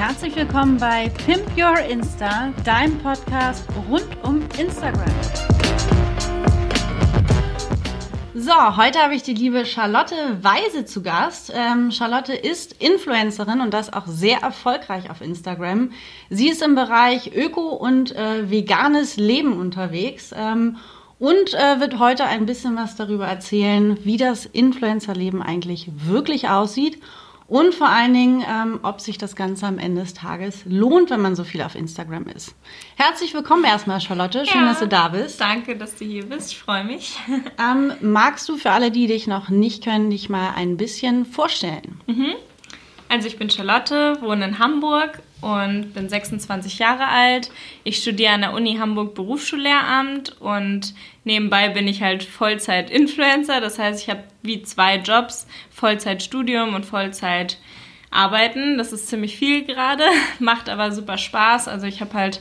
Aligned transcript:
Herzlich 0.00 0.34
willkommen 0.34 0.78
bei 0.78 1.10
Pimp 1.26 1.44
Your 1.58 1.78
Insta, 1.78 2.54
deinem 2.64 2.96
Podcast 3.00 3.68
rund 3.90 4.06
um 4.22 4.40
Instagram. 4.58 5.04
So, 8.34 8.78
heute 8.78 8.98
habe 9.00 9.14
ich 9.14 9.24
die 9.24 9.34
liebe 9.34 9.66
Charlotte 9.66 10.14
Weise 10.40 10.86
zu 10.86 11.02
Gast. 11.02 11.52
Ähm, 11.54 11.90
Charlotte 11.90 12.32
ist 12.32 12.82
Influencerin 12.82 13.60
und 13.60 13.74
das 13.74 13.92
auch 13.92 14.06
sehr 14.06 14.38
erfolgreich 14.38 15.10
auf 15.10 15.20
Instagram. 15.20 15.92
Sie 16.30 16.48
ist 16.48 16.62
im 16.62 16.74
Bereich 16.74 17.36
Öko 17.36 17.68
und 17.68 18.16
äh, 18.16 18.50
veganes 18.50 19.18
Leben 19.18 19.52
unterwegs. 19.52 20.34
Ähm, 20.34 20.78
und 21.18 21.52
äh, 21.52 21.78
wird 21.78 21.98
heute 21.98 22.24
ein 22.24 22.46
bisschen 22.46 22.74
was 22.74 22.96
darüber 22.96 23.26
erzählen, 23.26 23.98
wie 24.02 24.16
das 24.16 24.46
Influencerleben 24.46 25.42
eigentlich 25.42 25.90
wirklich 25.94 26.48
aussieht 26.48 26.98
und 27.50 27.74
vor 27.74 27.88
allen 27.88 28.14
Dingen, 28.14 28.44
ähm, 28.48 28.78
ob 28.84 29.00
sich 29.00 29.18
das 29.18 29.34
Ganze 29.34 29.66
am 29.66 29.78
Ende 29.78 30.02
des 30.02 30.14
Tages 30.14 30.62
lohnt, 30.66 31.10
wenn 31.10 31.20
man 31.20 31.34
so 31.34 31.42
viel 31.42 31.62
auf 31.62 31.74
Instagram 31.74 32.28
ist. 32.28 32.54
Herzlich 32.96 33.34
willkommen 33.34 33.64
erstmal, 33.64 34.00
Charlotte. 34.00 34.46
Schön, 34.46 34.60
ja, 34.60 34.68
dass 34.68 34.78
du 34.78 34.86
da 34.86 35.08
bist. 35.08 35.40
Danke, 35.40 35.76
dass 35.76 35.96
du 35.96 36.04
hier 36.04 36.24
bist. 36.24 36.52
Ich 36.52 36.58
freue 36.58 36.84
mich. 36.84 37.18
Ähm, 37.58 37.92
magst 38.00 38.48
du 38.48 38.56
für 38.56 38.70
alle, 38.70 38.90
die 38.90 39.06
dich 39.06 39.26
noch 39.26 39.48
nicht 39.48 39.84
können, 39.84 40.10
dich 40.10 40.28
mal 40.28 40.52
ein 40.56 40.76
bisschen 40.76 41.26
vorstellen? 41.26 42.00
Mhm. 42.06 42.34
Also 43.08 43.26
ich 43.26 43.38
bin 43.38 43.50
Charlotte, 43.50 44.16
wohne 44.20 44.46
in 44.46 44.58
Hamburg 44.58 45.20
und 45.40 45.92
bin 45.94 46.08
26 46.08 46.78
Jahre 46.78 47.08
alt. 47.08 47.50
Ich 47.84 47.98
studiere 47.98 48.32
an 48.32 48.42
der 48.42 48.52
Uni 48.52 48.76
Hamburg 48.76 49.14
Berufsschullehramt 49.14 50.40
und 50.40 50.94
nebenbei 51.24 51.68
bin 51.68 51.88
ich 51.88 52.02
halt 52.02 52.22
Vollzeit-Influencer. 52.22 53.60
Das 53.60 53.78
heißt, 53.78 54.02
ich 54.02 54.10
habe 54.10 54.24
wie 54.42 54.62
zwei 54.62 54.96
Jobs, 54.96 55.46
Vollzeitstudium 55.70 56.74
und 56.74 56.86
Vollzeit 56.86 57.58
arbeiten. 58.10 58.78
Das 58.78 58.92
ist 58.92 59.08
ziemlich 59.08 59.36
viel 59.36 59.64
gerade, 59.64 60.04
macht 60.38 60.68
aber 60.68 60.92
super 60.92 61.18
Spaß. 61.18 61.68
Also 61.68 61.86
ich 61.86 62.00
habe 62.00 62.14
halt 62.14 62.40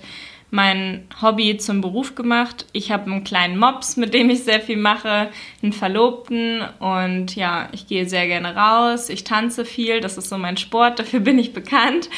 mein 0.51 1.07
Hobby 1.21 1.57
zum 1.57 1.81
Beruf 1.81 2.15
gemacht. 2.15 2.65
Ich 2.71 2.91
habe 2.91 3.11
einen 3.11 3.23
kleinen 3.23 3.57
Mops, 3.57 3.97
mit 3.97 4.13
dem 4.13 4.29
ich 4.29 4.43
sehr 4.43 4.61
viel 4.61 4.77
mache, 4.77 5.29
einen 5.61 5.73
Verlobten 5.73 6.63
und 6.79 7.35
ja, 7.35 7.69
ich 7.71 7.87
gehe 7.87 8.07
sehr 8.09 8.27
gerne 8.27 8.55
raus. 8.55 9.09
Ich 9.09 9.23
tanze 9.23 9.63
viel, 9.63 10.01
das 10.01 10.17
ist 10.17 10.29
so 10.29 10.37
mein 10.37 10.57
Sport, 10.57 10.99
dafür 10.99 11.19
bin 11.19 11.37
ich 11.37 11.53
bekannt. 11.53 12.09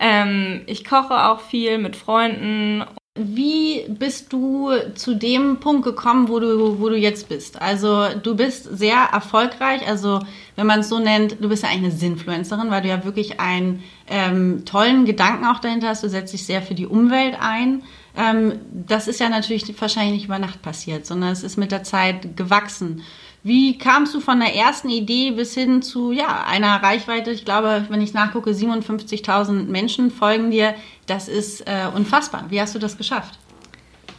Ähm, 0.00 0.62
ich 0.66 0.84
koche 0.84 1.26
auch 1.26 1.40
viel 1.40 1.78
mit 1.78 1.96
Freunden 1.96 2.84
wie 3.18 3.84
bist 3.88 4.32
du 4.32 4.70
zu 4.94 5.14
dem 5.14 5.58
Punkt 5.58 5.84
gekommen, 5.84 6.28
wo 6.28 6.38
du, 6.38 6.78
wo 6.78 6.88
du 6.88 6.96
jetzt 6.96 7.28
bist? 7.28 7.60
Also 7.60 8.06
du 8.22 8.36
bist 8.36 8.64
sehr 8.64 8.96
erfolgreich, 9.12 9.86
also 9.86 10.20
wenn 10.54 10.66
man 10.66 10.80
es 10.80 10.88
so 10.88 10.98
nennt, 11.00 11.36
du 11.40 11.48
bist 11.48 11.64
ja 11.64 11.68
eigentlich 11.68 11.92
eine 11.92 11.98
Sinfluencerin, 11.98 12.70
weil 12.70 12.82
du 12.82 12.88
ja 12.88 13.04
wirklich 13.04 13.40
einen 13.40 13.82
ähm, 14.06 14.64
tollen 14.64 15.04
Gedanken 15.04 15.46
auch 15.46 15.58
dahinter 15.58 15.88
hast. 15.88 16.04
Du 16.04 16.08
setzt 16.08 16.32
dich 16.32 16.46
sehr 16.46 16.62
für 16.62 16.74
die 16.74 16.86
Umwelt 16.86 17.36
ein. 17.40 17.82
Ähm, 18.16 18.60
das 18.72 19.08
ist 19.08 19.20
ja 19.20 19.28
natürlich 19.28 19.80
wahrscheinlich 19.80 20.14
nicht 20.14 20.24
über 20.26 20.38
Nacht 20.38 20.62
passiert, 20.62 21.04
sondern 21.04 21.30
es 21.30 21.42
ist 21.42 21.56
mit 21.56 21.72
der 21.72 21.82
Zeit 21.82 22.36
gewachsen. 22.36 23.02
Wie 23.42 23.78
kamst 23.78 24.14
du 24.14 24.20
von 24.20 24.40
der 24.40 24.54
ersten 24.54 24.88
Idee 24.88 25.30
bis 25.30 25.54
hin 25.54 25.80
zu 25.80 26.12
ja, 26.12 26.44
einer 26.46 26.82
Reichweite? 26.82 27.30
Ich 27.30 27.44
glaube, 27.44 27.86
wenn 27.88 28.00
ich 28.00 28.12
nachgucke, 28.12 28.50
57.000 28.50 29.66
Menschen 29.66 30.10
folgen 30.10 30.50
dir. 30.50 30.74
Das 31.06 31.28
ist 31.28 31.62
äh, 31.62 31.86
unfassbar. 31.94 32.46
Wie 32.48 32.60
hast 32.60 32.74
du 32.74 32.78
das 32.78 32.98
geschafft? 32.98 33.38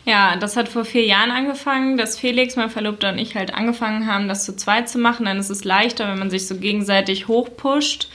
Ja, 0.05 0.37
das 0.37 0.55
hat 0.57 0.69
vor 0.69 0.85
vier 0.85 1.05
Jahren 1.05 1.29
angefangen, 1.29 1.97
dass 1.97 2.17
Felix, 2.17 2.55
mein 2.55 2.69
Verlobter 2.69 3.09
und 3.09 3.19
ich 3.19 3.35
halt 3.35 3.53
angefangen 3.53 4.07
haben, 4.07 4.27
das 4.27 4.45
zu 4.45 4.55
zweit 4.55 4.89
zu 4.89 4.97
machen. 4.97 5.25
Dann 5.25 5.37
ist 5.37 5.49
es 5.49 5.65
leichter, 5.65 6.07
wenn 6.09 6.17
man 6.17 6.31
sich 6.31 6.47
so 6.47 6.55
gegenseitig 6.55 7.27
hochpusht 7.27 8.09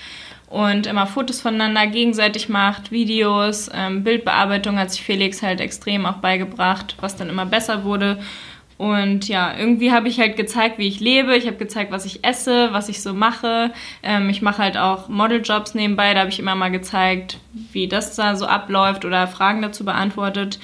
und 0.48 0.86
immer 0.86 1.06
Fotos 1.06 1.40
voneinander 1.40 1.86
gegenseitig 1.86 2.48
macht, 2.48 2.90
Videos, 2.90 3.70
ähm, 3.72 4.04
Bildbearbeitung 4.04 4.78
hat 4.78 4.90
sich 4.90 5.02
Felix 5.02 5.42
halt 5.42 5.60
extrem 5.60 6.06
auch 6.06 6.16
beigebracht, 6.16 6.96
was 7.00 7.16
dann 7.16 7.28
immer 7.28 7.46
besser 7.46 7.84
wurde. 7.84 8.18
Und 8.76 9.28
ja, 9.28 9.56
irgendwie 9.56 9.92
habe 9.92 10.08
ich 10.08 10.18
halt 10.18 10.36
gezeigt, 10.36 10.78
wie 10.78 10.88
ich 10.88 11.00
lebe. 11.00 11.36
Ich 11.36 11.46
habe 11.46 11.56
gezeigt, 11.56 11.92
was 11.92 12.04
ich 12.04 12.24
esse, 12.24 12.72
was 12.72 12.88
ich 12.88 13.02
so 13.02 13.14
mache. 13.14 13.72
Ähm, 14.02 14.28
ich 14.28 14.42
mache 14.42 14.62
halt 14.62 14.76
auch 14.76 15.08
Modeljobs 15.08 15.74
nebenbei. 15.74 16.12
Da 16.14 16.20
habe 16.20 16.30
ich 16.30 16.40
immer 16.40 16.54
mal 16.54 16.70
gezeigt, 16.70 17.38
wie 17.52 17.86
das 17.86 18.16
da 18.16 18.34
so 18.34 18.46
abläuft 18.46 19.04
oder 19.04 19.28
Fragen 19.28 19.62
dazu 19.62 19.84
beantwortet. 19.84 20.58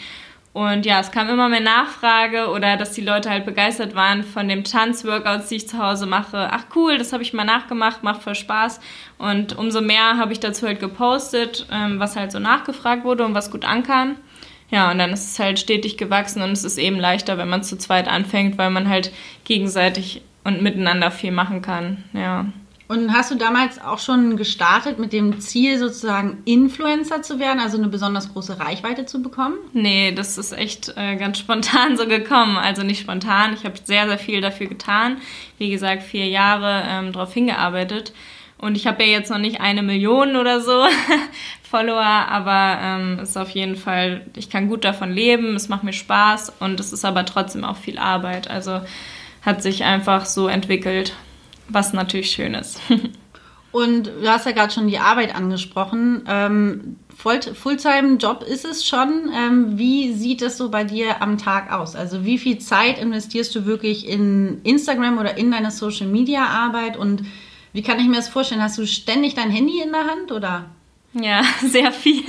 Und 0.53 0.85
ja, 0.85 0.99
es 0.99 1.13
kam 1.13 1.29
immer 1.29 1.49
mehr 1.49 1.61
Nachfrage 1.61 2.49
oder 2.49 2.77
dass 2.77 2.93
die 2.93 3.03
Leute 3.03 3.31
halt 3.31 3.47
begeistert 3.47 3.95
waren 3.95 4.25
von 4.25 4.49
dem 4.49 4.65
Tanzworkouts, 4.65 5.49
die 5.49 5.57
ich 5.57 5.69
zu 5.69 5.79
Hause 5.79 6.07
mache. 6.07 6.49
Ach 6.51 6.65
cool, 6.75 6.99
das 6.99 7.13
habe 7.13 7.23
ich 7.23 7.33
mal 7.33 7.45
nachgemacht, 7.45 8.03
macht 8.03 8.23
voll 8.23 8.35
Spaß. 8.35 8.81
Und 9.19 9.57
umso 9.57 9.81
mehr 9.81 10.17
habe 10.17 10.33
ich 10.33 10.41
dazu 10.41 10.67
halt 10.67 10.81
gepostet, 10.81 11.67
ähm, 11.71 12.01
was 12.01 12.17
halt 12.17 12.33
so 12.33 12.41
nachgefragt 12.41 13.05
wurde 13.05 13.25
und 13.25 13.35
was 13.35 13.53
gut 13.53 13.65
ankam. 13.65 14.17
Ja, 14.71 14.91
und 14.91 14.99
dann 14.99 15.13
ist 15.13 15.33
es 15.33 15.39
halt 15.39 15.59
stetig 15.59 15.97
gewachsen 15.97 16.43
und 16.43 16.53
es 16.53 16.65
ist 16.65 16.79
eben 16.79 16.99
leichter, 16.99 17.39
wenn 17.39 17.49
man 17.49 17.63
zu 17.63 17.77
zweit 17.77 18.09
anfängt, 18.09 18.57
weil 18.59 18.71
man 18.71 18.89
halt 18.89 19.13
gegenseitig 19.45 20.23
und 20.45 20.63
miteinander 20.63 21.11
viel 21.11 21.33
machen 21.33 21.63
kann. 21.63 22.05
Ja. 22.13 22.47
Und 22.91 23.13
hast 23.13 23.31
du 23.31 23.37
damals 23.37 23.81
auch 23.81 24.01
schon 24.01 24.37
gestartet 24.37 24.99
mit 24.99 25.13
dem 25.13 25.39
Ziel, 25.39 25.79
sozusagen 25.79 26.39
Influencer 26.45 27.23
zu 27.23 27.39
werden, 27.39 27.61
also 27.61 27.79
eine 27.79 27.87
besonders 27.87 28.33
große 28.33 28.59
Reichweite 28.59 29.07
zu 29.07 29.23
bekommen? 29.23 29.55
Nee, 29.73 30.11
das 30.11 30.39
ist 30.39 30.51
echt 30.53 30.93
äh, 30.97 31.15
ganz 31.15 31.39
spontan 31.39 31.97
so 31.97 32.09
gekommen. 32.09 32.57
Also 32.57 32.83
nicht 32.83 33.01
spontan. 33.01 33.55
Ich 33.55 33.65
habe 33.65 33.77
sehr, 33.85 34.09
sehr 34.09 34.19
viel 34.19 34.41
dafür 34.41 34.67
getan. 34.67 35.19
Wie 35.57 35.71
gesagt, 35.71 36.03
vier 36.03 36.27
Jahre 36.27 36.83
ähm, 36.89 37.13
darauf 37.13 37.33
hingearbeitet. 37.33 38.13
Und 38.59 38.77
ich 38.77 38.89
habe 38.89 39.05
ja 39.05 39.11
jetzt 39.11 39.31
noch 39.31 39.39
nicht 39.39 39.61
eine 39.61 39.85
Million 39.85 40.35
oder 40.35 40.61
so 40.61 40.85
Follower, 41.71 42.03
aber 42.03 42.81
ähm, 42.83 43.21
ist 43.21 43.39
auf 43.39 43.51
jeden 43.51 43.77
Fall, 43.77 44.27
ich 44.35 44.51
kann 44.51 44.69
gut 44.69 44.85
davon 44.85 45.13
leben, 45.13 45.55
es 45.55 45.69
macht 45.69 45.85
mir 45.85 45.93
Spaß 45.93 46.55
und 46.59 46.81
es 46.81 46.93
ist 46.93 47.05
aber 47.05 47.25
trotzdem 47.25 47.65
auch 47.65 47.77
viel 47.77 47.97
Arbeit. 47.97 48.51
Also 48.51 48.81
hat 49.43 49.63
sich 49.63 49.85
einfach 49.85 50.27
so 50.27 50.49
entwickelt, 50.49 51.15
was 51.69 51.93
natürlich 51.93 52.33
schön 52.33 52.55
ist. 52.55 52.81
und 53.73 54.09
du 54.09 54.29
hast 54.29 54.47
ja 54.47 54.53
gerade 54.53 54.73
schon 54.73 54.89
die 54.89 54.99
Arbeit 54.99 55.33
angesprochen. 55.33 56.25
Ähm, 56.27 56.97
Fulltime-Job 57.15 58.43
ist 58.43 58.65
es 58.65 58.85
schon. 58.85 59.31
Ähm, 59.33 59.79
wie 59.79 60.13
sieht 60.13 60.43
es 60.43 60.59
so 60.59 60.71
bei 60.71 60.83
dir 60.83 61.23
am 61.23 61.39
Tag 61.39 61.71
aus? 61.71 61.95
Also 61.95 62.25
wie 62.25 62.39
viel 62.39 62.59
Zeit 62.59 62.99
investierst 62.99 63.55
du 63.55 63.65
wirklich 63.65 64.09
in 64.09 64.61
Instagram 64.65 65.19
oder 65.19 65.39
in 65.39 65.53
deine 65.53 65.71
Social-Media-Arbeit 65.71 66.97
und 66.97 67.23
wie 67.73 67.83
kann 67.83 68.01
ich 68.01 68.09
mir 68.09 68.17
das 68.17 68.29
vorstellen? 68.29 68.63
Hast 68.63 68.77
du 68.77 68.87
ständig 68.89 69.35
dein 69.35 69.51
Handy 69.51 69.81
in 69.81 69.93
der 69.93 70.07
Hand 70.07 70.33
oder? 70.33 70.65
Ja, 71.13 71.43
sehr 71.61 71.93
viel. 71.93 72.25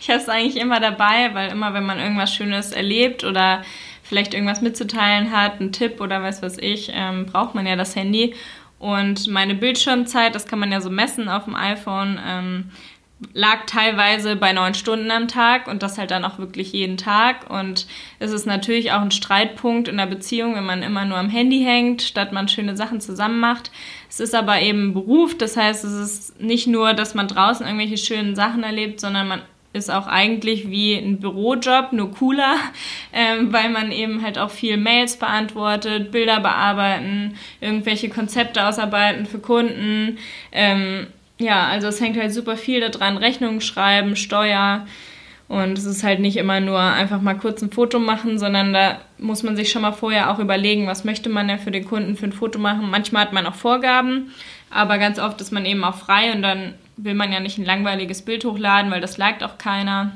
Ich 0.00 0.08
habe 0.10 0.20
es 0.20 0.28
eigentlich 0.28 0.56
immer 0.56 0.80
dabei, 0.80 1.34
weil 1.34 1.50
immer, 1.50 1.74
wenn 1.74 1.86
man 1.86 1.98
irgendwas 1.98 2.34
Schönes 2.34 2.72
erlebt 2.72 3.24
oder 3.24 3.62
vielleicht 4.02 4.34
irgendwas 4.34 4.60
mitzuteilen 4.60 5.30
hat, 5.30 5.60
einen 5.60 5.72
Tipp 5.72 6.00
oder 6.00 6.22
was 6.22 6.42
weiß 6.42 6.58
ich, 6.58 6.90
ähm, 6.92 7.26
braucht 7.26 7.54
man 7.54 7.66
ja 7.66 7.76
das 7.76 7.96
Handy. 7.96 8.34
Und 8.78 9.28
meine 9.28 9.54
Bildschirmzeit, 9.54 10.34
das 10.34 10.46
kann 10.46 10.58
man 10.58 10.70
ja 10.70 10.80
so 10.80 10.90
messen 10.90 11.28
auf 11.28 11.44
dem 11.44 11.54
iPhone, 11.54 12.20
ähm, 12.26 12.70
lag 13.32 13.66
teilweise 13.66 14.36
bei 14.36 14.52
neun 14.52 14.74
Stunden 14.74 15.10
am 15.10 15.28
Tag 15.28 15.68
und 15.68 15.82
das 15.82 15.98
halt 15.98 16.10
dann 16.10 16.24
auch 16.24 16.38
wirklich 16.38 16.72
jeden 16.72 16.96
Tag. 16.96 17.50
Und 17.50 17.86
es 18.18 18.32
ist 18.32 18.46
natürlich 18.46 18.92
auch 18.92 19.00
ein 19.00 19.10
Streitpunkt 19.10 19.88
in 19.88 19.96
der 19.96 20.06
Beziehung, 20.06 20.54
wenn 20.54 20.66
man 20.66 20.82
immer 20.82 21.04
nur 21.04 21.18
am 21.18 21.30
Handy 21.30 21.62
hängt, 21.64 22.02
statt 22.02 22.32
man 22.32 22.48
schöne 22.48 22.76
Sachen 22.76 23.00
zusammen 23.00 23.40
macht. 23.40 23.70
Es 24.08 24.20
ist 24.20 24.34
aber 24.34 24.60
eben 24.60 24.88
ein 24.88 24.94
Beruf, 24.94 25.36
das 25.36 25.56
heißt, 25.56 25.84
es 25.84 25.92
ist 25.92 26.40
nicht 26.40 26.66
nur, 26.66 26.94
dass 26.94 27.14
man 27.14 27.28
draußen 27.28 27.66
irgendwelche 27.66 27.96
schönen 27.96 28.36
Sachen 28.36 28.62
erlebt, 28.62 29.00
sondern 29.00 29.28
man 29.28 29.42
ist 29.74 29.90
auch 29.90 30.06
eigentlich 30.06 30.70
wie 30.70 30.94
ein 30.94 31.18
Bürojob, 31.18 31.92
nur 31.92 32.12
cooler, 32.12 32.56
ähm, 33.12 33.52
weil 33.52 33.68
man 33.68 33.92
eben 33.92 34.22
halt 34.22 34.38
auch 34.38 34.50
viel 34.50 34.76
Mails 34.76 35.16
beantwortet, 35.18 36.12
Bilder 36.12 36.40
bearbeiten, 36.40 37.36
irgendwelche 37.60 38.08
Konzepte 38.08 38.66
ausarbeiten 38.66 39.26
für 39.26 39.40
Kunden. 39.40 40.18
Ähm, 40.52 41.08
ja, 41.44 41.66
also 41.66 41.86
es 41.88 42.00
hängt 42.00 42.18
halt 42.18 42.32
super 42.32 42.56
viel 42.56 42.80
daran, 42.80 43.16
Rechnungen 43.16 43.60
schreiben, 43.60 44.16
Steuer. 44.16 44.86
Und 45.46 45.76
es 45.76 45.84
ist 45.84 46.02
halt 46.02 46.20
nicht 46.20 46.38
immer 46.38 46.60
nur 46.60 46.80
einfach 46.80 47.20
mal 47.20 47.34
kurz 47.34 47.60
ein 47.62 47.70
Foto 47.70 47.98
machen, 47.98 48.38
sondern 48.38 48.72
da 48.72 48.98
muss 49.18 49.42
man 49.42 49.56
sich 49.56 49.70
schon 49.70 49.82
mal 49.82 49.92
vorher 49.92 50.30
auch 50.30 50.38
überlegen, 50.38 50.86
was 50.86 51.04
möchte 51.04 51.28
man 51.28 51.48
denn 51.48 51.58
für 51.58 51.70
den 51.70 51.84
Kunden 51.84 52.16
für 52.16 52.24
ein 52.24 52.32
Foto 52.32 52.58
machen. 52.58 52.90
Manchmal 52.90 53.26
hat 53.26 53.32
man 53.34 53.46
auch 53.46 53.54
Vorgaben, 53.54 54.32
aber 54.70 54.98
ganz 54.98 55.18
oft 55.18 55.40
ist 55.40 55.52
man 55.52 55.66
eben 55.66 55.84
auch 55.84 55.96
frei 55.96 56.32
und 56.32 56.40
dann 56.40 56.74
will 56.96 57.14
man 57.14 57.30
ja 57.30 57.40
nicht 57.40 57.58
ein 57.58 57.66
langweiliges 57.66 58.22
Bild 58.22 58.44
hochladen, 58.44 58.90
weil 58.90 59.02
das 59.02 59.18
liked 59.18 59.42
auch 59.42 59.58
keiner. 59.58 60.12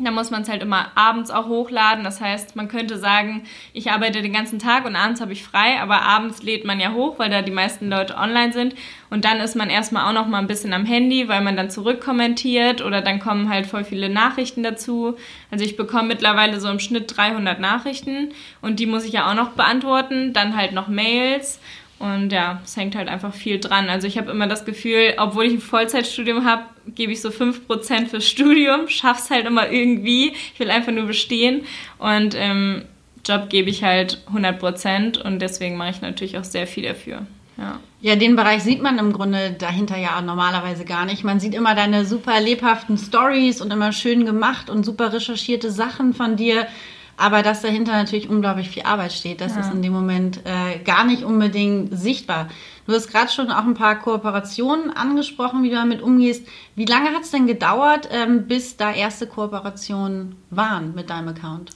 Da 0.00 0.10
muss 0.10 0.32
man 0.32 0.42
es 0.42 0.48
halt 0.48 0.60
immer 0.60 0.90
abends 0.96 1.30
auch 1.30 1.46
hochladen. 1.46 2.02
Das 2.02 2.20
heißt, 2.20 2.56
man 2.56 2.66
könnte 2.66 2.98
sagen, 2.98 3.44
ich 3.72 3.92
arbeite 3.92 4.22
den 4.22 4.32
ganzen 4.32 4.58
Tag 4.58 4.86
und 4.86 4.96
abends 4.96 5.20
habe 5.20 5.32
ich 5.32 5.44
frei, 5.44 5.80
aber 5.80 6.02
abends 6.02 6.42
lädt 6.42 6.64
man 6.64 6.80
ja 6.80 6.92
hoch, 6.92 7.20
weil 7.20 7.30
da 7.30 7.42
die 7.42 7.52
meisten 7.52 7.88
Leute 7.88 8.16
online 8.16 8.52
sind. 8.52 8.74
Und 9.08 9.24
dann 9.24 9.38
ist 9.38 9.54
man 9.54 9.70
erstmal 9.70 10.08
auch 10.08 10.12
noch 10.12 10.26
mal 10.26 10.38
ein 10.38 10.48
bisschen 10.48 10.72
am 10.72 10.84
Handy, 10.84 11.28
weil 11.28 11.42
man 11.42 11.56
dann 11.56 11.70
zurückkommentiert 11.70 12.82
oder 12.82 13.02
dann 13.02 13.20
kommen 13.20 13.48
halt 13.48 13.66
voll 13.66 13.84
viele 13.84 14.08
Nachrichten 14.08 14.64
dazu. 14.64 15.16
Also 15.52 15.64
ich 15.64 15.76
bekomme 15.76 16.08
mittlerweile 16.08 16.58
so 16.58 16.68
im 16.68 16.80
Schnitt 16.80 17.16
300 17.16 17.60
Nachrichten 17.60 18.32
und 18.62 18.80
die 18.80 18.86
muss 18.86 19.04
ich 19.04 19.12
ja 19.12 19.30
auch 19.30 19.34
noch 19.34 19.50
beantworten. 19.50 20.32
Dann 20.32 20.56
halt 20.56 20.72
noch 20.72 20.88
Mails 20.88 21.60
Und 21.98 22.30
ja, 22.32 22.60
es 22.64 22.76
hängt 22.76 22.96
halt 22.96 23.08
einfach 23.08 23.32
viel 23.32 23.60
dran. 23.60 23.88
Also 23.88 24.06
ich 24.06 24.18
habe 24.18 24.30
immer 24.30 24.46
das 24.46 24.64
Gefühl, 24.64 25.14
obwohl 25.16 25.46
ich 25.46 25.52
ein 25.54 25.60
Vollzeitstudium 25.60 26.44
habe, 26.44 26.64
gebe 26.88 27.12
ich 27.12 27.20
so 27.20 27.30
5% 27.30 28.08
fürs 28.08 28.26
Studium, 28.26 28.88
schaff's 28.88 29.30
halt 29.30 29.46
immer 29.46 29.70
irgendwie. 29.70 30.32
Ich 30.52 30.60
will 30.60 30.70
einfach 30.70 30.92
nur 30.92 31.06
bestehen. 31.06 31.62
Und 31.98 32.34
im 32.34 32.82
Job 33.24 33.48
gebe 33.48 33.70
ich 33.70 33.82
halt 33.84 34.22
100% 34.34 35.22
und 35.22 35.40
deswegen 35.40 35.76
mache 35.76 35.90
ich 35.90 36.00
natürlich 36.02 36.36
auch 36.36 36.44
sehr 36.44 36.66
viel 36.66 36.84
dafür. 36.84 37.26
Ja. 37.56 37.78
ja, 38.00 38.16
den 38.16 38.34
Bereich 38.34 38.64
sieht 38.64 38.82
man 38.82 38.98
im 38.98 39.12
Grunde 39.12 39.54
dahinter 39.56 39.96
ja 39.96 40.20
normalerweise 40.20 40.84
gar 40.84 41.04
nicht. 41.04 41.22
Man 41.22 41.38
sieht 41.38 41.54
immer 41.54 41.76
deine 41.76 42.04
super 42.04 42.40
lebhaften 42.40 42.98
Stories 42.98 43.60
und 43.60 43.72
immer 43.72 43.92
schön 43.92 44.26
gemacht 44.26 44.68
und 44.68 44.84
super 44.84 45.12
recherchierte 45.12 45.70
Sachen 45.70 46.14
von 46.14 46.34
dir. 46.34 46.66
Aber 47.16 47.42
dass 47.42 47.62
dahinter 47.62 47.92
natürlich 47.92 48.28
unglaublich 48.28 48.68
viel 48.68 48.82
Arbeit 48.82 49.12
steht, 49.12 49.40
das 49.40 49.54
ja. 49.54 49.60
ist 49.60 49.72
in 49.72 49.82
dem 49.82 49.92
Moment 49.92 50.40
äh, 50.44 50.78
gar 50.80 51.04
nicht 51.04 51.22
unbedingt 51.22 51.96
sichtbar. 51.96 52.48
Du 52.86 52.92
hast 52.92 53.10
gerade 53.10 53.30
schon 53.30 53.50
auch 53.50 53.64
ein 53.64 53.74
paar 53.74 53.98
Kooperationen 53.98 54.90
angesprochen, 54.90 55.62
wie 55.62 55.70
du 55.70 55.76
damit 55.76 56.02
umgehst. 56.02 56.46
Wie 56.74 56.84
lange 56.84 57.10
hat 57.10 57.22
es 57.22 57.30
denn 57.30 57.46
gedauert, 57.46 58.08
ähm, 58.10 58.46
bis 58.46 58.76
da 58.76 58.92
erste 58.92 59.26
Kooperationen 59.26 60.36
waren 60.50 60.94
mit 60.94 61.08
deinem 61.10 61.28
Account? 61.28 61.70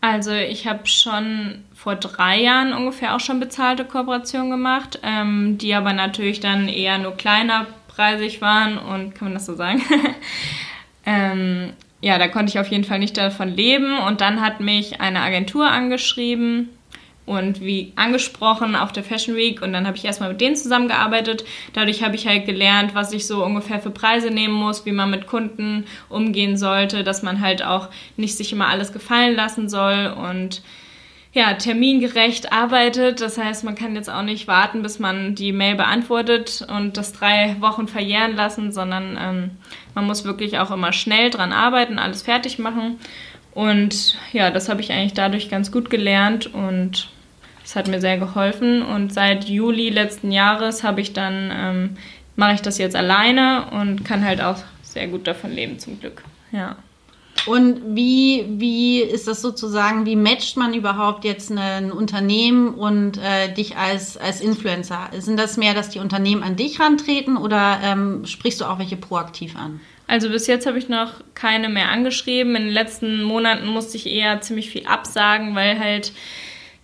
Also 0.00 0.32
ich 0.32 0.66
habe 0.66 0.86
schon 0.86 1.64
vor 1.74 1.96
drei 1.96 2.40
Jahren 2.40 2.72
ungefähr 2.72 3.14
auch 3.14 3.20
schon 3.20 3.38
bezahlte 3.38 3.84
Kooperationen 3.84 4.50
gemacht, 4.50 4.98
ähm, 5.02 5.58
die 5.58 5.74
aber 5.74 5.92
natürlich 5.92 6.40
dann 6.40 6.68
eher 6.68 6.98
nur 6.98 7.12
kleiner 7.16 7.66
preisig 7.88 8.40
waren 8.40 8.78
und 8.78 9.14
kann 9.14 9.28
man 9.28 9.34
das 9.34 9.46
so 9.46 9.54
sagen? 9.54 9.82
ähm, 11.04 11.74
ja, 12.00 12.18
da 12.18 12.28
konnte 12.28 12.50
ich 12.50 12.58
auf 12.58 12.68
jeden 12.68 12.84
Fall 12.84 12.98
nicht 12.98 13.16
davon 13.16 13.54
leben. 13.54 13.98
Und 13.98 14.20
dann 14.20 14.40
hat 14.40 14.60
mich 14.60 15.00
eine 15.00 15.20
Agentur 15.20 15.70
angeschrieben 15.70 16.70
und 17.26 17.60
wie 17.60 17.92
angesprochen 17.94 18.74
auf 18.74 18.92
der 18.92 19.04
Fashion 19.04 19.36
Week. 19.36 19.62
Und 19.62 19.72
dann 19.72 19.86
habe 19.86 19.96
ich 19.96 20.04
erstmal 20.04 20.30
mit 20.30 20.40
denen 20.40 20.56
zusammengearbeitet. 20.56 21.44
Dadurch 21.74 22.02
habe 22.02 22.16
ich 22.16 22.26
halt 22.26 22.46
gelernt, 22.46 22.94
was 22.94 23.12
ich 23.12 23.26
so 23.26 23.44
ungefähr 23.44 23.80
für 23.80 23.90
Preise 23.90 24.30
nehmen 24.30 24.54
muss, 24.54 24.86
wie 24.86 24.92
man 24.92 25.10
mit 25.10 25.26
Kunden 25.26 25.84
umgehen 26.08 26.56
sollte, 26.56 27.04
dass 27.04 27.22
man 27.22 27.40
halt 27.40 27.64
auch 27.64 27.88
nicht 28.16 28.36
sich 28.36 28.52
immer 28.52 28.68
alles 28.68 28.92
gefallen 28.92 29.36
lassen 29.36 29.68
soll. 29.68 30.12
Und 30.16 30.62
ja, 31.32 31.54
termingerecht 31.54 32.52
arbeitet. 32.52 33.20
Das 33.20 33.38
heißt, 33.38 33.64
man 33.64 33.74
kann 33.74 33.94
jetzt 33.94 34.10
auch 34.10 34.22
nicht 34.22 34.48
warten, 34.48 34.82
bis 34.82 34.98
man 34.98 35.34
die 35.34 35.52
Mail 35.52 35.76
beantwortet 35.76 36.66
und 36.68 36.96
das 36.96 37.12
drei 37.12 37.56
Wochen 37.60 37.86
verjähren 37.86 38.34
lassen, 38.34 38.72
sondern 38.72 39.18
ähm, 39.20 39.50
man 39.94 40.06
muss 40.06 40.24
wirklich 40.24 40.58
auch 40.58 40.70
immer 40.70 40.92
schnell 40.92 41.30
dran 41.30 41.52
arbeiten, 41.52 41.98
alles 41.98 42.22
fertig 42.22 42.58
machen. 42.58 42.98
Und 43.52 44.16
ja, 44.32 44.50
das 44.50 44.68
habe 44.68 44.80
ich 44.80 44.92
eigentlich 44.92 45.14
dadurch 45.14 45.48
ganz 45.48 45.72
gut 45.72 45.90
gelernt 45.90 46.52
und 46.52 47.10
das 47.62 47.76
hat 47.76 47.88
mir 47.88 48.00
sehr 48.00 48.18
geholfen 48.18 48.82
und 48.82 49.12
seit 49.12 49.44
Juli 49.44 49.90
letzten 49.90 50.32
Jahres 50.32 50.82
habe 50.82 51.00
ich 51.00 51.12
dann 51.12 51.52
ähm, 51.52 51.96
mache 52.36 52.54
ich 52.54 52.62
das 52.62 52.78
jetzt 52.78 52.96
alleine 52.96 53.66
und 53.70 54.04
kann 54.04 54.24
halt 54.24 54.40
auch 54.40 54.56
sehr 54.82 55.08
gut 55.08 55.26
davon 55.26 55.52
leben 55.52 55.78
zum 55.78 56.00
Glück. 56.00 56.22
Ja. 56.52 56.76
Und 57.46 57.96
wie, 57.96 58.44
wie 58.48 59.00
ist 59.00 59.26
das 59.26 59.40
sozusagen, 59.40 60.06
wie 60.06 60.16
matcht 60.16 60.56
man 60.56 60.74
überhaupt 60.74 61.24
jetzt 61.24 61.50
ein 61.50 61.90
Unternehmen 61.90 62.74
und 62.74 63.18
äh, 63.18 63.52
dich 63.52 63.76
als, 63.76 64.16
als 64.16 64.40
Influencer? 64.40 65.10
Sind 65.18 65.38
das 65.38 65.56
mehr, 65.56 65.74
dass 65.74 65.88
die 65.88 65.98
Unternehmen 65.98 66.42
an 66.42 66.56
dich 66.56 66.80
rantreten 66.80 67.36
oder 67.36 67.80
ähm, 67.82 68.26
sprichst 68.26 68.60
du 68.60 68.64
auch 68.66 68.78
welche 68.78 68.96
proaktiv 68.96 69.56
an? 69.56 69.80
Also 70.06 70.28
bis 70.28 70.48
jetzt 70.48 70.66
habe 70.66 70.78
ich 70.78 70.88
noch 70.88 71.12
keine 71.34 71.68
mehr 71.68 71.88
angeschrieben. 71.88 72.56
In 72.56 72.64
den 72.64 72.72
letzten 72.72 73.22
Monaten 73.22 73.66
musste 73.66 73.96
ich 73.96 74.06
eher 74.06 74.40
ziemlich 74.40 74.68
viel 74.70 74.86
absagen, 74.86 75.54
weil 75.54 75.78
halt 75.78 76.12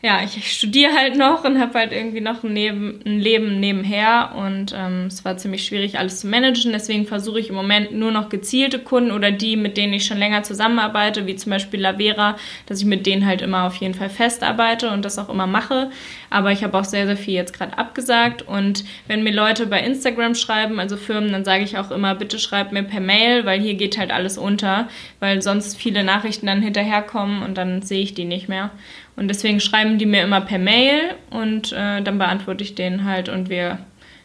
ja, 0.06 0.22
ich 0.22 0.52
studiere 0.52 0.92
halt 0.92 1.16
noch 1.16 1.42
und 1.42 1.58
habe 1.58 1.76
halt 1.76 1.90
irgendwie 1.90 2.20
noch 2.20 2.44
ein, 2.44 2.52
Neben, 2.52 3.00
ein 3.04 3.18
Leben 3.18 3.58
nebenher 3.58 4.36
und 4.36 4.72
ähm, 4.72 5.06
es 5.08 5.24
war 5.24 5.36
ziemlich 5.36 5.64
schwierig, 5.64 5.98
alles 5.98 6.20
zu 6.20 6.28
managen. 6.28 6.70
Deswegen 6.70 7.06
versuche 7.06 7.40
ich 7.40 7.48
im 7.48 7.56
Moment 7.56 7.90
nur 7.90 8.12
noch 8.12 8.28
gezielte 8.28 8.78
Kunden 8.78 9.10
oder 9.10 9.32
die, 9.32 9.56
mit 9.56 9.76
denen 9.76 9.92
ich 9.94 10.06
schon 10.06 10.18
länger 10.18 10.44
zusammenarbeite, 10.44 11.26
wie 11.26 11.34
zum 11.34 11.50
Beispiel 11.50 11.80
Lavera, 11.80 12.36
dass 12.66 12.78
ich 12.78 12.86
mit 12.86 13.04
denen 13.04 13.26
halt 13.26 13.42
immer 13.42 13.64
auf 13.64 13.74
jeden 13.76 13.94
Fall 13.94 14.08
festarbeite 14.08 14.92
und 14.92 15.04
das 15.04 15.18
auch 15.18 15.28
immer 15.28 15.48
mache. 15.48 15.90
Aber 16.30 16.52
ich 16.52 16.62
habe 16.62 16.78
auch 16.78 16.84
sehr, 16.84 17.06
sehr 17.06 17.16
viel 17.16 17.34
jetzt 17.34 17.52
gerade 17.52 17.76
abgesagt 17.76 18.42
und 18.42 18.84
wenn 19.08 19.24
mir 19.24 19.32
Leute 19.32 19.66
bei 19.66 19.80
Instagram 19.80 20.36
schreiben, 20.36 20.78
also 20.78 20.96
Firmen, 20.96 21.32
dann 21.32 21.44
sage 21.44 21.64
ich 21.64 21.78
auch 21.78 21.90
immer, 21.90 22.14
bitte 22.14 22.38
schreibt 22.38 22.70
mir 22.70 22.84
per 22.84 23.00
Mail, 23.00 23.44
weil 23.44 23.60
hier 23.60 23.74
geht 23.74 23.98
halt 23.98 24.12
alles 24.12 24.38
unter, 24.38 24.86
weil 25.18 25.42
sonst 25.42 25.76
viele 25.76 26.04
Nachrichten 26.04 26.46
dann 26.46 26.62
hinterherkommen 26.62 27.42
und 27.42 27.58
dann 27.58 27.82
sehe 27.82 28.02
ich 28.02 28.14
die 28.14 28.24
nicht 28.24 28.48
mehr. 28.48 28.70
Und 29.16 29.28
deswegen 29.28 29.60
schreiben 29.60 29.98
die 29.98 30.06
mir 30.06 30.22
immer 30.22 30.42
per 30.42 30.58
Mail 30.58 31.14
und 31.30 31.72
äh, 31.72 32.02
dann 32.02 32.18
beantworte 32.18 32.62
ich 32.62 32.74
denen 32.74 33.04
halt 33.04 33.28
und 33.28 33.48
wir 33.48 33.78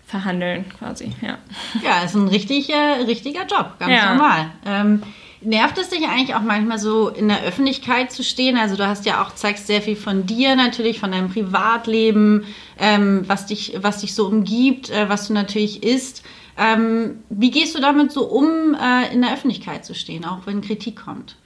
verhandeln 0.05 0.65
quasi, 0.77 1.13
ja. 1.21 1.37
Ja, 1.81 2.03
ist 2.03 2.15
ein 2.15 2.27
richtig, 2.27 2.69
äh, 2.69 3.03
richtiger 3.07 3.45
Job, 3.45 3.75
ganz 3.79 3.93
ja. 3.93 4.13
normal. 4.13 4.51
Ähm, 4.65 5.03
nervt 5.41 5.77
es 5.77 5.89
dich 5.89 6.05
eigentlich 6.07 6.35
auch 6.35 6.41
manchmal 6.41 6.77
so 6.77 7.07
in 7.07 7.29
der 7.29 7.41
Öffentlichkeit 7.43 8.11
zu 8.11 8.23
stehen? 8.23 8.57
Also 8.57 8.75
du 8.75 8.85
hast 8.85 9.05
ja 9.05 9.23
auch, 9.23 9.33
zeigst 9.33 9.67
sehr 9.67 9.81
viel 9.81 9.95
von 9.95 10.25
dir 10.25 10.55
natürlich, 10.55 10.99
von 10.99 11.11
deinem 11.11 11.29
Privatleben, 11.29 12.45
ähm, 12.77 13.23
was, 13.27 13.45
dich, 13.45 13.77
was 13.81 14.01
dich 14.01 14.13
so 14.13 14.27
umgibt, 14.27 14.89
äh, 14.89 15.07
was 15.07 15.27
du 15.27 15.33
natürlich 15.33 15.83
isst. 15.83 16.23
Ähm, 16.57 17.19
wie 17.29 17.49
gehst 17.49 17.75
du 17.75 17.79
damit 17.79 18.11
so 18.11 18.25
um, 18.25 18.75
äh, 18.75 19.11
in 19.13 19.21
der 19.21 19.33
Öffentlichkeit 19.33 19.85
zu 19.85 19.95
stehen, 19.95 20.25
auch 20.25 20.45
wenn 20.45 20.61
Kritik 20.61 20.97
kommt? 20.97 21.37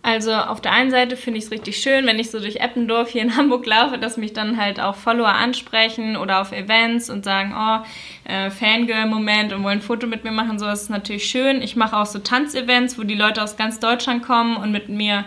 Also 0.00 0.32
auf 0.32 0.60
der 0.60 0.72
einen 0.72 0.90
Seite 0.90 1.16
finde 1.16 1.38
ich 1.38 1.46
es 1.46 1.50
richtig 1.50 1.78
schön, 1.78 2.06
wenn 2.06 2.20
ich 2.20 2.30
so 2.30 2.38
durch 2.38 2.56
Eppendorf 2.56 3.10
hier 3.10 3.22
in 3.22 3.36
Hamburg 3.36 3.66
laufe, 3.66 3.98
dass 3.98 4.16
mich 4.16 4.32
dann 4.32 4.56
halt 4.56 4.80
auch 4.80 4.94
Follower 4.94 5.34
ansprechen 5.34 6.16
oder 6.16 6.40
auf 6.40 6.52
Events 6.52 7.10
und 7.10 7.24
sagen, 7.24 7.52
oh, 7.56 8.30
äh, 8.30 8.50
Fangirl-Moment 8.50 9.52
und 9.52 9.64
wollen 9.64 9.78
ein 9.78 9.82
Foto 9.82 10.06
mit 10.06 10.22
mir 10.22 10.30
machen. 10.30 10.58
So 10.58 10.66
das 10.66 10.82
ist 10.82 10.90
natürlich 10.90 11.28
schön. 11.28 11.62
Ich 11.62 11.74
mache 11.74 11.96
auch 11.96 12.06
so 12.06 12.20
Tanzevents, 12.20 12.96
wo 12.96 13.02
die 13.02 13.16
Leute 13.16 13.42
aus 13.42 13.56
ganz 13.56 13.80
Deutschland 13.80 14.22
kommen 14.22 14.56
und 14.56 14.70
mit 14.70 14.88
mir 14.88 15.24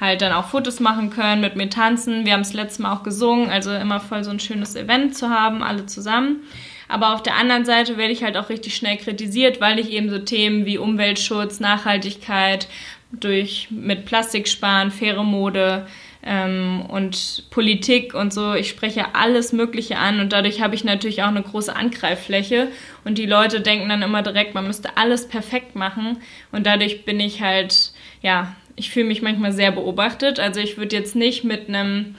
halt 0.00 0.22
dann 0.22 0.32
auch 0.32 0.46
Fotos 0.46 0.80
machen 0.80 1.10
können, 1.10 1.40
mit 1.40 1.56
mir 1.56 1.68
tanzen. 1.68 2.24
Wir 2.24 2.34
haben 2.34 2.40
es 2.40 2.52
letztes 2.52 2.78
Mal 2.78 2.92
auch 2.92 3.02
gesungen, 3.02 3.50
also 3.50 3.72
immer 3.72 4.00
voll 4.00 4.24
so 4.24 4.30
ein 4.30 4.40
schönes 4.40 4.76
Event 4.76 5.16
zu 5.16 5.30
haben, 5.30 5.62
alle 5.62 5.86
zusammen. 5.86 6.42
Aber 6.88 7.14
auf 7.14 7.22
der 7.22 7.36
anderen 7.36 7.64
Seite 7.64 7.96
werde 7.96 8.12
ich 8.12 8.22
halt 8.22 8.36
auch 8.36 8.50
richtig 8.50 8.76
schnell 8.76 8.98
kritisiert, 8.98 9.62
weil 9.62 9.78
ich 9.78 9.90
eben 9.90 10.10
so 10.10 10.18
Themen 10.18 10.66
wie 10.66 10.76
Umweltschutz, 10.76 11.58
Nachhaltigkeit 11.58 12.68
durch 13.12 13.68
mit 13.70 14.04
Plastik 14.06 14.48
sparen, 14.48 14.90
faire 14.90 15.22
Mode 15.22 15.86
ähm, 16.22 16.84
und 16.88 17.44
Politik 17.50 18.14
und 18.14 18.32
so. 18.32 18.54
Ich 18.54 18.68
spreche 18.68 19.14
alles 19.14 19.52
Mögliche 19.52 19.98
an 19.98 20.20
und 20.20 20.32
dadurch 20.32 20.60
habe 20.60 20.74
ich 20.74 20.84
natürlich 20.84 21.22
auch 21.22 21.28
eine 21.28 21.42
große 21.42 21.74
Angreiffläche 21.74 22.68
und 23.04 23.18
die 23.18 23.26
Leute 23.26 23.60
denken 23.60 23.88
dann 23.88 24.02
immer 24.02 24.22
direkt, 24.22 24.54
man 24.54 24.66
müsste 24.66 24.96
alles 24.96 25.28
perfekt 25.28 25.74
machen 25.74 26.18
und 26.50 26.66
dadurch 26.66 27.04
bin 27.04 27.20
ich 27.20 27.42
halt, 27.42 27.92
ja, 28.22 28.54
ich 28.76 28.90
fühle 28.90 29.06
mich 29.06 29.22
manchmal 29.22 29.52
sehr 29.52 29.70
beobachtet. 29.70 30.40
Also 30.40 30.60
ich 30.60 30.78
würde 30.78 30.96
jetzt 30.96 31.14
nicht 31.14 31.44
mit 31.44 31.68
einem 31.68 32.14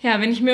ja, 0.00 0.20
wenn 0.20 0.30
ich 0.30 0.40
mir 0.40 0.52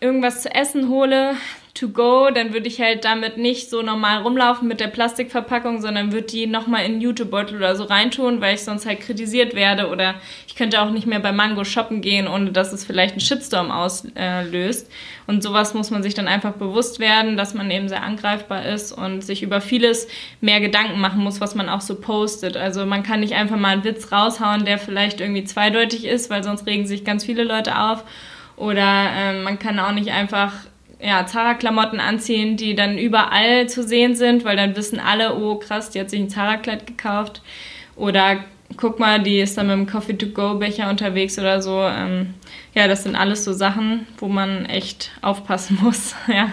irgendwas 0.00 0.42
zu 0.42 0.54
essen 0.54 0.88
hole, 0.88 1.34
to 1.76 1.88
go, 1.90 2.30
dann 2.30 2.52
würde 2.52 2.66
ich 2.66 2.80
halt 2.80 3.04
damit 3.04 3.36
nicht 3.36 3.70
so 3.70 3.82
normal 3.82 4.22
rumlaufen 4.22 4.66
mit 4.66 4.80
der 4.80 4.88
Plastikverpackung, 4.88 5.80
sondern 5.80 6.12
würde 6.12 6.26
die 6.26 6.46
nochmal 6.46 6.84
in 6.84 6.92
einen 6.92 7.00
Jutebeutel 7.00 7.56
oder 7.56 7.76
so 7.76 7.84
reintun, 7.84 8.40
weil 8.40 8.54
ich 8.54 8.62
sonst 8.62 8.86
halt 8.86 9.00
kritisiert 9.00 9.54
werde 9.54 9.88
oder 9.88 10.14
ich 10.46 10.56
könnte 10.56 10.80
auch 10.80 10.90
nicht 10.90 11.06
mehr 11.06 11.20
bei 11.20 11.32
Mango 11.32 11.64
shoppen 11.64 12.00
gehen, 12.00 12.26
ohne 12.26 12.50
dass 12.50 12.72
es 12.72 12.84
vielleicht 12.84 13.12
einen 13.12 13.20
Shitstorm 13.20 13.70
auslöst. 13.70 14.90
Und 15.26 15.42
sowas 15.42 15.74
muss 15.74 15.90
man 15.90 16.02
sich 16.02 16.14
dann 16.14 16.28
einfach 16.28 16.52
bewusst 16.52 16.98
werden, 16.98 17.36
dass 17.36 17.54
man 17.54 17.70
eben 17.70 17.88
sehr 17.88 18.02
angreifbar 18.02 18.64
ist 18.64 18.92
und 18.92 19.22
sich 19.22 19.42
über 19.42 19.60
vieles 19.60 20.08
mehr 20.40 20.60
Gedanken 20.60 21.00
machen 21.00 21.22
muss, 21.22 21.40
was 21.40 21.54
man 21.54 21.68
auch 21.68 21.80
so 21.80 21.96
postet. 21.96 22.56
Also 22.56 22.86
man 22.86 23.02
kann 23.02 23.20
nicht 23.20 23.34
einfach 23.34 23.56
mal 23.56 23.74
einen 23.74 23.84
Witz 23.84 24.10
raushauen, 24.12 24.64
der 24.64 24.78
vielleicht 24.78 25.20
irgendwie 25.20 25.44
zweideutig 25.44 26.04
ist, 26.06 26.30
weil 26.30 26.42
sonst 26.42 26.66
regen 26.66 26.86
sich 26.86 27.04
ganz 27.04 27.24
viele 27.24 27.44
Leute 27.44 27.78
auf. 27.78 28.04
Oder 28.56 29.10
äh, 29.14 29.42
man 29.42 29.58
kann 29.58 29.78
auch 29.78 29.92
nicht 29.92 30.10
einfach 30.10 30.52
ja, 31.00 31.26
Zara-Klamotten 31.26 32.00
anziehen, 32.00 32.56
die 32.56 32.74
dann 32.74 32.98
überall 32.98 33.68
zu 33.68 33.82
sehen 33.82 34.14
sind, 34.14 34.44
weil 34.44 34.56
dann 34.56 34.76
wissen 34.76 34.98
alle, 34.98 35.36
oh 35.36 35.56
krass, 35.56 35.90
die 35.90 36.00
hat 36.00 36.10
sich 36.10 36.20
ein 36.20 36.30
Zara-Kleid 36.30 36.86
gekauft. 36.86 37.42
Oder 37.96 38.44
guck 38.76 38.98
mal, 38.98 39.22
die 39.22 39.40
ist 39.40 39.56
dann 39.56 39.66
mit 39.66 39.76
dem 39.76 39.86
Coffee-to-go-Becher 39.86 40.90
unterwegs 40.90 41.38
oder 41.38 41.62
so. 41.62 41.82
Ähm, 41.82 42.34
ja, 42.74 42.88
das 42.88 43.04
sind 43.04 43.16
alles 43.16 43.44
so 43.44 43.52
Sachen, 43.52 44.06
wo 44.18 44.28
man 44.28 44.66
echt 44.66 45.12
aufpassen 45.22 45.78
muss, 45.82 46.14
ja. 46.28 46.52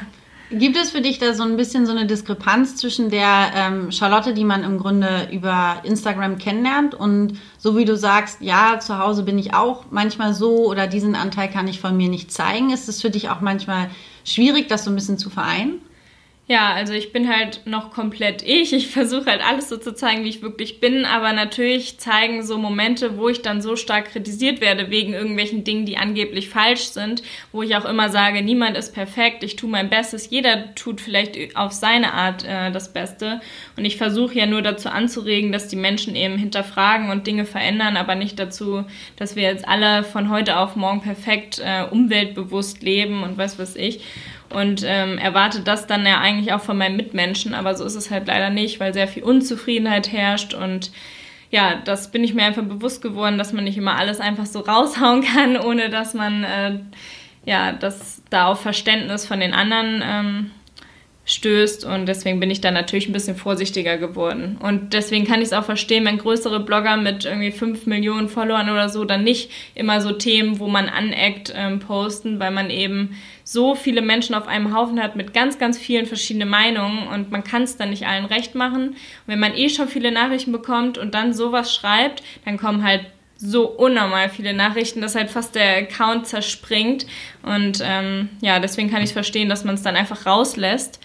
Gibt 0.56 0.78
es 0.78 0.92
für 0.92 1.02
dich 1.02 1.18
da 1.18 1.34
so 1.34 1.44
ein 1.44 1.58
bisschen 1.58 1.86
so 1.86 1.92
eine 1.92 2.06
Diskrepanz 2.06 2.76
zwischen 2.76 3.10
der 3.10 3.52
ähm, 3.56 3.92
Charlotte, 3.92 4.34
die 4.34 4.44
man 4.44 4.64
im 4.64 4.78
Grunde 4.78 5.30
über 5.32 5.78
Instagram 5.84 6.38
kennenlernt 6.38 6.94
und 6.94 7.40
so 7.58 7.76
wie 7.76 7.86
du 7.86 7.98
sagst, 7.98 8.42
ja, 8.42 8.80
zu 8.80 9.00
Hause 9.00 9.24
bin 9.24 9.40
ich 9.40 9.56
auch 9.56 9.86
manchmal 9.90 10.34
so 10.34 10.66
oder 10.66 10.86
diesen 10.86 11.16
Anteil 11.16 11.50
kann 11.50 11.68
ich 11.68 11.80
von 11.80 11.98
mir 11.98 12.08
nicht 12.08 12.32
zeigen. 12.32 12.72
Ist 12.72 12.88
es 12.88 13.02
für 13.02 13.10
dich 13.10 13.30
auch 13.30 13.42
manchmal 13.42 13.90
schwierig, 14.26 14.68
das 14.68 14.84
so 14.84 14.92
ein 14.92 14.96
bisschen 14.96 15.18
zu 15.18 15.32
vereinen? 15.32 15.82
Ja, 16.46 16.74
also 16.74 16.92
ich 16.92 17.14
bin 17.14 17.34
halt 17.34 17.62
noch 17.66 17.92
komplett 17.92 18.42
ich. 18.42 18.74
Ich 18.74 18.88
versuche 18.90 19.28
halt 19.28 19.42
alles 19.42 19.70
so 19.70 19.78
zu 19.78 19.96
zeigen, 19.96 20.26
wie 20.26 20.30
ich 20.30 20.42
wirklich 20.42 20.82
bin. 20.82 21.06
Aber 21.06 21.32
natürlich 21.32 22.00
zeigen 22.00 22.44
so 22.44 22.58
Momente, 22.58 23.16
wo 23.16 23.30
ich 23.30 23.42
dann 23.42 23.62
so 23.62 23.78
stark 23.78 24.12
kritisiert 24.12 24.60
werde 24.60 24.90
wegen 24.90 25.14
irgendwelchen 25.14 25.64
Dingen, 25.64 25.86
die 25.86 25.96
angeblich 25.96 26.50
falsch 26.50 26.82
sind, 26.82 27.24
wo 27.54 27.62
ich 27.64 27.78
auch 27.78 27.86
immer 27.86 28.10
sage, 28.10 28.42
niemand 28.42 28.76
ist 28.76 28.94
perfekt. 28.94 29.42
Ich 29.44 29.56
tue 29.56 29.70
mein 29.70 29.90
Bestes. 29.90 30.32
Jeder 30.32 30.76
tut 30.76 31.00
vielleicht 31.00 31.56
auf 31.56 31.72
seine 31.72 32.14
Art 32.14 32.44
äh, 32.44 32.72
das 32.72 32.92
Beste. 32.92 33.40
Und 33.78 33.86
ich 33.86 33.96
versuche 33.96 34.38
ja 34.38 34.46
nur 34.46 34.62
dazu 34.62 34.90
anzuregen, 34.90 35.54
dass 35.54 35.70
die 35.70 35.78
Menschen 35.78 36.14
eben 36.14 36.38
hinterfragen 36.38 37.10
und 37.10 37.26
Dinge 37.26 37.46
verändern, 37.46 37.96
aber 37.96 38.16
nicht 38.16 38.38
dazu, 38.38 38.84
dass 39.16 39.38
wir 39.38 39.44
jetzt 39.44 39.66
alle 39.66 40.04
von 40.04 40.30
heute 40.30 40.58
auf 40.58 40.76
morgen 40.76 41.02
perfekt 41.02 41.62
äh, 41.64 41.86
umweltbewusst 41.90 42.84
leben 42.84 43.24
und 43.24 43.38
was 43.38 43.58
weiß 43.58 43.78
ich 43.78 44.02
und 44.54 44.84
ähm, 44.86 45.18
erwarte 45.18 45.62
das 45.62 45.88
dann 45.88 46.06
ja 46.06 46.20
eigentlich 46.20 46.54
auch 46.54 46.62
von 46.62 46.78
meinen 46.78 46.96
Mitmenschen, 46.96 47.54
aber 47.54 47.76
so 47.76 47.84
ist 47.86 47.96
es 47.96 48.12
halt 48.12 48.28
leider 48.28 48.50
nicht, 48.50 48.80
weil 48.80 48.94
sehr 48.94 49.08
viel 49.08 49.24
Unzufriedenheit 49.24 50.12
herrscht 50.12 50.54
und 50.54 50.92
ja, 51.52 51.76
das 51.86 52.10
bin 52.10 52.24
ich 52.24 52.34
mir 52.34 52.46
einfach 52.46 52.64
bewusst 52.64 53.02
geworden, 53.04 53.38
dass 53.38 53.54
man 53.54 53.64
nicht 53.64 53.78
immer 53.78 53.96
alles 53.96 54.20
einfach 54.20 54.46
so 54.46 54.60
raushauen 54.62 55.24
kann, 55.24 55.58
ohne 55.58 55.90
dass 55.90 56.14
man 56.14 56.44
äh, 56.44 56.80
ja, 57.46 57.74
dass 57.74 58.22
da 58.30 58.48
auf 58.48 58.62
Verständnis 58.62 59.26
von 59.26 59.40
den 59.40 59.54
anderen 59.54 60.02
ähm, 60.04 60.52
stößt 61.26 61.86
und 61.86 62.06
deswegen 62.06 62.42
bin 62.42 62.52
ich 62.52 62.60
da 62.60 62.70
natürlich 62.70 63.08
ein 63.08 63.14
bisschen 63.14 63.38
vorsichtiger 63.38 63.98
geworden. 63.98 64.58
Und 64.62 64.94
deswegen 64.94 65.26
kann 65.26 65.40
ich 65.40 65.48
es 65.48 65.54
auch 65.54 65.64
verstehen, 65.64 66.06
wenn 66.06 66.18
größere 66.18 66.60
Blogger 66.60 66.98
mit 66.98 67.24
irgendwie 67.24 67.52
5 67.52 67.86
Millionen 67.86 68.28
Followern 68.28 68.70
oder 68.70 68.90
so 68.90 69.06
dann 69.06 69.24
nicht 69.24 69.50
immer 69.74 70.02
so 70.02 70.12
Themen, 70.12 70.60
wo 70.60 70.68
man 70.68 70.90
aneckt, 70.90 71.54
ähm, 71.56 71.80
posten, 71.80 72.40
weil 72.40 72.52
man 72.52 72.70
eben 72.70 73.16
so 73.46 73.74
viele 73.74 74.02
Menschen 74.02 74.36
auf 74.36 74.48
einem 74.48 74.76
Haufen 74.76 75.02
hat 75.02 75.16
mit 75.16 75.34
ganz, 75.34 75.58
ganz 75.58 75.78
vielen 75.78 76.06
verschiedenen 76.06 76.50
Meinungen 76.50 77.08
und 77.08 77.32
man 77.32 77.44
kann 77.44 77.64
es 77.64 77.78
dann 77.78 77.92
nicht 77.92 78.06
allen 78.06 78.26
recht 78.26 78.54
machen. 78.56 78.90
Und 78.90 78.98
wenn 79.28 79.40
man 79.40 79.56
eh 79.56 79.70
schon 79.70 79.88
viele 79.88 80.12
Nachrichten 80.12 80.52
bekommt 80.52 80.98
und 80.98 81.14
dann 81.14 81.34
sowas 81.34 81.74
schreibt, 81.74 82.22
dann 82.44 82.58
kommen 82.58 82.84
halt 82.84 83.06
so 83.44 83.68
unnormal 83.68 84.30
viele 84.30 84.54
Nachrichten, 84.54 85.02
dass 85.02 85.16
halt 85.16 85.30
fast 85.30 85.56
der 85.56 85.78
Account 85.78 86.28
zerspringt. 86.28 87.06
Und 87.44 87.80
ähm, 87.84 88.30
ja, 88.42 88.60
deswegen 88.60 88.90
kann 88.90 89.04
ich 89.04 89.14
verstehen, 89.14 89.50
dass 89.50 89.66
man 89.66 89.76
es 89.76 89.82
dann 89.82 89.96
einfach 89.96 90.26
rauslässt 90.26 91.00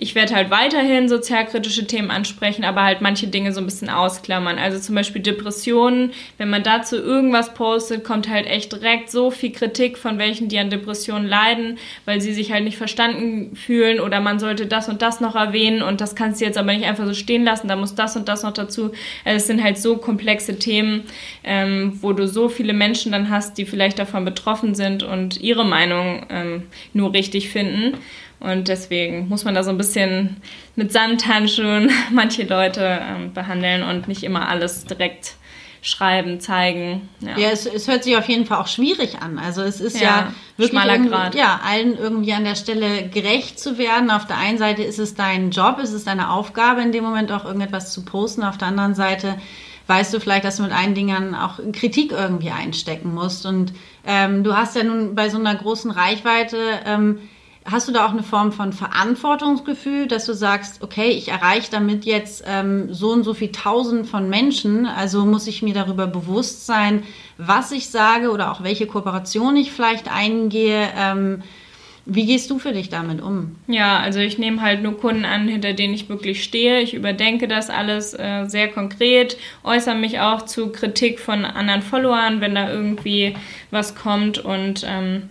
ich 0.00 0.14
werde 0.14 0.36
halt 0.36 0.50
weiterhin 0.50 1.08
sozialkritische 1.08 1.84
Themen 1.84 2.12
ansprechen, 2.12 2.64
aber 2.64 2.84
halt 2.84 3.00
manche 3.00 3.26
Dinge 3.26 3.52
so 3.52 3.60
ein 3.60 3.64
bisschen 3.64 3.90
ausklammern. 3.90 4.56
Also 4.56 4.78
zum 4.78 4.94
Beispiel 4.94 5.20
Depressionen. 5.20 6.12
Wenn 6.38 6.48
man 6.48 6.62
dazu 6.62 6.94
irgendwas 6.94 7.52
postet, 7.52 8.04
kommt 8.04 8.28
halt 8.28 8.46
echt 8.46 8.70
direkt 8.72 9.10
so 9.10 9.32
viel 9.32 9.50
Kritik 9.50 9.98
von 9.98 10.16
welchen, 10.18 10.48
die 10.48 10.58
an 10.60 10.70
Depressionen 10.70 11.26
leiden, 11.26 11.78
weil 12.04 12.20
sie 12.20 12.32
sich 12.32 12.52
halt 12.52 12.62
nicht 12.62 12.76
verstanden 12.76 13.56
fühlen 13.56 13.98
oder 13.98 14.20
man 14.20 14.38
sollte 14.38 14.66
das 14.66 14.88
und 14.88 15.02
das 15.02 15.20
noch 15.20 15.34
erwähnen 15.34 15.82
und 15.82 16.00
das 16.00 16.14
kannst 16.14 16.40
du 16.40 16.44
jetzt 16.44 16.58
aber 16.58 16.72
nicht 16.72 16.86
einfach 16.86 17.06
so 17.06 17.14
stehen 17.14 17.42
lassen, 17.42 17.66
da 17.66 17.74
muss 17.74 17.96
das 17.96 18.14
und 18.14 18.28
das 18.28 18.44
noch 18.44 18.52
dazu. 18.52 18.92
Also 19.24 19.36
es 19.36 19.48
sind 19.48 19.64
halt 19.64 19.78
so 19.78 19.96
komplexe 19.96 20.60
Themen, 20.60 21.02
ähm, 21.42 21.98
wo 22.02 22.12
du 22.12 22.28
so 22.28 22.48
viele 22.48 22.72
Menschen 22.72 23.10
dann 23.10 23.30
hast, 23.30 23.58
die 23.58 23.66
vielleicht 23.66 23.98
davon 23.98 24.24
betroffen 24.24 24.76
sind 24.76 25.02
und 25.02 25.40
ihre 25.40 25.64
Meinung 25.64 26.24
ähm, 26.30 26.62
nur 26.92 27.12
richtig 27.12 27.48
finden. 27.48 27.98
Und 28.40 28.68
deswegen 28.68 29.28
muss 29.28 29.44
man 29.44 29.54
da 29.54 29.64
so 29.64 29.70
ein 29.70 29.78
bisschen 29.78 30.36
mit 30.76 30.92
Samthandschuhen 30.92 31.90
manche 32.12 32.44
Leute 32.44 33.00
ähm, 33.02 33.32
behandeln 33.32 33.82
und 33.82 34.08
nicht 34.08 34.22
immer 34.22 34.48
alles 34.48 34.84
direkt 34.84 35.34
schreiben, 35.80 36.40
zeigen. 36.40 37.08
Ja, 37.20 37.38
ja 37.38 37.48
es, 37.50 37.66
es, 37.66 37.88
hört 37.88 38.04
sich 38.04 38.16
auf 38.16 38.28
jeden 38.28 38.46
Fall 38.46 38.58
auch 38.58 38.66
schwierig 38.66 39.20
an. 39.20 39.38
Also 39.38 39.62
es 39.62 39.80
ist 39.80 40.00
ja, 40.00 40.02
ja 40.02 40.32
wirklich 40.56 41.08
Grad. 41.08 41.34
Ja, 41.34 41.60
allen 41.64 41.96
irgendwie 41.96 42.32
an 42.32 42.44
der 42.44 42.56
Stelle 42.56 43.08
gerecht 43.08 43.58
zu 43.58 43.78
werden. 43.78 44.10
Auf 44.10 44.26
der 44.26 44.38
einen 44.38 44.58
Seite 44.58 44.82
ist 44.82 44.98
es 44.98 45.14
dein 45.14 45.50
Job, 45.50 45.78
ist 45.78 45.92
es 45.92 46.04
deine 46.04 46.30
Aufgabe, 46.30 46.82
in 46.82 46.92
dem 46.92 47.04
Moment 47.04 47.32
auch 47.32 47.44
irgendetwas 47.44 47.92
zu 47.92 48.04
posten. 48.04 48.42
Auf 48.42 48.58
der 48.58 48.68
anderen 48.68 48.94
Seite 48.94 49.36
weißt 49.86 50.12
du 50.12 50.20
vielleicht, 50.20 50.44
dass 50.44 50.56
du 50.56 50.62
mit 50.62 50.72
einigen 50.72 50.94
Dingen 50.94 51.34
auch 51.34 51.60
Kritik 51.72 52.12
irgendwie 52.12 52.50
einstecken 52.50 53.14
musst. 53.14 53.46
Und 53.46 53.72
ähm, 54.04 54.44
du 54.44 54.56
hast 54.56 54.76
ja 54.76 54.84
nun 54.84 55.14
bei 55.14 55.28
so 55.28 55.38
einer 55.38 55.54
großen 55.54 55.90
Reichweite 55.90 56.58
ähm, 56.84 57.20
Hast 57.70 57.86
du 57.86 57.92
da 57.92 58.06
auch 58.06 58.12
eine 58.12 58.22
Form 58.22 58.50
von 58.52 58.72
Verantwortungsgefühl, 58.72 60.06
dass 60.08 60.24
du 60.24 60.32
sagst, 60.32 60.82
okay, 60.82 61.10
ich 61.10 61.28
erreiche 61.28 61.70
damit 61.70 62.06
jetzt 62.06 62.42
ähm, 62.46 62.94
so 62.94 63.10
und 63.10 63.24
so 63.24 63.34
viel 63.34 63.52
Tausend 63.52 64.06
von 64.06 64.30
Menschen, 64.30 64.86
also 64.86 65.26
muss 65.26 65.46
ich 65.46 65.60
mir 65.60 65.74
darüber 65.74 66.06
bewusst 66.06 66.64
sein, 66.64 67.02
was 67.36 67.70
ich 67.70 67.90
sage 67.90 68.30
oder 68.30 68.52
auch 68.52 68.62
welche 68.62 68.86
Kooperation 68.86 69.56
ich 69.56 69.70
vielleicht 69.70 70.10
eingehe. 70.10 70.88
Ähm, 70.96 71.42
wie 72.06 72.24
gehst 72.24 72.50
du 72.50 72.58
für 72.58 72.72
dich 72.72 72.88
damit 72.88 73.20
um? 73.20 73.56
Ja, 73.66 73.98
also 73.98 74.18
ich 74.18 74.38
nehme 74.38 74.62
halt 74.62 74.82
nur 74.82 74.98
Kunden 74.98 75.26
an, 75.26 75.46
hinter 75.46 75.74
denen 75.74 75.92
ich 75.92 76.08
wirklich 76.08 76.42
stehe. 76.42 76.80
Ich 76.80 76.94
überdenke 76.94 77.48
das 77.48 77.68
alles 77.68 78.14
äh, 78.14 78.46
sehr 78.46 78.68
konkret, 78.68 79.36
äußere 79.62 79.94
mich 79.94 80.20
auch 80.20 80.40
zu 80.46 80.72
Kritik 80.72 81.20
von 81.20 81.44
anderen 81.44 81.82
Followern, 81.82 82.40
wenn 82.40 82.54
da 82.54 82.72
irgendwie 82.72 83.36
was 83.70 83.94
kommt 83.94 84.38
und 84.38 84.86
ähm, 84.88 85.24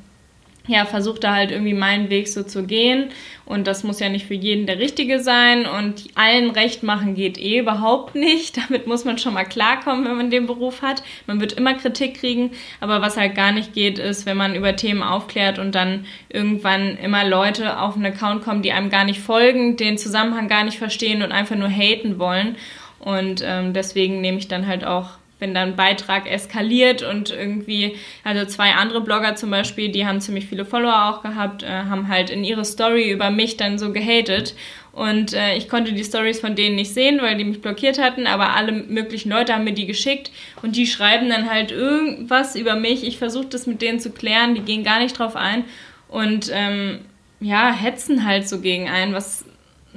ja, 0.67 0.86
versuche 0.86 1.19
da 1.19 1.33
halt 1.33 1.51
irgendwie 1.51 1.74
meinen 1.74 2.09
Weg 2.09 2.27
so 2.27 2.43
zu 2.43 2.63
gehen. 2.63 3.09
Und 3.45 3.65
das 3.65 3.83
muss 3.83 4.01
ja 4.01 4.09
nicht 4.09 4.27
für 4.27 4.33
jeden 4.33 4.65
der 4.65 4.79
richtige 4.79 5.21
sein. 5.21 5.65
Und 5.65 6.03
allen 6.15 6.51
recht 6.51 6.83
machen 6.83 7.15
geht 7.15 7.38
eh 7.38 7.59
überhaupt 7.59 8.15
nicht. 8.15 8.57
Damit 8.69 8.88
muss 8.88 9.05
man 9.05 9.17
schon 9.17 9.33
mal 9.33 9.45
klarkommen, 9.45 10.05
wenn 10.05 10.17
man 10.17 10.29
den 10.29 10.45
Beruf 10.45 10.81
hat. 10.81 11.01
Man 11.25 11.39
wird 11.39 11.53
immer 11.53 11.74
Kritik 11.74 12.19
kriegen. 12.19 12.51
Aber 12.81 13.01
was 13.01 13.17
halt 13.17 13.36
gar 13.36 13.53
nicht 13.53 13.74
geht, 13.74 13.97
ist, 13.97 14.25
wenn 14.25 14.38
man 14.38 14.55
über 14.55 14.75
Themen 14.75 15.01
aufklärt 15.01 15.57
und 15.57 15.74
dann 15.74 16.05
irgendwann 16.29 16.97
immer 16.97 17.25
Leute 17.25 17.79
auf 17.79 17.95
einen 17.95 18.05
Account 18.05 18.43
kommen, 18.43 18.62
die 18.62 18.74
einem 18.74 18.89
gar 18.89 19.05
nicht 19.05 19.21
folgen, 19.21 19.77
den 19.77 19.97
Zusammenhang 19.97 20.50
gar 20.50 20.65
nicht 20.65 20.77
verstehen 20.77 21.21
und 21.21 21.31
einfach 21.31 21.55
nur 21.55 21.69
haten 21.69 22.19
wollen. 22.19 22.57
Und 23.00 23.41
ähm, 23.45 23.74
deswegen 23.74 24.19
nehme 24.19 24.38
ich 24.38 24.50
dann 24.50 24.67
halt 24.67 24.83
auch 24.83 25.12
wenn 25.39 25.53
dann 25.53 25.70
ein 25.70 25.75
Beitrag 25.75 26.29
eskaliert 26.29 27.03
und 27.03 27.29
irgendwie, 27.29 27.96
also 28.24 28.46
zwei 28.46 28.74
andere 28.74 29.01
Blogger 29.01 29.36
zum 29.36 29.51
Beispiel, 29.51 29.89
die 29.89 30.06
haben 30.06 30.22
ziemlich 30.22 30.48
viele 30.48 30.65
Follower 30.65 31.10
auch 31.10 31.22
gehabt, 31.22 31.63
äh, 31.63 31.67
haben 31.67 32.08
halt 32.08 32.29
in 32.29 32.44
ihre 32.44 32.65
Story 32.65 33.12
über 33.12 33.29
mich 33.29 33.58
dann 33.58 33.77
so 33.77 33.91
gehatet. 33.91 34.56
Und 34.94 35.34
äh, 35.34 35.56
ich 35.56 35.70
konnte 35.70 35.94
die 35.94 36.03
Stories 36.03 36.39
von 36.39 36.56
denen 36.56 36.75
nicht 36.75 36.91
sehen, 36.91 37.22
weil 37.22 37.38
die 37.38 37.44
mich 37.44 37.62
blockiert 37.62 38.01
hatten, 38.01 38.25
aber 38.25 38.56
alle 38.56 38.72
möglichen 38.72 39.29
Leute 39.29 39.53
haben 39.53 39.63
mir 39.63 39.74
die 39.74 39.86
geschickt 39.86 40.32
und 40.63 40.75
die 40.75 40.88
schreiben 40.88 41.29
dann 41.29 41.51
halt 41.51 41.72
irgendwas 41.72 42.56
über 42.56 42.75
mich. 42.75 43.03
Ich 43.03 43.20
versuche 43.20 43.46
das 43.46 43.67
mit 43.67 43.84
denen 43.84 44.00
zu 44.00 44.10
klären, 44.10 44.56
die 44.56 44.62
gehen 44.62 44.84
gar 44.84 44.98
nicht 44.98 45.20
drauf 45.20 45.36
ein 45.36 45.65
und 46.08 46.50
ähm, 46.51 47.01
ja, 47.39 47.72
hetzen 47.72 48.25
halt 48.25 48.50
so 48.50 48.60
gegen 48.60 48.89
einen, 48.89 49.13
was 49.13 49.46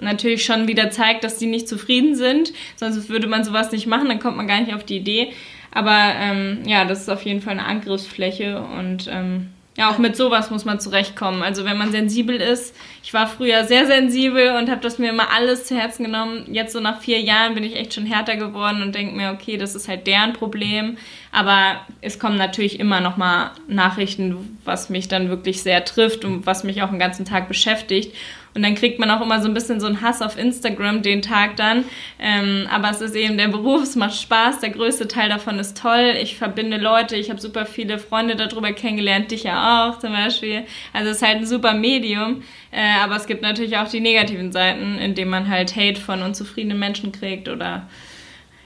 natürlich 0.00 0.44
schon 0.44 0.68
wieder 0.68 0.90
zeigt, 0.90 1.24
dass 1.24 1.38
die 1.38 1.46
nicht 1.46 1.68
zufrieden 1.68 2.14
sind. 2.14 2.52
Sonst 2.76 3.08
würde 3.08 3.26
man 3.26 3.44
sowas 3.44 3.72
nicht 3.72 3.86
machen, 3.86 4.08
dann 4.08 4.20
kommt 4.20 4.36
man 4.36 4.46
gar 4.46 4.60
nicht 4.60 4.74
auf 4.74 4.84
die 4.84 4.96
Idee. 4.96 5.32
Aber 5.72 5.96
ähm, 6.20 6.62
ja, 6.66 6.84
das 6.84 7.02
ist 7.02 7.08
auf 7.08 7.22
jeden 7.22 7.42
Fall 7.42 7.52
eine 7.52 7.64
Angriffsfläche 7.64 8.60
und 8.60 9.08
ähm, 9.10 9.50
ja, 9.76 9.88
auch 9.88 9.98
mit 9.98 10.16
sowas 10.16 10.50
muss 10.50 10.64
man 10.64 10.80
zurechtkommen. 10.80 11.42
Also 11.42 11.64
wenn 11.64 11.78
man 11.78 11.92
sensibel 11.92 12.36
ist, 12.36 12.76
ich 13.02 13.14
war 13.14 13.26
früher 13.26 13.64
sehr 13.64 13.86
sensibel 13.86 14.56
und 14.56 14.68
habe 14.68 14.80
das 14.80 14.98
mir 14.98 15.10
immer 15.10 15.32
alles 15.32 15.64
zu 15.64 15.76
Herzen 15.76 16.04
genommen. 16.04 16.52
Jetzt 16.52 16.72
so 16.72 16.80
nach 16.80 17.00
vier 17.00 17.20
Jahren 17.20 17.54
bin 17.54 17.64
ich 17.64 17.76
echt 17.76 17.94
schon 17.94 18.04
härter 18.04 18.36
geworden 18.36 18.82
und 18.82 18.94
denke 18.94 19.14
mir, 19.14 19.30
okay, 19.30 19.56
das 19.56 19.74
ist 19.74 19.88
halt 19.88 20.06
deren 20.06 20.32
Problem. 20.32 20.98
Aber 21.32 21.80
es 22.00 22.18
kommen 22.18 22.36
natürlich 22.36 22.80
immer 22.80 23.00
noch 23.00 23.16
mal 23.16 23.52
Nachrichten, 23.68 24.58
was 24.64 24.90
mich 24.90 25.06
dann 25.06 25.28
wirklich 25.28 25.62
sehr 25.62 25.84
trifft 25.84 26.24
und 26.24 26.44
was 26.44 26.64
mich 26.64 26.82
auch 26.82 26.90
den 26.90 26.98
ganzen 26.98 27.24
Tag 27.24 27.46
beschäftigt. 27.46 28.14
Und 28.52 28.62
dann 28.62 28.74
kriegt 28.74 28.98
man 28.98 29.10
auch 29.12 29.20
immer 29.20 29.40
so 29.40 29.46
ein 29.46 29.54
bisschen 29.54 29.78
so 29.80 29.86
einen 29.86 30.02
Hass 30.02 30.22
auf 30.22 30.36
Instagram 30.36 31.02
den 31.02 31.22
Tag 31.22 31.56
dann. 31.56 31.84
Ähm, 32.18 32.66
aber 32.68 32.90
es 32.90 33.00
ist 33.00 33.14
eben 33.14 33.38
der 33.38 33.46
Beruf, 33.46 33.82
es 33.82 33.94
macht 33.94 34.20
Spaß, 34.20 34.58
der 34.58 34.70
größte 34.70 35.06
Teil 35.06 35.28
davon 35.28 35.60
ist 35.60 35.78
toll. 35.80 36.16
Ich 36.20 36.36
verbinde 36.36 36.76
Leute, 36.76 37.14
ich 37.14 37.30
habe 37.30 37.40
super 37.40 37.64
viele 37.64 37.98
Freunde 37.98 38.34
darüber 38.34 38.72
kennengelernt, 38.72 39.30
dich 39.30 39.44
ja 39.44 39.88
auch 39.88 40.00
zum 40.00 40.12
Beispiel. 40.12 40.64
Also 40.92 41.10
es 41.10 41.18
ist 41.18 41.22
halt 41.26 41.38
ein 41.38 41.46
super 41.46 41.74
Medium. 41.74 42.42
Äh, 42.72 42.98
aber 43.00 43.16
es 43.16 43.26
gibt 43.26 43.42
natürlich 43.42 43.76
auch 43.76 43.88
die 43.88 44.00
negativen 44.00 44.50
Seiten, 44.50 44.98
indem 44.98 45.28
man 45.28 45.48
halt 45.48 45.76
Hate 45.76 46.00
von 46.00 46.22
unzufriedenen 46.22 46.78
Menschen 46.78 47.12
kriegt 47.12 47.48
oder 47.48 47.88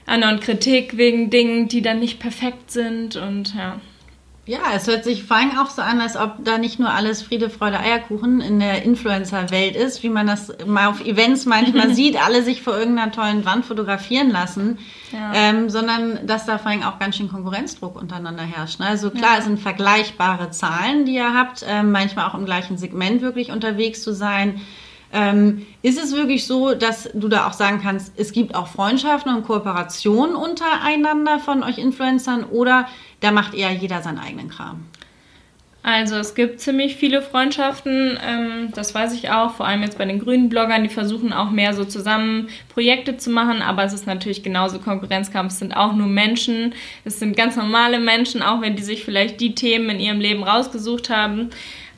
anderen 0.05 0.39
Kritik 0.39 0.97
wegen 0.97 1.29
Dingen, 1.29 1.67
die 1.67 1.81
dann 1.81 1.99
nicht 1.99 2.19
perfekt 2.19 2.71
sind 2.71 3.15
und 3.15 3.55
ja. 3.55 3.79
Ja, 4.47 4.59
es 4.75 4.85
hört 4.85 5.03
sich 5.03 5.23
vor 5.23 5.37
allem 5.37 5.57
auch 5.57 5.71
so 5.71 5.81
an, 5.81 5.99
als 5.99 6.15
ob 6.15 6.35
da 6.43 6.59
nicht 6.59 6.77
nur 6.79 6.91
alles 6.91 7.23
Friede, 7.23 7.49
Freude, 7.49 7.79
Eierkuchen 7.79 8.41
in 8.41 8.59
der 8.59 8.83
Influencer-Welt 8.83 9.75
ist, 9.75 10.03
wie 10.03 10.09
man 10.09 10.27
das 10.27 10.53
mal 10.67 10.87
auf 10.87 11.03
Events 11.03 11.47
manchmal 11.47 11.95
sieht, 11.95 12.23
alle 12.23 12.43
sich 12.43 12.61
vor 12.61 12.77
irgendeiner 12.77 13.11
tollen 13.11 13.43
Wand 13.43 13.65
fotografieren 13.65 14.29
lassen, 14.29 14.77
ja. 15.11 15.31
ähm, 15.33 15.71
sondern 15.71 16.27
dass 16.27 16.45
da 16.45 16.59
vor 16.59 16.69
allem 16.69 16.83
auch 16.83 16.99
ganz 16.99 17.17
schön 17.17 17.27
Konkurrenzdruck 17.27 17.99
untereinander 17.99 18.43
herrscht. 18.43 18.79
Ne? 18.79 18.85
Also 18.85 19.09
klar, 19.09 19.33
ja. 19.33 19.39
es 19.39 19.45
sind 19.45 19.59
vergleichbare 19.59 20.51
Zahlen, 20.51 21.05
die 21.05 21.15
ihr 21.15 21.33
habt, 21.33 21.65
ähm, 21.67 21.91
manchmal 21.91 22.29
auch 22.29 22.35
im 22.35 22.45
gleichen 22.45 22.77
Segment 22.77 23.23
wirklich 23.23 23.51
unterwegs 23.51 24.03
zu 24.03 24.13
sein. 24.13 24.61
Ähm, 25.17 25.65
ist 25.81 25.97
es 25.97 26.13
wirklich 26.13 26.45
so, 26.45 26.75
dass 26.75 27.09
du 27.13 27.29
da 27.29 27.47
auch 27.47 27.53
sagen 27.53 27.79
kannst, 27.81 28.11
es 28.17 28.33
gibt 28.33 28.53
auch 28.53 28.67
Freundschaften 28.67 29.33
und 29.33 29.45
Kooperationen 29.45 30.35
untereinander 30.35 31.39
von 31.39 31.63
euch 31.63 31.77
Influencern 31.77 32.43
oder 32.43 32.89
da 33.21 33.31
macht 33.31 33.53
eher 33.53 33.71
jeder 33.71 34.01
seinen 34.01 34.19
eigenen 34.19 34.49
Kram? 34.49 34.83
Also 35.83 36.15
es 36.15 36.35
gibt 36.35 36.59
ziemlich 36.59 36.95
viele 36.95 37.21
Freundschaften, 37.21 38.19
ähm, 38.27 38.69
das 38.73 38.93
weiß 38.93 39.13
ich 39.13 39.29
auch, 39.29 39.53
vor 39.53 39.67
allem 39.67 39.83
jetzt 39.83 39.97
bei 39.97 40.05
den 40.05 40.19
grünen 40.19 40.49
Bloggern, 40.49 40.83
die 40.83 40.89
versuchen 40.89 41.31
auch 41.31 41.51
mehr 41.51 41.73
so 41.73 41.85
zusammen 41.85 42.49
Projekte 42.69 43.15
zu 43.15 43.29
machen, 43.29 43.61
aber 43.61 43.83
es 43.83 43.93
ist 43.93 44.07
natürlich 44.07 44.43
genauso 44.43 44.79
Konkurrenzkampf, 44.79 45.53
es 45.53 45.59
sind 45.59 45.77
auch 45.77 45.93
nur 45.93 46.07
Menschen, 46.07 46.73
es 47.05 47.19
sind 47.19 47.37
ganz 47.37 47.55
normale 47.55 47.99
Menschen, 47.99 48.41
auch 48.41 48.61
wenn 48.61 48.75
die 48.75 48.83
sich 48.83 49.05
vielleicht 49.05 49.39
die 49.39 49.55
Themen 49.55 49.91
in 49.91 49.99
ihrem 49.99 50.19
Leben 50.19 50.43
rausgesucht 50.43 51.09
haben. 51.09 51.51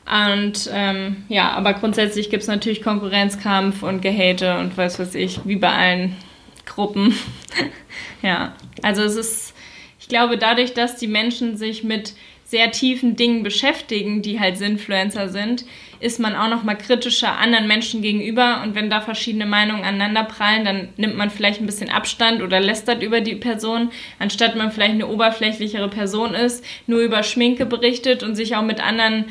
Und 0.08 0.70
ähm, 0.72 1.24
ja, 1.28 1.50
aber 1.50 1.74
grundsätzlich 1.74 2.30
gibt 2.30 2.42
es 2.42 2.48
natürlich 2.48 2.82
Konkurrenzkampf 2.82 3.82
und 3.82 4.00
Gehate 4.00 4.58
und 4.58 4.78
was 4.78 4.98
weiß 4.98 5.14
ich, 5.14 5.40
wie 5.44 5.56
bei 5.56 5.70
allen 5.70 6.16
Gruppen. 6.64 7.14
ja, 8.22 8.54
also 8.82 9.02
es 9.02 9.16
ist, 9.16 9.54
ich 10.00 10.08
glaube, 10.08 10.38
dadurch, 10.38 10.72
dass 10.72 10.96
die 10.96 11.08
Menschen 11.08 11.58
sich 11.58 11.84
mit 11.84 12.14
sehr 12.44 12.70
tiefen 12.70 13.14
Dingen 13.16 13.42
beschäftigen, 13.42 14.22
die 14.22 14.40
halt 14.40 14.58
Influencer 14.62 15.28
sind, 15.28 15.66
ist 16.00 16.18
man 16.18 16.34
auch 16.34 16.48
noch 16.48 16.62
mal 16.62 16.76
kritischer 16.76 17.36
anderen 17.36 17.66
Menschen 17.66 18.00
gegenüber 18.00 18.62
und 18.62 18.74
wenn 18.74 18.88
da 18.88 19.02
verschiedene 19.02 19.44
Meinungen 19.44 19.84
aneinander 19.84 20.24
prallen, 20.24 20.64
dann 20.64 20.88
nimmt 20.96 21.16
man 21.16 21.28
vielleicht 21.28 21.60
ein 21.60 21.66
bisschen 21.66 21.90
Abstand 21.90 22.40
oder 22.40 22.60
lästert 22.60 23.02
über 23.02 23.20
die 23.20 23.34
Person, 23.34 23.90
anstatt 24.18 24.56
man 24.56 24.72
vielleicht 24.72 24.94
eine 24.94 25.08
oberflächlichere 25.08 25.88
Person 25.88 26.34
ist, 26.34 26.64
nur 26.86 27.00
über 27.00 27.22
Schminke 27.22 27.66
berichtet 27.66 28.22
und 28.22 28.34
sich 28.34 28.56
auch 28.56 28.62
mit 28.62 28.80
anderen 28.80 29.26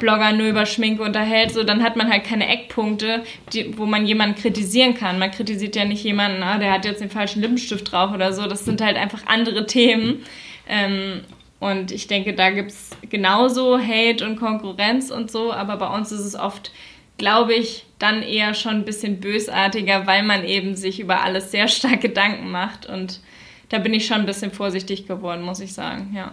Blogger 0.00 0.32
nur 0.32 0.48
über 0.48 0.66
Schminke 0.66 1.04
unterhält, 1.04 1.52
so 1.52 1.62
dann 1.62 1.84
hat 1.84 1.94
man 1.94 2.10
halt 2.10 2.24
keine 2.24 2.48
Eckpunkte, 2.48 3.22
die, 3.52 3.78
wo 3.78 3.86
man 3.86 4.04
jemanden 4.06 4.34
kritisieren 4.34 4.94
kann. 4.94 5.20
Man 5.20 5.30
kritisiert 5.30 5.76
ja 5.76 5.84
nicht 5.84 6.02
jemanden, 6.02 6.42
ah, 6.42 6.58
der 6.58 6.72
hat 6.72 6.84
jetzt 6.84 7.00
den 7.00 7.10
falschen 7.10 7.40
Lippenstift 7.40 7.92
drauf 7.92 8.12
oder 8.12 8.32
so. 8.32 8.48
Das 8.48 8.64
sind 8.64 8.80
halt 8.80 8.96
einfach 8.96 9.20
andere 9.26 9.66
Themen. 9.66 10.24
Ähm, 10.68 11.20
und 11.60 11.92
ich 11.92 12.06
denke, 12.06 12.32
da 12.32 12.50
gibt 12.50 12.70
es 12.70 12.90
genauso 13.08 13.78
Hate 13.78 14.26
und 14.26 14.36
Konkurrenz 14.36 15.10
und 15.10 15.30
so, 15.30 15.52
aber 15.52 15.76
bei 15.76 15.94
uns 15.94 16.10
ist 16.10 16.24
es 16.24 16.34
oft, 16.34 16.72
glaube 17.18 17.54
ich, 17.54 17.84
dann 17.98 18.22
eher 18.22 18.54
schon 18.54 18.76
ein 18.76 18.84
bisschen 18.86 19.20
bösartiger, 19.20 20.06
weil 20.06 20.22
man 20.22 20.44
eben 20.44 20.74
sich 20.74 21.00
über 21.00 21.22
alles 21.22 21.50
sehr 21.50 21.68
stark 21.68 22.00
Gedanken 22.00 22.50
macht. 22.50 22.86
Und 22.86 23.20
da 23.68 23.78
bin 23.78 23.92
ich 23.94 24.06
schon 24.06 24.20
ein 24.20 24.26
bisschen 24.26 24.50
vorsichtig 24.50 25.06
geworden, 25.06 25.42
muss 25.42 25.60
ich 25.60 25.74
sagen, 25.74 26.12
ja. 26.16 26.32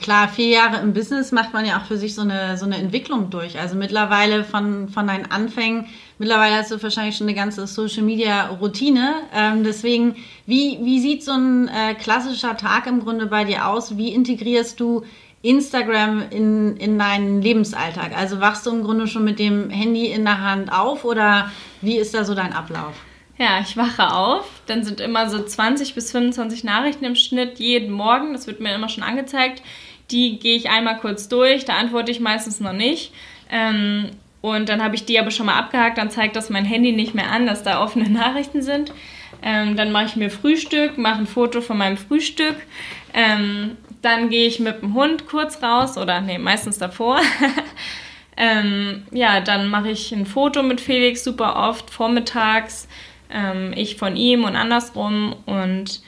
Klar, 0.00 0.28
vier 0.28 0.46
Jahre 0.46 0.80
im 0.80 0.92
Business 0.92 1.32
macht 1.32 1.52
man 1.52 1.66
ja 1.66 1.76
auch 1.76 1.86
für 1.86 1.96
sich 1.96 2.14
so 2.14 2.22
eine, 2.22 2.56
so 2.56 2.64
eine 2.64 2.76
Entwicklung 2.76 3.30
durch. 3.30 3.58
Also 3.58 3.74
mittlerweile 3.74 4.44
von, 4.44 4.88
von 4.88 5.08
deinen 5.08 5.28
Anfängen, 5.28 5.86
mittlerweile 6.18 6.54
hast 6.54 6.70
du 6.70 6.80
wahrscheinlich 6.80 7.16
schon 7.16 7.26
eine 7.26 7.34
ganze 7.34 7.66
Social 7.66 8.04
Media 8.04 8.46
Routine. 8.46 9.14
Ähm, 9.34 9.64
deswegen, 9.64 10.14
wie, 10.46 10.78
wie 10.82 11.00
sieht 11.00 11.24
so 11.24 11.32
ein 11.32 11.66
äh, 11.66 11.94
klassischer 11.94 12.56
Tag 12.56 12.86
im 12.86 13.00
Grunde 13.00 13.26
bei 13.26 13.42
dir 13.42 13.66
aus? 13.66 13.96
Wie 13.96 14.14
integrierst 14.14 14.78
du 14.78 15.02
Instagram 15.42 16.26
in, 16.30 16.76
in 16.76 16.96
deinen 16.96 17.42
Lebensalltag? 17.42 18.16
Also 18.16 18.38
wachst 18.40 18.64
du 18.66 18.70
im 18.70 18.84
Grunde 18.84 19.08
schon 19.08 19.24
mit 19.24 19.40
dem 19.40 19.68
Handy 19.68 20.06
in 20.06 20.24
der 20.24 20.42
Hand 20.42 20.72
auf 20.72 21.04
oder 21.04 21.50
wie 21.80 21.96
ist 21.96 22.14
da 22.14 22.24
so 22.24 22.36
dein 22.36 22.52
Ablauf? 22.52 22.94
Ja, 23.38 23.60
ich 23.60 23.76
wache 23.76 24.12
auf, 24.12 24.44
dann 24.66 24.84
sind 24.84 25.00
immer 25.00 25.28
so 25.30 25.42
20 25.42 25.94
bis 25.94 26.12
25 26.12 26.64
Nachrichten 26.64 27.04
im 27.04 27.16
Schnitt 27.16 27.58
jeden 27.58 27.90
Morgen, 27.90 28.34
das 28.34 28.46
wird 28.46 28.60
mir 28.60 28.74
immer 28.74 28.88
schon 28.88 29.02
angezeigt. 29.02 29.62
Die 30.10 30.38
gehe 30.38 30.56
ich 30.56 30.68
einmal 30.68 30.98
kurz 30.98 31.28
durch, 31.28 31.64
da 31.64 31.76
antworte 31.76 32.10
ich 32.10 32.20
meistens 32.20 32.60
noch 32.60 32.74
nicht. 32.74 33.12
Ähm, 33.50 34.10
und 34.42 34.68
dann 34.68 34.82
habe 34.82 34.96
ich 34.96 35.06
die 35.06 35.18
aber 35.18 35.30
schon 35.30 35.46
mal 35.46 35.58
abgehakt, 35.58 35.98
dann 35.98 36.10
zeigt 36.10 36.36
das 36.36 36.50
mein 36.50 36.64
Handy 36.64 36.92
nicht 36.92 37.14
mehr 37.14 37.30
an, 37.30 37.46
dass 37.46 37.62
da 37.62 37.82
offene 37.82 38.10
Nachrichten 38.10 38.60
sind. 38.60 38.92
Ähm, 39.42 39.76
dann 39.76 39.92
mache 39.92 40.06
ich 40.06 40.16
mir 40.16 40.30
Frühstück, 40.30 40.98
mache 40.98 41.20
ein 41.20 41.26
Foto 41.26 41.62
von 41.62 41.78
meinem 41.78 41.96
Frühstück. 41.96 42.56
Ähm, 43.14 43.76
dann 44.02 44.28
gehe 44.28 44.46
ich 44.46 44.60
mit 44.60 44.82
dem 44.82 44.94
Hund 44.94 45.26
kurz 45.26 45.62
raus 45.62 45.96
oder 45.96 46.20
nee, 46.20 46.38
meistens 46.38 46.78
davor. 46.78 47.20
ähm, 48.36 49.06
ja, 49.10 49.40
dann 49.40 49.68
mache 49.68 49.90
ich 49.90 50.12
ein 50.12 50.26
Foto 50.26 50.62
mit 50.62 50.80
Felix 50.80 51.24
super 51.24 51.56
oft 51.56 51.90
vormittags 51.90 52.88
ähm, 53.32 53.72
ich 53.74 53.96
von 53.96 54.16
ihm 54.16 54.44
und 54.44 54.56
andersrum 54.56 55.34
und 55.46 56.02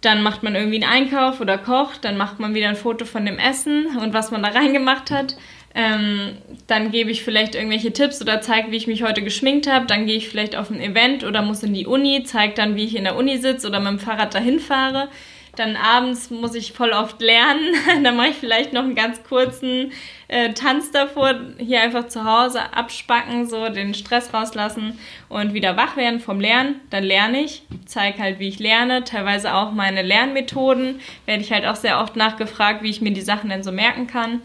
dann 0.00 0.22
macht 0.22 0.42
man 0.42 0.54
irgendwie 0.54 0.82
einen 0.82 0.92
Einkauf 0.92 1.40
oder 1.40 1.58
kocht, 1.58 2.04
dann 2.04 2.16
macht 2.16 2.40
man 2.40 2.54
wieder 2.54 2.68
ein 2.68 2.76
Foto 2.76 3.04
von 3.04 3.24
dem 3.24 3.38
Essen 3.38 3.96
und 3.98 4.12
was 4.12 4.30
man 4.30 4.42
da 4.42 4.48
reingemacht 4.50 5.10
hat. 5.10 5.36
Ähm, 5.74 6.36
dann 6.66 6.90
gebe 6.90 7.10
ich 7.10 7.22
vielleicht 7.22 7.54
irgendwelche 7.54 7.92
Tipps 7.92 8.20
oder 8.20 8.40
zeige, 8.42 8.70
wie 8.72 8.76
ich 8.76 8.86
mich 8.86 9.02
heute 9.02 9.22
geschminkt 9.22 9.70
habe. 9.70 9.86
Dann 9.86 10.06
gehe 10.06 10.16
ich 10.16 10.28
vielleicht 10.28 10.54
auf 10.54 10.70
ein 10.70 10.80
Event 10.80 11.24
oder 11.24 11.40
muss 11.40 11.62
in 11.62 11.72
die 11.72 11.86
Uni, 11.86 12.24
zeige 12.24 12.54
dann, 12.54 12.76
wie 12.76 12.84
ich 12.84 12.96
in 12.96 13.04
der 13.04 13.16
Uni 13.16 13.38
sitze 13.38 13.68
oder 13.68 13.80
mit 13.80 13.88
dem 13.88 13.98
Fahrrad 13.98 14.34
dahin 14.34 14.58
fahre. 14.58 15.08
Dann 15.56 15.76
abends 15.76 16.30
muss 16.30 16.54
ich 16.54 16.72
voll 16.72 16.90
oft 16.90 17.20
lernen. 17.20 17.74
dann 18.02 18.16
mache 18.16 18.28
ich 18.28 18.36
vielleicht 18.36 18.72
noch 18.72 18.84
einen 18.84 18.94
ganz 18.94 19.22
kurzen 19.22 19.92
äh, 20.28 20.54
Tanz 20.54 20.90
davor. 20.90 21.34
Hier 21.58 21.82
einfach 21.82 22.08
zu 22.08 22.24
Hause 22.24 22.72
abspacken, 22.72 23.46
so 23.46 23.68
den 23.68 23.92
Stress 23.92 24.32
rauslassen 24.32 24.98
und 25.28 25.52
wieder 25.52 25.76
wach 25.76 25.96
werden 25.96 26.20
vom 26.20 26.40
Lernen. 26.40 26.80
Dann 26.88 27.04
lerne 27.04 27.42
ich, 27.42 27.62
zeige 27.84 28.18
halt, 28.18 28.38
wie 28.38 28.48
ich 28.48 28.58
lerne. 28.58 29.04
Teilweise 29.04 29.54
auch 29.54 29.72
meine 29.72 30.00
Lernmethoden. 30.00 31.00
Werde 31.26 31.42
ich 31.42 31.52
halt 31.52 31.66
auch 31.66 31.76
sehr 31.76 32.00
oft 32.00 32.16
nachgefragt, 32.16 32.82
wie 32.82 32.90
ich 32.90 33.02
mir 33.02 33.12
die 33.12 33.20
Sachen 33.20 33.50
denn 33.50 33.62
so 33.62 33.72
merken 33.72 34.06
kann. 34.06 34.40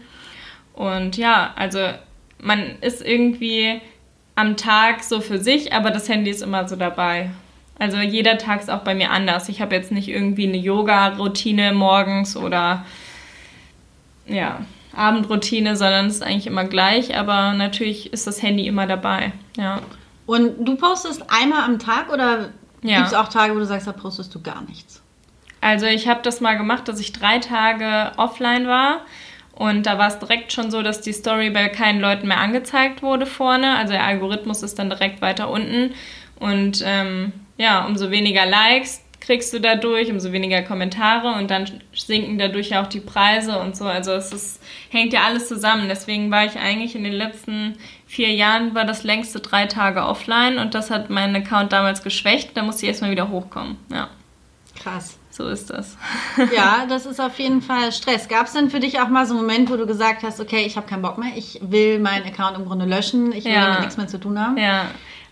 Und 0.74 1.16
ja, 1.16 1.54
also 1.56 1.80
man 2.38 2.76
ist 2.82 3.04
irgendwie 3.04 3.80
am 4.34 4.56
Tag 4.56 5.02
so 5.02 5.20
für 5.20 5.38
sich, 5.38 5.72
aber 5.72 5.90
das 5.90 6.08
Handy 6.08 6.30
ist 6.30 6.42
immer 6.42 6.68
so 6.68 6.76
dabei. 6.76 7.30
Also 7.78 7.98
jeder 7.98 8.38
Tag 8.38 8.60
ist 8.60 8.70
auch 8.70 8.80
bei 8.80 8.94
mir 8.94 9.10
anders. 9.10 9.48
Ich 9.48 9.60
habe 9.60 9.74
jetzt 9.74 9.92
nicht 9.92 10.08
irgendwie 10.08 10.48
eine 10.48 10.56
Yoga-Routine 10.56 11.72
morgens 11.72 12.36
oder 12.36 12.84
ja, 14.26 14.60
Abendroutine, 14.94 15.76
sondern 15.76 16.06
es 16.06 16.16
ist 16.16 16.22
eigentlich 16.22 16.46
immer 16.46 16.64
gleich, 16.64 17.16
aber 17.16 17.52
natürlich 17.52 18.12
ist 18.12 18.26
das 18.26 18.42
Handy 18.42 18.66
immer 18.66 18.86
dabei. 18.86 19.32
Ja. 19.56 19.80
Und 20.26 20.64
du 20.66 20.76
postest 20.76 21.24
einmal 21.28 21.62
am 21.62 21.78
Tag 21.78 22.12
oder 22.12 22.50
ja. 22.82 22.96
gibt 22.96 23.08
es 23.08 23.14
auch 23.14 23.28
Tage, 23.28 23.54
wo 23.54 23.58
du 23.58 23.64
sagst, 23.64 23.86
da 23.86 23.92
postest 23.92 24.34
du 24.34 24.42
gar 24.42 24.62
nichts? 24.62 25.00
Also 25.60 25.86
ich 25.86 26.08
habe 26.08 26.20
das 26.22 26.40
mal 26.40 26.56
gemacht, 26.56 26.88
dass 26.88 27.00
ich 27.00 27.12
drei 27.12 27.38
Tage 27.38 28.12
offline 28.16 28.66
war. 28.66 29.02
Und 29.52 29.86
da 29.86 29.98
war 29.98 30.06
es 30.06 30.18
direkt 30.20 30.52
schon 30.52 30.70
so, 30.70 30.82
dass 30.82 31.00
die 31.00 31.12
Story 31.12 31.50
bei 31.50 31.68
keinen 31.68 32.00
Leuten 32.00 32.28
mehr 32.28 32.38
angezeigt 32.38 33.02
wurde 33.02 33.26
vorne. 33.26 33.76
Also 33.76 33.92
der 33.92 34.04
Algorithmus 34.04 34.62
ist 34.62 34.78
dann 34.78 34.90
direkt 34.90 35.20
weiter 35.20 35.50
unten. 35.50 35.94
Und 36.38 36.82
ähm, 36.84 37.32
ja, 37.58 37.84
umso 37.84 38.10
weniger 38.10 38.46
Likes 38.46 39.02
kriegst 39.20 39.52
du 39.52 39.60
dadurch, 39.60 40.10
umso 40.10 40.32
weniger 40.32 40.62
Kommentare 40.62 41.34
und 41.38 41.50
dann 41.50 41.82
sinken 41.92 42.38
dadurch 42.38 42.76
auch 42.76 42.86
die 42.86 43.00
Preise 43.00 43.58
und 43.58 43.76
so. 43.76 43.84
Also 43.84 44.12
es 44.12 44.32
ist, 44.32 44.62
hängt 44.90 45.12
ja 45.12 45.24
alles 45.24 45.48
zusammen. 45.48 45.88
Deswegen 45.88 46.30
war 46.30 46.46
ich 46.46 46.56
eigentlich 46.56 46.94
in 46.94 47.04
den 47.04 47.12
letzten 47.12 47.76
vier 48.06 48.32
Jahren 48.32 48.74
war 48.74 48.84
das 48.84 49.02
längste 49.04 49.40
drei 49.40 49.66
Tage 49.66 50.02
offline 50.02 50.58
und 50.58 50.74
das 50.74 50.90
hat 50.90 51.10
meinen 51.10 51.36
Account 51.36 51.72
damals 51.72 52.02
geschwächt. 52.02 52.56
Da 52.56 52.62
musste 52.62 52.86
ich 52.86 52.88
erstmal 52.88 53.10
wieder 53.10 53.28
hochkommen. 53.28 53.76
Ja. 53.92 54.08
Krass. 54.76 55.18
So 55.30 55.46
ist 55.48 55.70
das. 55.70 55.96
ja, 56.56 56.86
das 56.88 57.06
ist 57.06 57.20
auf 57.20 57.38
jeden 57.38 57.62
Fall 57.62 57.92
Stress. 57.92 58.28
Gab 58.28 58.46
es 58.46 58.54
denn 58.54 58.70
für 58.70 58.80
dich 58.80 58.98
auch 58.98 59.08
mal 59.08 59.26
so 59.26 59.34
einen 59.34 59.42
Moment, 59.42 59.70
wo 59.70 59.76
du 59.76 59.86
gesagt 59.86 60.22
hast, 60.22 60.40
okay, 60.40 60.64
ich 60.64 60.76
habe 60.76 60.88
keinen 60.88 61.02
Bock 61.02 61.18
mehr, 61.18 61.30
ich 61.36 61.60
will 61.62 62.00
meinen 62.00 62.26
Account 62.26 62.56
im 62.56 62.64
Grunde 62.64 62.86
löschen, 62.86 63.30
ich 63.32 63.44
will 63.44 63.52
ja. 63.52 63.66
damit 63.66 63.80
nichts 63.80 63.96
mehr 63.96 64.08
zu 64.08 64.18
tun 64.18 64.40
haben? 64.40 64.56
Ja, 64.56 64.86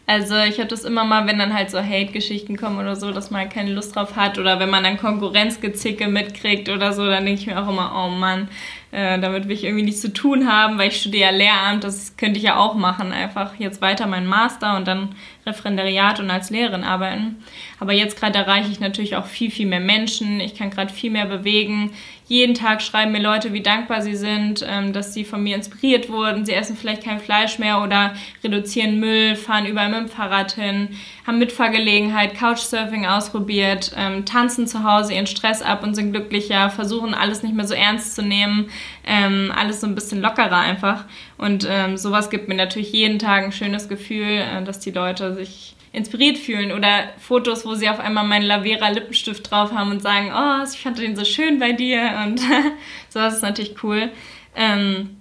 also 0.06 0.36
ich 0.38 0.58
habe 0.58 0.68
das 0.68 0.84
immer 0.84 1.04
mal, 1.04 1.26
wenn 1.26 1.38
dann 1.38 1.52
halt 1.52 1.70
so 1.70 1.78
Hate-Geschichten 1.78 2.56
kommen 2.56 2.78
oder 2.78 2.94
so, 2.94 3.10
dass 3.10 3.30
man 3.30 3.48
keine 3.48 3.72
Lust 3.72 3.96
drauf 3.96 4.14
hat 4.14 4.38
oder 4.38 4.60
wenn 4.60 4.70
man 4.70 4.84
dann 4.84 4.98
Konkurrenzgezicke 4.98 6.06
mitkriegt 6.06 6.68
oder 6.68 6.92
so, 6.92 7.04
dann 7.06 7.26
denke 7.26 7.40
ich 7.40 7.46
mir 7.46 7.60
auch 7.60 7.68
immer, 7.68 7.92
oh 7.96 8.08
Mann, 8.08 8.48
äh, 8.96 9.20
damit 9.20 9.44
will 9.44 9.54
ich 9.54 9.64
irgendwie 9.64 9.84
nichts 9.84 10.00
zu 10.00 10.10
tun 10.10 10.50
haben, 10.50 10.78
weil 10.78 10.88
ich 10.88 11.00
studiere 11.00 11.30
ja 11.30 11.36
Lehramt, 11.36 11.84
das 11.84 12.16
könnte 12.16 12.38
ich 12.38 12.44
ja 12.44 12.56
auch 12.56 12.72
machen, 12.72 13.12
einfach 13.12 13.54
jetzt 13.58 13.82
weiter 13.82 14.06
meinen 14.06 14.26
Master 14.26 14.74
und 14.74 14.88
dann 14.88 15.14
Referendariat 15.44 16.18
und 16.18 16.30
als 16.30 16.48
Lehrerin 16.48 16.82
arbeiten. 16.82 17.36
Aber 17.78 17.92
jetzt 17.92 18.18
gerade 18.18 18.38
erreiche 18.38 18.70
ich 18.70 18.80
natürlich 18.80 19.14
auch 19.16 19.26
viel, 19.26 19.50
viel 19.50 19.66
mehr 19.66 19.80
Menschen, 19.80 20.40
ich 20.40 20.54
kann 20.54 20.70
gerade 20.70 20.94
viel 20.94 21.10
mehr 21.10 21.26
bewegen, 21.26 21.90
jeden 22.28 22.54
Tag 22.54 22.82
schreiben 22.82 23.12
mir 23.12 23.22
Leute, 23.22 23.52
wie 23.52 23.60
dankbar 23.60 24.02
sie 24.02 24.16
sind, 24.16 24.64
ähm, 24.68 24.92
dass 24.92 25.14
sie 25.14 25.24
von 25.24 25.42
mir 25.44 25.54
inspiriert 25.54 26.10
wurden. 26.10 26.44
Sie 26.44 26.54
essen 26.54 26.76
vielleicht 26.76 27.04
kein 27.04 27.20
Fleisch 27.20 27.60
mehr 27.60 27.82
oder 27.82 28.14
reduzieren 28.42 28.98
Müll, 28.98 29.36
fahren 29.36 29.66
überall 29.66 29.90
mit 29.90 30.00
dem 30.00 30.08
Fahrrad 30.08 30.52
hin, 30.52 30.88
haben 31.24 31.38
Mitfahrgelegenheit, 31.38 32.34
Couchsurfing 32.36 33.06
ausprobiert, 33.06 33.92
ähm, 33.96 34.24
tanzen 34.24 34.66
zu 34.66 34.82
Hause 34.82 35.14
ihren 35.14 35.28
Stress 35.28 35.62
ab 35.62 35.84
und 35.84 35.94
sind 35.94 36.12
glücklicher, 36.12 36.68
versuchen 36.70 37.14
alles 37.14 37.44
nicht 37.44 37.54
mehr 37.54 37.66
so 37.66 37.74
ernst 37.74 38.16
zu 38.16 38.22
nehmen, 38.22 38.70
ähm, 39.06 39.52
alles 39.54 39.80
so 39.80 39.86
ein 39.86 39.94
bisschen 39.94 40.20
lockerer 40.20 40.58
einfach. 40.58 41.04
Und 41.38 41.66
ähm, 41.68 41.96
sowas 41.96 42.30
gibt 42.30 42.48
mir 42.48 42.54
natürlich 42.54 42.92
jeden 42.92 43.18
Tag 43.18 43.44
ein 43.44 43.52
schönes 43.52 43.88
Gefühl, 43.88 44.42
äh, 44.42 44.62
dass 44.64 44.80
die 44.80 44.90
Leute 44.90 45.34
sich 45.34 45.76
inspiriert 45.92 46.36
fühlen 46.36 46.72
oder 46.72 47.04
Fotos, 47.18 47.64
wo 47.64 47.74
sie 47.74 47.88
auf 47.88 48.00
einmal 48.00 48.24
meinen 48.24 48.44
Lavera 48.44 48.90
Lippenstift 48.90 49.50
drauf 49.50 49.72
haben 49.72 49.90
und 49.90 50.02
sagen, 50.02 50.30
oh, 50.30 50.62
ich 50.70 50.78
fand 50.78 50.98
den 50.98 51.16
so 51.16 51.24
schön 51.24 51.58
bei 51.58 51.72
dir 51.72 52.22
und 52.26 52.40
sowas 53.08 53.36
ist 53.36 53.42
natürlich 53.42 53.82
cool. 53.82 54.10
Ähm, 54.54 55.16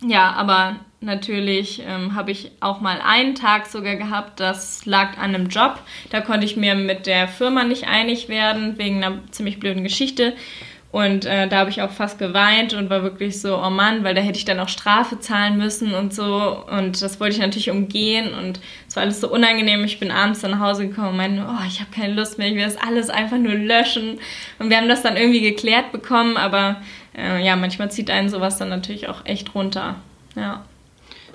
ja, 0.00 0.32
aber 0.32 0.76
natürlich 1.00 1.82
ähm, 1.86 2.14
habe 2.14 2.30
ich 2.30 2.50
auch 2.60 2.80
mal 2.80 3.00
einen 3.04 3.34
Tag 3.34 3.66
sogar 3.66 3.96
gehabt, 3.96 4.40
das 4.40 4.86
lag 4.86 5.18
an 5.18 5.34
einem 5.34 5.48
Job. 5.48 5.80
Da 6.10 6.20
konnte 6.20 6.46
ich 6.46 6.56
mir 6.56 6.74
mit 6.74 7.06
der 7.06 7.28
Firma 7.28 7.64
nicht 7.64 7.86
einig 7.86 8.28
werden, 8.28 8.78
wegen 8.78 9.04
einer 9.04 9.18
ziemlich 9.30 9.60
blöden 9.60 9.82
Geschichte. 9.82 10.34
Und 10.94 11.24
äh, 11.24 11.48
da 11.48 11.56
habe 11.56 11.70
ich 11.70 11.82
auch 11.82 11.90
fast 11.90 12.20
geweint 12.20 12.72
und 12.72 12.88
war 12.88 13.02
wirklich 13.02 13.40
so, 13.40 13.58
oh 13.60 13.68
Mann, 13.68 14.04
weil 14.04 14.14
da 14.14 14.20
hätte 14.20 14.38
ich 14.38 14.44
dann 14.44 14.60
auch 14.60 14.68
Strafe 14.68 15.18
zahlen 15.18 15.58
müssen 15.58 15.92
und 15.92 16.14
so. 16.14 16.64
Und 16.70 17.02
das 17.02 17.18
wollte 17.18 17.34
ich 17.34 17.40
natürlich 17.40 17.70
umgehen. 17.70 18.32
Und 18.32 18.60
es 18.86 18.94
war 18.94 19.02
alles 19.02 19.20
so 19.20 19.28
unangenehm. 19.28 19.82
Ich 19.82 19.98
bin 19.98 20.12
abends 20.12 20.42
dann 20.42 20.52
nach 20.52 20.60
Hause 20.60 20.86
gekommen 20.86 21.08
und 21.08 21.16
meinte, 21.16 21.44
oh, 21.48 21.66
ich 21.66 21.80
habe 21.80 21.90
keine 21.90 22.14
Lust 22.14 22.38
mehr, 22.38 22.46
ich 22.46 22.54
will 22.54 22.62
das 22.62 22.76
alles 22.76 23.10
einfach 23.10 23.38
nur 23.38 23.54
löschen. 23.54 24.20
Und 24.60 24.70
wir 24.70 24.76
haben 24.76 24.88
das 24.88 25.02
dann 25.02 25.16
irgendwie 25.16 25.40
geklärt 25.40 25.90
bekommen, 25.90 26.36
aber 26.36 26.76
äh, 27.18 27.44
ja, 27.44 27.56
manchmal 27.56 27.90
zieht 27.90 28.08
einen 28.08 28.28
sowas 28.28 28.58
dann 28.58 28.68
natürlich 28.68 29.08
auch 29.08 29.26
echt 29.26 29.52
runter. 29.52 29.96
Ja. 30.36 30.64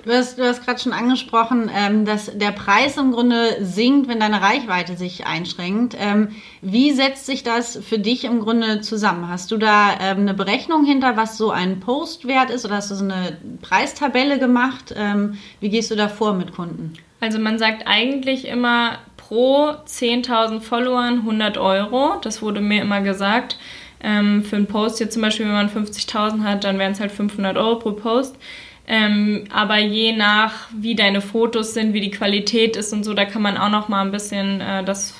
Du 0.04 0.12
hast, 0.12 0.38
du 0.38 0.44
hast 0.44 0.64
gerade 0.64 0.80
schon 0.80 0.92
angesprochen, 0.92 1.70
ähm, 1.74 2.04
dass 2.06 2.30
der 2.34 2.52
Preis 2.52 2.96
im 2.96 3.12
Grunde 3.12 3.58
sinkt, 3.64 4.08
wenn 4.08 4.20
deine 4.20 4.40
Reichweite 4.40 4.96
sich 4.96 5.26
einschränkt. 5.26 5.94
Ähm, 5.98 6.28
wie 6.62 6.92
setzt 6.92 7.26
sich 7.26 7.42
das 7.42 7.76
für 7.76 7.98
dich 7.98 8.24
im 8.24 8.40
Grunde 8.40 8.80
zusammen? 8.80 9.28
Hast 9.28 9.50
du 9.50 9.58
da 9.58 9.90
ähm, 10.00 10.20
eine 10.20 10.34
Berechnung 10.34 10.86
hinter, 10.86 11.16
was 11.16 11.36
so 11.36 11.50
ein 11.50 11.80
Postwert 11.80 12.50
ist 12.50 12.64
oder 12.64 12.76
hast 12.76 12.90
du 12.90 12.94
so 12.94 13.04
eine 13.04 13.36
Preistabelle 13.60 14.38
gemacht? 14.38 14.94
Ähm, 14.96 15.36
wie 15.60 15.68
gehst 15.68 15.90
du 15.90 15.96
da 15.96 16.08
vor 16.08 16.32
mit 16.32 16.54
Kunden? 16.54 16.94
Also 17.20 17.38
man 17.38 17.58
sagt 17.58 17.86
eigentlich 17.86 18.48
immer 18.48 18.98
pro 19.18 19.68
10.000 19.68 20.60
Followern 20.60 21.18
100 21.18 21.58
Euro. 21.58 22.14
Das 22.22 22.40
wurde 22.40 22.62
mir 22.62 22.80
immer 22.80 23.02
gesagt. 23.02 23.58
Ähm, 24.02 24.42
für 24.44 24.56
einen 24.56 24.66
Post 24.66 24.98
jetzt 24.98 25.12
zum 25.12 25.20
Beispiel, 25.20 25.44
wenn 25.44 25.52
man 25.52 25.68
50.000 25.68 26.42
hat, 26.42 26.64
dann 26.64 26.78
wären 26.78 26.92
es 26.92 27.00
halt 27.00 27.12
500 27.12 27.58
Euro 27.58 27.78
pro 27.78 27.92
Post. 27.92 28.36
Ähm, 28.92 29.44
aber 29.52 29.78
je 29.78 30.12
nach, 30.12 30.66
wie 30.76 30.96
deine 30.96 31.20
Fotos 31.20 31.74
sind, 31.74 31.94
wie 31.94 32.00
die 32.00 32.10
Qualität 32.10 32.76
ist 32.76 32.92
und 32.92 33.04
so, 33.04 33.14
da 33.14 33.24
kann 33.24 33.40
man 33.40 33.56
auch 33.56 33.70
noch 33.70 33.88
mal 33.88 34.04
ein 34.04 34.10
bisschen 34.10 34.60
äh, 34.60 34.82
das 34.82 35.14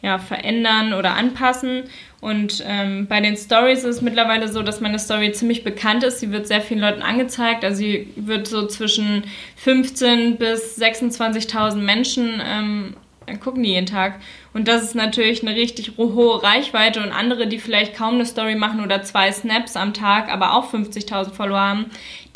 ja, 0.00 0.18
verändern 0.18 0.94
oder 0.94 1.12
anpassen. 1.14 1.82
Und 2.22 2.64
ähm, 2.66 3.06
bei 3.06 3.20
den 3.20 3.36
Stories 3.36 3.80
ist 3.80 3.96
es 3.96 4.00
mittlerweile 4.00 4.48
so, 4.48 4.62
dass 4.62 4.80
meine 4.80 4.98
Story 4.98 5.32
ziemlich 5.32 5.64
bekannt 5.64 6.02
ist. 6.02 6.20
Sie 6.20 6.32
wird 6.32 6.46
sehr 6.46 6.62
vielen 6.62 6.80
Leuten 6.80 7.02
angezeigt. 7.02 7.62
Also 7.62 7.76
sie 7.76 8.08
wird 8.16 8.46
so 8.46 8.66
zwischen 8.66 9.24
15.000 9.62 10.36
bis 10.36 10.78
26.000 10.78 11.74
Menschen 11.76 12.40
ähm, 12.42 12.96
gucken 13.40 13.62
die 13.62 13.70
jeden 13.70 13.86
Tag. 13.86 14.20
Und 14.52 14.68
das 14.68 14.82
ist 14.82 14.94
natürlich 14.94 15.42
eine 15.42 15.56
richtig 15.56 15.92
hohe 15.96 16.42
Reichweite 16.42 17.02
und 17.02 17.10
andere, 17.10 17.46
die 17.46 17.58
vielleicht 17.58 17.96
kaum 17.96 18.14
eine 18.14 18.26
Story 18.26 18.54
machen 18.54 18.82
oder 18.82 19.02
zwei 19.02 19.32
Snaps 19.32 19.76
am 19.76 19.94
Tag, 19.94 20.32
aber 20.32 20.54
auch 20.54 20.72
50.000 20.72 21.32
Follower 21.32 21.58
haben, 21.58 21.86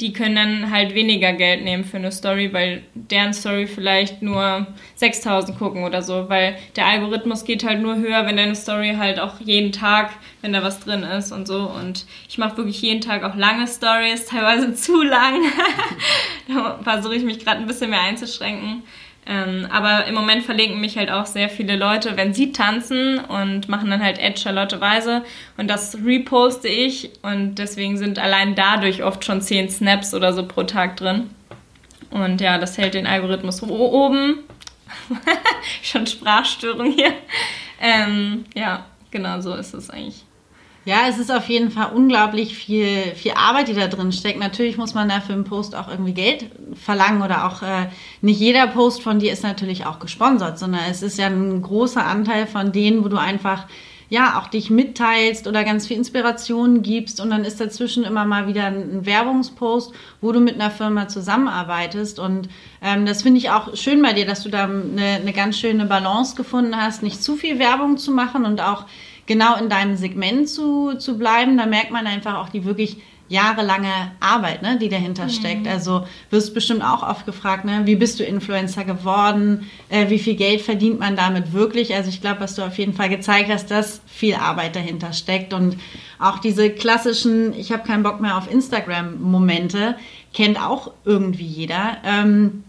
die 0.00 0.12
können 0.12 0.34
dann 0.34 0.70
halt 0.70 0.94
weniger 0.94 1.32
Geld 1.32 1.62
nehmen 1.64 1.84
für 1.84 1.96
eine 1.96 2.12
Story, 2.12 2.52
weil 2.52 2.82
deren 2.94 3.34
Story 3.34 3.66
vielleicht 3.66 4.22
nur 4.22 4.66
6.000 5.00 5.58
gucken 5.58 5.84
oder 5.84 6.02
so, 6.02 6.28
weil 6.28 6.56
der 6.76 6.86
Algorithmus 6.86 7.44
geht 7.44 7.64
halt 7.64 7.80
nur 7.80 7.96
höher, 7.96 8.26
wenn 8.26 8.36
deine 8.36 8.54
Story 8.54 8.94
halt 8.96 9.20
auch 9.20 9.40
jeden 9.40 9.72
Tag, 9.72 10.10
wenn 10.40 10.52
da 10.52 10.62
was 10.62 10.80
drin 10.80 11.02
ist 11.02 11.32
und 11.32 11.46
so. 11.46 11.70
Und 11.70 12.06
ich 12.28 12.38
mache 12.38 12.56
wirklich 12.56 12.80
jeden 12.82 13.00
Tag 13.00 13.24
auch 13.24 13.34
lange 13.34 13.66
Stories, 13.66 14.26
teilweise 14.26 14.74
zu 14.74 15.02
lang. 15.02 15.42
da 16.48 16.78
versuche 16.82 17.14
ich 17.14 17.22
mich 17.22 17.44
gerade 17.44 17.60
ein 17.60 17.66
bisschen 17.66 17.90
mehr 17.90 18.02
einzuschränken. 18.02 18.82
Ähm, 19.30 19.68
aber 19.70 20.06
im 20.06 20.14
Moment 20.14 20.42
verlinken 20.44 20.80
mich 20.80 20.96
halt 20.96 21.10
auch 21.10 21.26
sehr 21.26 21.50
viele 21.50 21.76
Leute, 21.76 22.16
wenn 22.16 22.32
sie 22.32 22.50
tanzen 22.50 23.18
und 23.18 23.68
machen 23.68 23.90
dann 23.90 24.02
halt 24.02 24.18
Ed 24.18 24.38
Charlotte 24.38 24.80
Weise 24.80 25.22
und 25.58 25.68
das 25.68 25.98
reposte 26.02 26.66
ich 26.66 27.10
und 27.20 27.56
deswegen 27.56 27.98
sind 27.98 28.18
allein 28.18 28.54
dadurch 28.54 29.04
oft 29.04 29.26
schon 29.26 29.42
10 29.42 29.68
Snaps 29.68 30.14
oder 30.14 30.32
so 30.32 30.46
pro 30.46 30.62
Tag 30.62 30.96
drin. 30.96 31.28
Und 32.08 32.40
ja, 32.40 32.56
das 32.56 32.78
hält 32.78 32.94
den 32.94 33.06
Algorithmus 33.06 33.62
oben. 33.62 34.38
schon 35.82 36.06
Sprachstörung 36.06 36.92
hier. 36.92 37.12
Ähm, 37.82 38.46
ja, 38.54 38.86
genau 39.10 39.42
so 39.42 39.54
ist 39.54 39.74
es 39.74 39.90
eigentlich. 39.90 40.24
Ja, 40.88 41.00
es 41.06 41.18
ist 41.18 41.30
auf 41.30 41.50
jeden 41.50 41.70
Fall 41.70 41.92
unglaublich 41.94 42.56
viel, 42.56 43.14
viel 43.14 43.32
Arbeit, 43.32 43.68
die 43.68 43.74
da 43.74 43.88
drin 43.88 44.10
steckt. 44.10 44.40
Natürlich 44.40 44.78
muss 44.78 44.94
man 44.94 45.10
da 45.10 45.20
für 45.20 45.34
einen 45.34 45.44
Post 45.44 45.76
auch 45.76 45.86
irgendwie 45.86 46.14
Geld 46.14 46.46
verlangen 46.82 47.20
oder 47.20 47.44
auch 47.44 47.60
äh, 47.60 47.88
nicht 48.22 48.40
jeder 48.40 48.66
Post 48.68 49.02
von 49.02 49.18
dir 49.18 49.30
ist 49.30 49.42
natürlich 49.42 49.84
auch 49.84 49.98
gesponsert, 49.98 50.58
sondern 50.58 50.80
es 50.90 51.02
ist 51.02 51.18
ja 51.18 51.26
ein 51.26 51.60
großer 51.60 52.06
Anteil 52.06 52.46
von 52.46 52.72
denen, 52.72 53.04
wo 53.04 53.08
du 53.08 53.18
einfach 53.18 53.66
ja 54.08 54.38
auch 54.38 54.46
dich 54.46 54.70
mitteilst 54.70 55.46
oder 55.46 55.62
ganz 55.62 55.86
viel 55.86 55.98
Inspiration 55.98 56.80
gibst 56.80 57.20
und 57.20 57.28
dann 57.28 57.44
ist 57.44 57.60
dazwischen 57.60 58.04
immer 58.04 58.24
mal 58.24 58.46
wieder 58.46 58.64
ein 58.64 59.04
Werbungspost, 59.04 59.92
wo 60.22 60.32
du 60.32 60.40
mit 60.40 60.54
einer 60.54 60.70
Firma 60.70 61.08
zusammenarbeitest 61.08 62.18
und 62.18 62.48
ähm, 62.80 63.04
das 63.04 63.20
finde 63.20 63.40
ich 63.40 63.50
auch 63.50 63.76
schön 63.76 64.00
bei 64.00 64.14
dir, 64.14 64.24
dass 64.24 64.42
du 64.42 64.48
da 64.48 64.64
eine, 64.64 65.20
eine 65.20 65.34
ganz 65.34 65.58
schöne 65.58 65.84
Balance 65.84 66.34
gefunden 66.34 66.74
hast, 66.74 67.02
nicht 67.02 67.22
zu 67.22 67.36
viel 67.36 67.58
Werbung 67.58 67.98
zu 67.98 68.10
machen 68.10 68.46
und 68.46 68.62
auch 68.62 68.86
genau 69.28 69.56
in 69.56 69.68
deinem 69.68 69.96
Segment 69.96 70.48
zu, 70.48 70.94
zu 70.94 71.16
bleiben. 71.16 71.56
Da 71.56 71.66
merkt 71.66 71.92
man 71.92 72.08
einfach 72.08 72.38
auch 72.38 72.48
die 72.48 72.64
wirklich 72.64 72.96
jahrelange 73.28 74.12
Arbeit, 74.20 74.62
ne, 74.62 74.78
die 74.78 74.88
dahinter 74.88 75.24
mhm. 75.24 75.30
steckt. 75.30 75.68
Also 75.68 76.06
wirst 76.30 76.54
bestimmt 76.54 76.82
auch 76.82 77.02
oft 77.02 77.26
gefragt, 77.26 77.64
ne, 77.64 77.82
wie 77.84 77.94
bist 77.94 78.18
du 78.18 78.24
Influencer 78.24 78.84
geworden? 78.84 79.70
Äh, 79.90 80.08
wie 80.08 80.18
viel 80.18 80.34
Geld 80.34 80.62
verdient 80.62 80.98
man 80.98 81.14
damit 81.14 81.52
wirklich? 81.52 81.94
Also 81.94 82.08
ich 82.08 82.20
glaube, 82.20 82.40
was 82.40 82.54
du 82.54 82.62
auf 82.62 82.78
jeden 82.78 82.94
Fall 82.94 83.10
gezeigt 83.10 83.50
hast, 83.50 83.70
dass 83.70 84.00
viel 84.06 84.34
Arbeit 84.34 84.74
dahinter 84.74 85.12
steckt 85.12 85.52
und 85.52 85.76
auch 86.18 86.38
diese 86.38 86.70
klassischen, 86.70 87.52
ich 87.52 87.70
habe 87.70 87.86
keinen 87.86 88.02
Bock 88.02 88.20
mehr 88.20 88.38
auf 88.38 88.50
Instagram-Momente, 88.50 89.96
kennt 90.32 90.60
auch 90.60 90.92
irgendwie 91.04 91.46
jeder. 91.46 91.98
Ähm, 92.04 92.64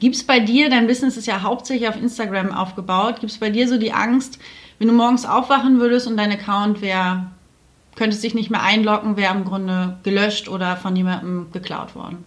Gibt 0.00 0.16
es 0.16 0.24
bei 0.24 0.40
dir, 0.40 0.70
dein 0.70 0.86
Business 0.86 1.16
ist 1.16 1.26
ja 1.26 1.42
hauptsächlich 1.42 1.88
auf 1.88 1.96
Instagram 1.96 2.52
aufgebaut, 2.52 3.20
gibt 3.20 3.32
es 3.32 3.38
bei 3.38 3.50
dir 3.50 3.68
so 3.68 3.78
die 3.78 3.92
Angst, 3.92 4.40
wenn 4.78 4.88
du 4.88 4.94
morgens 4.94 5.26
aufwachen 5.26 5.78
würdest 5.78 6.06
und 6.06 6.16
dein 6.16 6.32
Account 6.32 6.80
wäre, 6.82 7.26
könntest 7.96 8.24
dich 8.24 8.34
nicht 8.34 8.50
mehr 8.50 8.62
einloggen, 8.62 9.16
wäre 9.16 9.34
im 9.34 9.44
Grunde 9.44 9.98
gelöscht 10.02 10.48
oder 10.48 10.76
von 10.76 10.96
jemandem 10.96 11.50
geklaut 11.52 11.94
worden. 11.94 12.24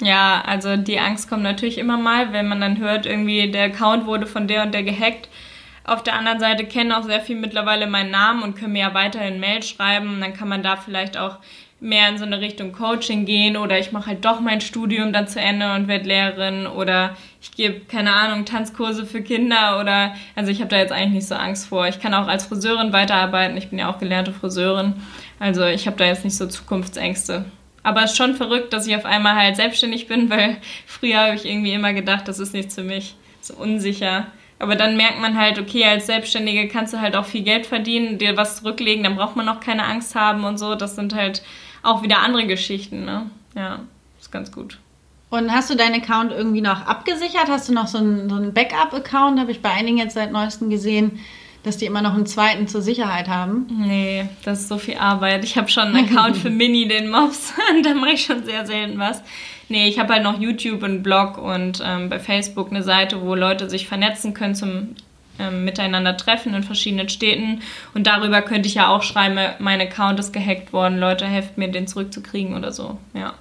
Ja, 0.00 0.42
also 0.44 0.76
die 0.76 0.98
Angst 0.98 1.28
kommt 1.28 1.44
natürlich 1.44 1.78
immer 1.78 1.96
mal, 1.96 2.32
wenn 2.32 2.48
man 2.48 2.60
dann 2.60 2.78
hört, 2.78 3.06
irgendwie 3.06 3.50
der 3.50 3.64
Account 3.64 4.06
wurde 4.06 4.26
von 4.26 4.48
der 4.48 4.62
und 4.62 4.74
der 4.74 4.82
gehackt. 4.82 5.28
Auf 5.84 6.02
der 6.02 6.14
anderen 6.14 6.40
Seite 6.40 6.64
kennen 6.64 6.92
auch 6.92 7.04
sehr 7.04 7.20
viel 7.20 7.36
mittlerweile 7.36 7.86
meinen 7.86 8.10
Namen 8.10 8.42
und 8.42 8.56
können 8.56 8.72
mir 8.72 8.80
ja 8.80 8.94
weiterhin 8.94 9.38
Mail 9.38 9.62
schreiben. 9.62 10.20
Dann 10.20 10.34
kann 10.34 10.48
man 10.48 10.62
da 10.62 10.76
vielleicht 10.76 11.16
auch 11.16 11.36
mehr 11.84 12.08
in 12.08 12.18
so 12.18 12.24
eine 12.24 12.40
Richtung 12.40 12.72
Coaching 12.72 13.26
gehen 13.26 13.56
oder 13.56 13.78
ich 13.78 13.92
mache 13.92 14.06
halt 14.06 14.24
doch 14.24 14.40
mein 14.40 14.62
Studium 14.62 15.12
dann 15.12 15.28
zu 15.28 15.38
Ende 15.38 15.74
und 15.74 15.86
werde 15.86 16.06
Lehrerin 16.06 16.66
oder 16.66 17.14
ich 17.42 17.52
gebe, 17.52 17.80
keine 17.80 18.14
Ahnung, 18.14 18.46
Tanzkurse 18.46 19.04
für 19.04 19.22
Kinder 19.22 19.78
oder, 19.78 20.14
also 20.34 20.50
ich 20.50 20.60
habe 20.60 20.70
da 20.70 20.78
jetzt 20.78 20.92
eigentlich 20.92 21.12
nicht 21.12 21.28
so 21.28 21.34
Angst 21.34 21.68
vor. 21.68 21.86
Ich 21.86 22.00
kann 22.00 22.14
auch 22.14 22.26
als 22.26 22.46
Friseurin 22.46 22.92
weiterarbeiten, 22.92 23.56
ich 23.58 23.68
bin 23.68 23.78
ja 23.78 23.90
auch 23.90 23.98
gelernte 23.98 24.32
Friseurin, 24.32 24.94
also 25.38 25.64
ich 25.66 25.86
habe 25.86 25.98
da 25.98 26.06
jetzt 26.06 26.24
nicht 26.24 26.36
so 26.36 26.46
Zukunftsängste. 26.46 27.44
Aber 27.82 28.02
es 28.02 28.12
ist 28.12 28.16
schon 28.16 28.34
verrückt, 28.34 28.72
dass 28.72 28.86
ich 28.86 28.96
auf 28.96 29.04
einmal 29.04 29.34
halt 29.34 29.56
selbstständig 29.56 30.08
bin, 30.08 30.30
weil 30.30 30.56
früher 30.86 31.20
habe 31.20 31.34
ich 31.36 31.44
irgendwie 31.44 31.74
immer 31.74 31.92
gedacht, 31.92 32.26
das 32.26 32.38
ist 32.38 32.54
nichts 32.54 32.74
für 32.74 32.82
mich, 32.82 33.14
so 33.42 33.54
unsicher. 33.54 34.28
Aber 34.58 34.76
dann 34.76 34.96
merkt 34.96 35.20
man 35.20 35.38
halt, 35.38 35.58
okay, 35.58 35.84
als 35.84 36.06
Selbstständige 36.06 36.68
kannst 36.68 36.94
du 36.94 37.00
halt 37.00 37.14
auch 37.16 37.26
viel 37.26 37.42
Geld 37.42 37.66
verdienen, 37.66 38.16
dir 38.16 38.38
was 38.38 38.56
zurücklegen, 38.62 39.04
dann 39.04 39.16
braucht 39.16 39.36
man 39.36 39.48
auch 39.50 39.60
keine 39.60 39.84
Angst 39.84 40.14
haben 40.14 40.44
und 40.44 40.56
so. 40.56 40.74
Das 40.76 40.96
sind 40.96 41.14
halt 41.14 41.42
auch 41.84 42.02
wieder 42.02 42.20
andere 42.20 42.46
Geschichten, 42.46 43.04
ne? 43.04 43.30
Ja, 43.54 43.80
ist 44.20 44.32
ganz 44.32 44.50
gut. 44.50 44.78
Und 45.30 45.52
hast 45.52 45.70
du 45.70 45.74
deinen 45.74 46.00
Account 46.00 46.32
irgendwie 46.32 46.60
noch 46.60 46.86
abgesichert? 46.86 47.48
Hast 47.48 47.68
du 47.68 47.72
noch 47.72 47.88
so 47.88 47.98
einen, 47.98 48.28
so 48.28 48.36
einen 48.36 48.52
Backup-Account? 48.52 49.38
Habe 49.38 49.50
ich 49.50 49.62
bei 49.62 49.70
einigen 49.70 49.98
jetzt 49.98 50.14
seit 50.14 50.30
neuestem 50.30 50.70
gesehen, 50.70 51.20
dass 51.64 51.76
die 51.76 51.86
immer 51.86 52.02
noch 52.02 52.14
einen 52.14 52.26
zweiten 52.26 52.68
zur 52.68 52.82
Sicherheit 52.82 53.28
haben. 53.28 53.66
Nee, 53.80 54.28
das 54.44 54.60
ist 54.60 54.68
so 54.68 54.78
viel 54.78 54.96
Arbeit. 54.96 55.44
Ich 55.44 55.56
habe 55.56 55.68
schon 55.68 55.94
einen 55.94 56.08
Account 56.08 56.36
für 56.36 56.50
Mini, 56.50 56.86
den 56.86 57.10
Mops. 57.10 57.52
da 57.82 57.94
mache 57.94 58.12
ich 58.12 58.24
schon 58.24 58.44
sehr 58.44 58.64
selten 58.64 58.98
was. 58.98 59.22
Nee, 59.68 59.88
ich 59.88 59.98
habe 59.98 60.12
halt 60.12 60.22
noch 60.22 60.38
YouTube, 60.38 60.84
einen 60.84 61.02
Blog 61.02 61.38
und 61.38 61.82
ähm, 61.84 62.10
bei 62.10 62.20
Facebook 62.20 62.70
eine 62.70 62.82
Seite, 62.82 63.22
wo 63.22 63.34
Leute 63.34 63.70
sich 63.70 63.88
vernetzen 63.88 64.34
können 64.34 64.54
zum 64.54 64.94
ähm, 65.38 65.64
miteinander 65.64 66.16
treffen 66.16 66.54
in 66.54 66.62
verschiedenen 66.62 67.08
Städten. 67.08 67.60
Und 67.94 68.06
darüber 68.06 68.42
könnte 68.42 68.68
ich 68.68 68.74
ja 68.74 68.88
auch 68.88 69.02
schreiben, 69.02 69.38
mein 69.58 69.80
Account 69.80 70.20
ist 70.20 70.32
gehackt 70.32 70.72
worden, 70.72 70.98
Leute, 70.98 71.26
helft 71.26 71.58
mir, 71.58 71.68
den 71.68 71.86
zurückzukriegen 71.86 72.56
oder 72.56 72.72
so. 72.72 72.98
Ja. 73.14 73.34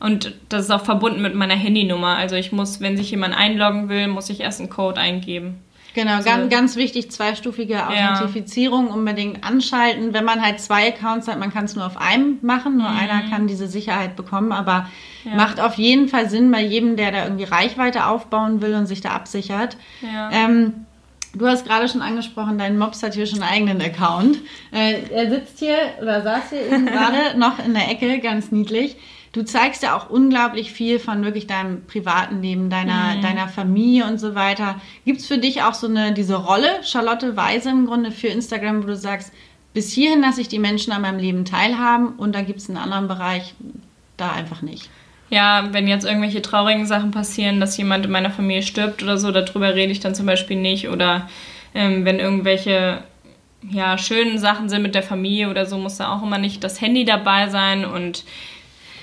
Und 0.00 0.34
das 0.48 0.64
ist 0.64 0.70
auch 0.70 0.84
verbunden 0.84 1.20
mit 1.20 1.34
meiner 1.34 1.54
Handynummer. 1.54 2.16
Also 2.16 2.34
ich 2.34 2.52
muss, 2.52 2.80
wenn 2.80 2.96
sich 2.96 3.10
jemand 3.10 3.36
einloggen 3.36 3.88
will, 3.88 4.08
muss 4.08 4.30
ich 4.30 4.40
erst 4.40 4.60
einen 4.60 4.70
Code 4.70 4.98
eingeben. 4.98 5.60
Genau, 5.94 6.18
so. 6.18 6.24
ganz, 6.24 6.50
ganz 6.50 6.76
wichtig, 6.76 7.10
zweistufige 7.10 7.86
Authentifizierung 7.86 8.88
ja. 8.88 8.94
unbedingt 8.94 9.44
anschalten. 9.44 10.14
Wenn 10.14 10.24
man 10.24 10.40
halt 10.40 10.60
zwei 10.60 10.88
Accounts 10.88 11.26
hat, 11.28 11.38
man 11.38 11.52
kann 11.52 11.64
es 11.64 11.74
nur 11.74 11.84
auf 11.84 11.96
einem 11.96 12.38
machen, 12.42 12.76
nur 12.76 12.88
mhm. 12.88 12.96
einer 12.96 13.28
kann 13.28 13.46
diese 13.46 13.66
Sicherheit 13.66 14.16
bekommen, 14.16 14.52
aber 14.52 14.88
ja. 15.24 15.34
macht 15.34 15.60
auf 15.60 15.74
jeden 15.74 16.08
Fall 16.08 16.30
Sinn 16.30 16.50
bei 16.50 16.62
jedem, 16.62 16.96
der 16.96 17.10
da 17.10 17.24
irgendwie 17.24 17.44
Reichweite 17.44 18.06
aufbauen 18.06 18.62
will 18.62 18.74
und 18.74 18.86
sich 18.86 19.00
da 19.00 19.10
absichert. 19.10 19.76
Ja. 20.00 20.30
Ähm, 20.30 20.86
Du 21.34 21.46
hast 21.46 21.64
gerade 21.64 21.88
schon 21.88 22.02
angesprochen, 22.02 22.58
dein 22.58 22.76
Mops 22.76 23.02
hat 23.02 23.14
hier 23.14 23.26
schon 23.26 23.42
einen 23.42 23.52
eigenen 23.52 23.80
Account. 23.80 24.38
Äh, 24.72 25.02
er 25.10 25.30
sitzt 25.30 25.60
hier 25.60 25.76
oder 26.02 26.22
saß 26.22 26.50
hier 26.50 26.66
eben 26.66 26.86
gerade 26.86 27.38
noch 27.38 27.64
in 27.64 27.74
der 27.74 27.88
Ecke, 27.88 28.18
ganz 28.18 28.50
niedlich. 28.50 28.96
Du 29.32 29.44
zeigst 29.44 29.84
ja 29.84 29.96
auch 29.96 30.10
unglaublich 30.10 30.72
viel 30.72 30.98
von 30.98 31.24
wirklich 31.24 31.46
deinem 31.46 31.84
privaten 31.86 32.42
Leben, 32.42 32.68
deiner, 32.68 33.16
mhm. 33.16 33.22
deiner 33.22 33.46
Familie 33.46 34.06
und 34.06 34.18
so 34.18 34.34
weiter. 34.34 34.80
Gibt 35.04 35.20
es 35.20 35.26
für 35.26 35.38
dich 35.38 35.62
auch 35.62 35.74
so 35.74 35.86
eine 35.86 36.12
diese 36.12 36.34
Rolle, 36.34 36.68
Charlotte 36.82 37.36
Weise 37.36 37.70
im 37.70 37.86
Grunde 37.86 38.10
für 38.10 38.26
Instagram, 38.26 38.82
wo 38.82 38.88
du 38.88 38.96
sagst, 38.96 39.32
bis 39.72 39.92
hierhin 39.92 40.20
lasse 40.20 40.40
ich 40.40 40.48
die 40.48 40.58
Menschen 40.58 40.92
an 40.92 41.02
meinem 41.02 41.20
Leben 41.20 41.44
teilhaben 41.44 42.16
und 42.16 42.34
da 42.34 42.42
gibt 42.42 42.58
es 42.58 42.68
einen 42.68 42.78
anderen 42.78 43.06
Bereich, 43.06 43.54
da 44.16 44.32
einfach 44.32 44.62
nicht. 44.62 44.90
Ja, 45.30 45.68
wenn 45.70 45.86
jetzt 45.86 46.04
irgendwelche 46.04 46.42
traurigen 46.42 46.86
Sachen 46.86 47.12
passieren, 47.12 47.60
dass 47.60 47.76
jemand 47.76 48.04
in 48.04 48.10
meiner 48.10 48.30
Familie 48.30 48.62
stirbt 48.62 49.02
oder 49.02 49.16
so, 49.16 49.30
darüber 49.30 49.74
rede 49.74 49.92
ich 49.92 50.00
dann 50.00 50.14
zum 50.14 50.26
Beispiel 50.26 50.56
nicht. 50.56 50.88
Oder 50.88 51.28
ähm, 51.72 52.04
wenn 52.04 52.18
irgendwelche 52.18 53.04
ja, 53.70 53.96
schönen 53.96 54.38
Sachen 54.38 54.68
sind 54.68 54.82
mit 54.82 54.94
der 54.94 55.04
Familie 55.04 55.48
oder 55.48 55.66
so, 55.66 55.78
muss 55.78 55.98
da 55.98 56.12
auch 56.12 56.22
immer 56.22 56.38
nicht 56.38 56.64
das 56.64 56.80
Handy 56.80 57.04
dabei 57.04 57.48
sein. 57.48 57.84
Und 57.84 58.24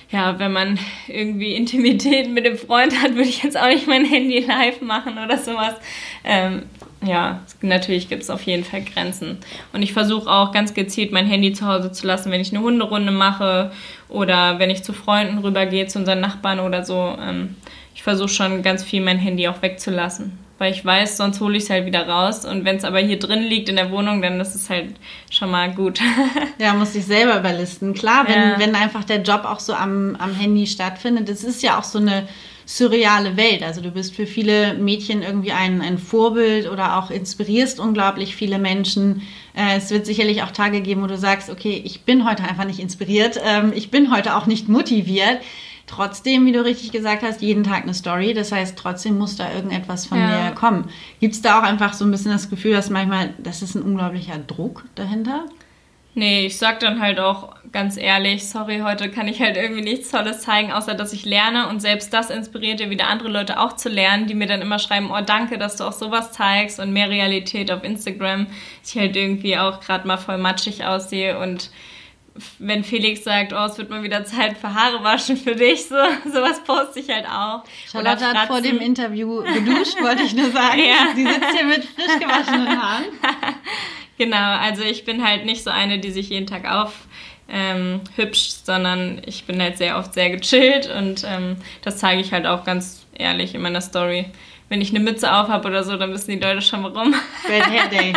ja, 0.09 0.39
wenn 0.39 0.53
man 0.53 0.79
irgendwie 1.07 1.53
Intimität 1.53 2.29
mit 2.29 2.45
dem 2.45 2.57
Freund 2.57 3.01
hat, 3.01 3.15
würde 3.15 3.29
ich 3.29 3.43
jetzt 3.43 3.57
auch 3.57 3.67
nicht 3.67 3.87
mein 3.87 4.05
Handy 4.05 4.39
live 4.39 4.81
machen 4.81 5.17
oder 5.17 5.37
sowas. 5.37 5.75
Ähm, 6.23 6.63
ja, 7.05 7.41
natürlich 7.61 8.09
gibt 8.09 8.23
es 8.23 8.29
auf 8.29 8.41
jeden 8.43 8.63
Fall 8.63 8.81
Grenzen. 8.83 9.37
Und 9.73 9.81
ich 9.81 9.93
versuche 9.93 10.29
auch 10.29 10.51
ganz 10.51 10.73
gezielt 10.73 11.11
mein 11.11 11.27
Handy 11.27 11.53
zu 11.53 11.67
Hause 11.67 11.91
zu 11.91 12.07
lassen, 12.07 12.31
wenn 12.31 12.41
ich 12.41 12.51
eine 12.51 12.63
Hunderunde 12.63 13.11
mache 13.11 13.71
oder 14.09 14.59
wenn 14.59 14.69
ich 14.69 14.83
zu 14.83 14.93
Freunden 14.93 15.39
rübergehe, 15.39 15.87
zu 15.87 15.99
unseren 15.99 16.21
Nachbarn 16.21 16.59
oder 16.59 16.83
so. 16.83 17.15
Ähm, 17.21 17.55
ich 17.93 18.03
versuche 18.03 18.29
schon 18.29 18.63
ganz 18.63 18.83
viel 18.83 19.01
mein 19.01 19.19
Handy 19.19 19.47
auch 19.47 19.61
wegzulassen. 19.61 20.39
Weil 20.57 20.73
ich 20.73 20.83
weiß, 20.83 21.17
sonst 21.17 21.39
hole 21.39 21.57
ich 21.57 21.63
es 21.63 21.69
halt 21.69 21.85
wieder 21.85 22.07
raus. 22.07 22.45
Und 22.45 22.65
wenn 22.65 22.77
es 22.77 22.83
aber 22.83 22.99
hier 22.99 23.19
drin 23.19 23.43
liegt 23.43 23.69
in 23.69 23.75
der 23.75 23.91
Wohnung, 23.91 24.21
dann 24.21 24.39
ist 24.39 24.55
es 24.55 24.69
halt 24.69 24.95
schon 25.29 25.51
mal 25.51 25.73
gut. 25.73 25.99
ja, 26.57 26.73
muss 26.73 26.95
ich 26.95 27.05
selber 27.05 27.39
überlisten. 27.39 27.93
Klar, 27.93 28.27
wenn, 28.27 28.35
ja. 28.35 28.59
wenn 28.59 28.75
einfach 28.75 29.03
der 29.03 29.21
Job 29.21 29.45
auch 29.45 29.59
so 29.59 29.73
am, 29.73 30.15
am 30.15 30.33
Handy 30.33 30.65
stattfindet, 30.65 31.29
das 31.29 31.43
ist 31.43 31.61
ja 31.61 31.77
auch 31.77 31.83
so 31.83 31.99
eine 31.99 32.27
surreale 32.67 33.37
Welt. 33.37 33.63
Also 33.63 33.81
du 33.81 33.91
bist 33.91 34.13
für 34.13 34.27
viele 34.27 34.73
Mädchen 34.73 35.23
irgendwie 35.23 35.53
ein, 35.53 35.81
ein 35.81 35.97
Vorbild 35.97 36.69
oder 36.69 36.97
auch 36.97 37.09
inspirierst 37.09 37.79
unglaublich 37.79 38.35
viele 38.35 38.59
Menschen. 38.59 39.21
Äh, 39.55 39.77
es 39.77 39.89
wird 39.89 40.05
sicherlich 40.05 40.43
auch 40.43 40.51
Tage 40.51 40.81
geben, 40.81 41.01
wo 41.01 41.07
du 41.07 41.17
sagst, 41.17 41.49
okay, 41.49 41.81
ich 41.85 42.01
bin 42.01 42.29
heute 42.29 42.43
einfach 42.43 42.65
nicht 42.65 42.79
inspiriert, 42.79 43.39
ähm, 43.43 43.71
ich 43.73 43.89
bin 43.89 44.13
heute 44.13 44.35
auch 44.35 44.47
nicht 44.47 44.67
motiviert. 44.67 45.39
Trotzdem, 45.87 46.45
wie 46.45 46.51
du 46.51 46.63
richtig 46.63 46.91
gesagt 46.91 47.23
hast, 47.23 47.41
jeden 47.41 47.63
Tag 47.63 47.83
eine 47.83 47.93
Story. 47.93 48.33
Das 48.33 48.51
heißt, 48.51 48.77
trotzdem 48.77 49.17
muss 49.17 49.37
da 49.37 49.51
irgendetwas 49.53 50.05
von 50.05 50.19
ja. 50.19 50.49
dir 50.49 50.55
kommen. 50.55 50.89
Gibt 51.21 51.33
es 51.33 51.41
da 51.41 51.59
auch 51.59 51.63
einfach 51.63 51.93
so 51.93 52.03
ein 52.03 52.11
bisschen 52.11 52.31
das 52.31 52.49
Gefühl, 52.49 52.73
dass 52.73 52.89
manchmal, 52.89 53.33
das 53.37 53.61
ist 53.61 53.75
ein 53.75 53.81
unglaublicher 53.81 54.37
Druck 54.37 54.83
dahinter? 54.95 55.45
Nee, 56.13 56.47
ich 56.47 56.57
sag 56.57 56.79
dann 56.79 56.99
halt 56.99 57.19
auch 57.19 57.53
ganz 57.71 57.95
ehrlich, 57.95 58.49
sorry, 58.49 58.79
heute 58.79 59.11
kann 59.11 59.27
ich 59.27 59.39
halt 59.39 59.55
irgendwie 59.55 59.83
nichts 59.83 60.09
Tolles 60.09 60.41
zeigen, 60.41 60.71
außer 60.71 60.95
dass 60.95 61.13
ich 61.13 61.25
lerne 61.25 61.69
und 61.69 61.79
selbst 61.79 62.11
das 62.11 62.31
inspiriert 62.31 62.79
ja 62.79 62.89
wieder 62.89 63.07
andere 63.07 63.29
Leute 63.29 63.59
auch 63.59 63.73
zu 63.73 63.87
lernen, 63.87 64.25
die 64.25 64.33
mir 64.33 64.47
dann 64.47 64.63
immer 64.63 64.79
schreiben, 64.79 65.11
oh 65.11 65.21
danke, 65.23 65.59
dass 65.59 65.75
du 65.75 65.83
auch 65.83 65.93
sowas 65.93 66.31
zeigst 66.31 66.79
und 66.79 66.91
mehr 66.91 67.11
Realität 67.11 67.71
auf 67.71 67.83
Instagram. 67.83 68.47
Ich 68.83 68.97
halt 68.97 69.15
irgendwie 69.15 69.59
auch 69.59 69.79
gerade 69.79 70.07
mal 70.07 70.17
voll 70.17 70.39
matschig 70.39 70.83
aussehe 70.85 71.37
und 71.37 71.69
wenn 72.59 72.83
Felix 72.83 73.23
sagt, 73.23 73.53
oh, 73.53 73.65
es 73.65 73.77
wird 73.77 73.89
mal 73.89 74.03
wieder 74.03 74.25
Zeit 74.25 74.57
für 74.57 74.73
Haare 74.73 75.03
waschen 75.03 75.37
für 75.37 75.55
dich, 75.55 75.85
so 75.85 75.95
sowas 76.25 76.63
poste 76.63 76.99
ich 76.99 77.09
halt 77.09 77.25
auch. 77.25 77.63
Charlotte 77.91 78.25
hat 78.25 78.47
vor 78.47 78.61
dem 78.61 78.79
Interview 78.79 79.43
geduscht, 79.43 80.01
wollte 80.01 80.23
ich 80.23 80.33
nur 80.33 80.51
sagen. 80.51 80.81
Ja. 80.87 81.13
Sie 81.15 81.25
sitzt 81.25 81.51
hier 81.55 81.65
mit 81.65 81.83
frisch 81.83 82.19
gewaschenen 82.19 82.81
Haaren. 82.81 83.05
Genau, 84.17 84.57
also 84.57 84.81
ich 84.81 85.05
bin 85.05 85.23
halt 85.23 85.45
nicht 85.45 85.63
so 85.63 85.69
eine, 85.69 85.99
die 85.99 86.09
sich 86.09 86.29
jeden 86.29 86.47
Tag 86.47 86.65
aufhübscht, 86.65 86.97
ähm, 87.49 88.63
sondern 88.63 89.21
ich 89.27 89.43
bin 89.43 89.61
halt 89.61 89.77
sehr 89.77 89.99
oft 89.99 90.15
sehr 90.15 90.31
gechillt 90.31 90.89
und 90.89 91.23
ähm, 91.23 91.57
das 91.83 91.99
zeige 91.99 92.19
ich 92.19 92.33
halt 92.33 92.47
auch 92.47 92.63
ganz 92.63 93.05
ehrlich 93.13 93.53
in 93.53 93.61
meiner 93.61 93.81
Story. 93.81 94.25
Wenn 94.69 94.81
ich 94.81 94.89
eine 94.89 95.01
Mütze 95.01 95.31
auf 95.31 95.49
habe 95.49 95.67
oder 95.67 95.83
so, 95.83 95.97
dann 95.97 96.11
wissen 96.13 96.31
die 96.31 96.43
Leute 96.43 96.61
schon 96.61 96.83
warum. 96.83 97.13
Red 97.47 97.67
Hair 97.67 97.87
Day. 97.89 98.13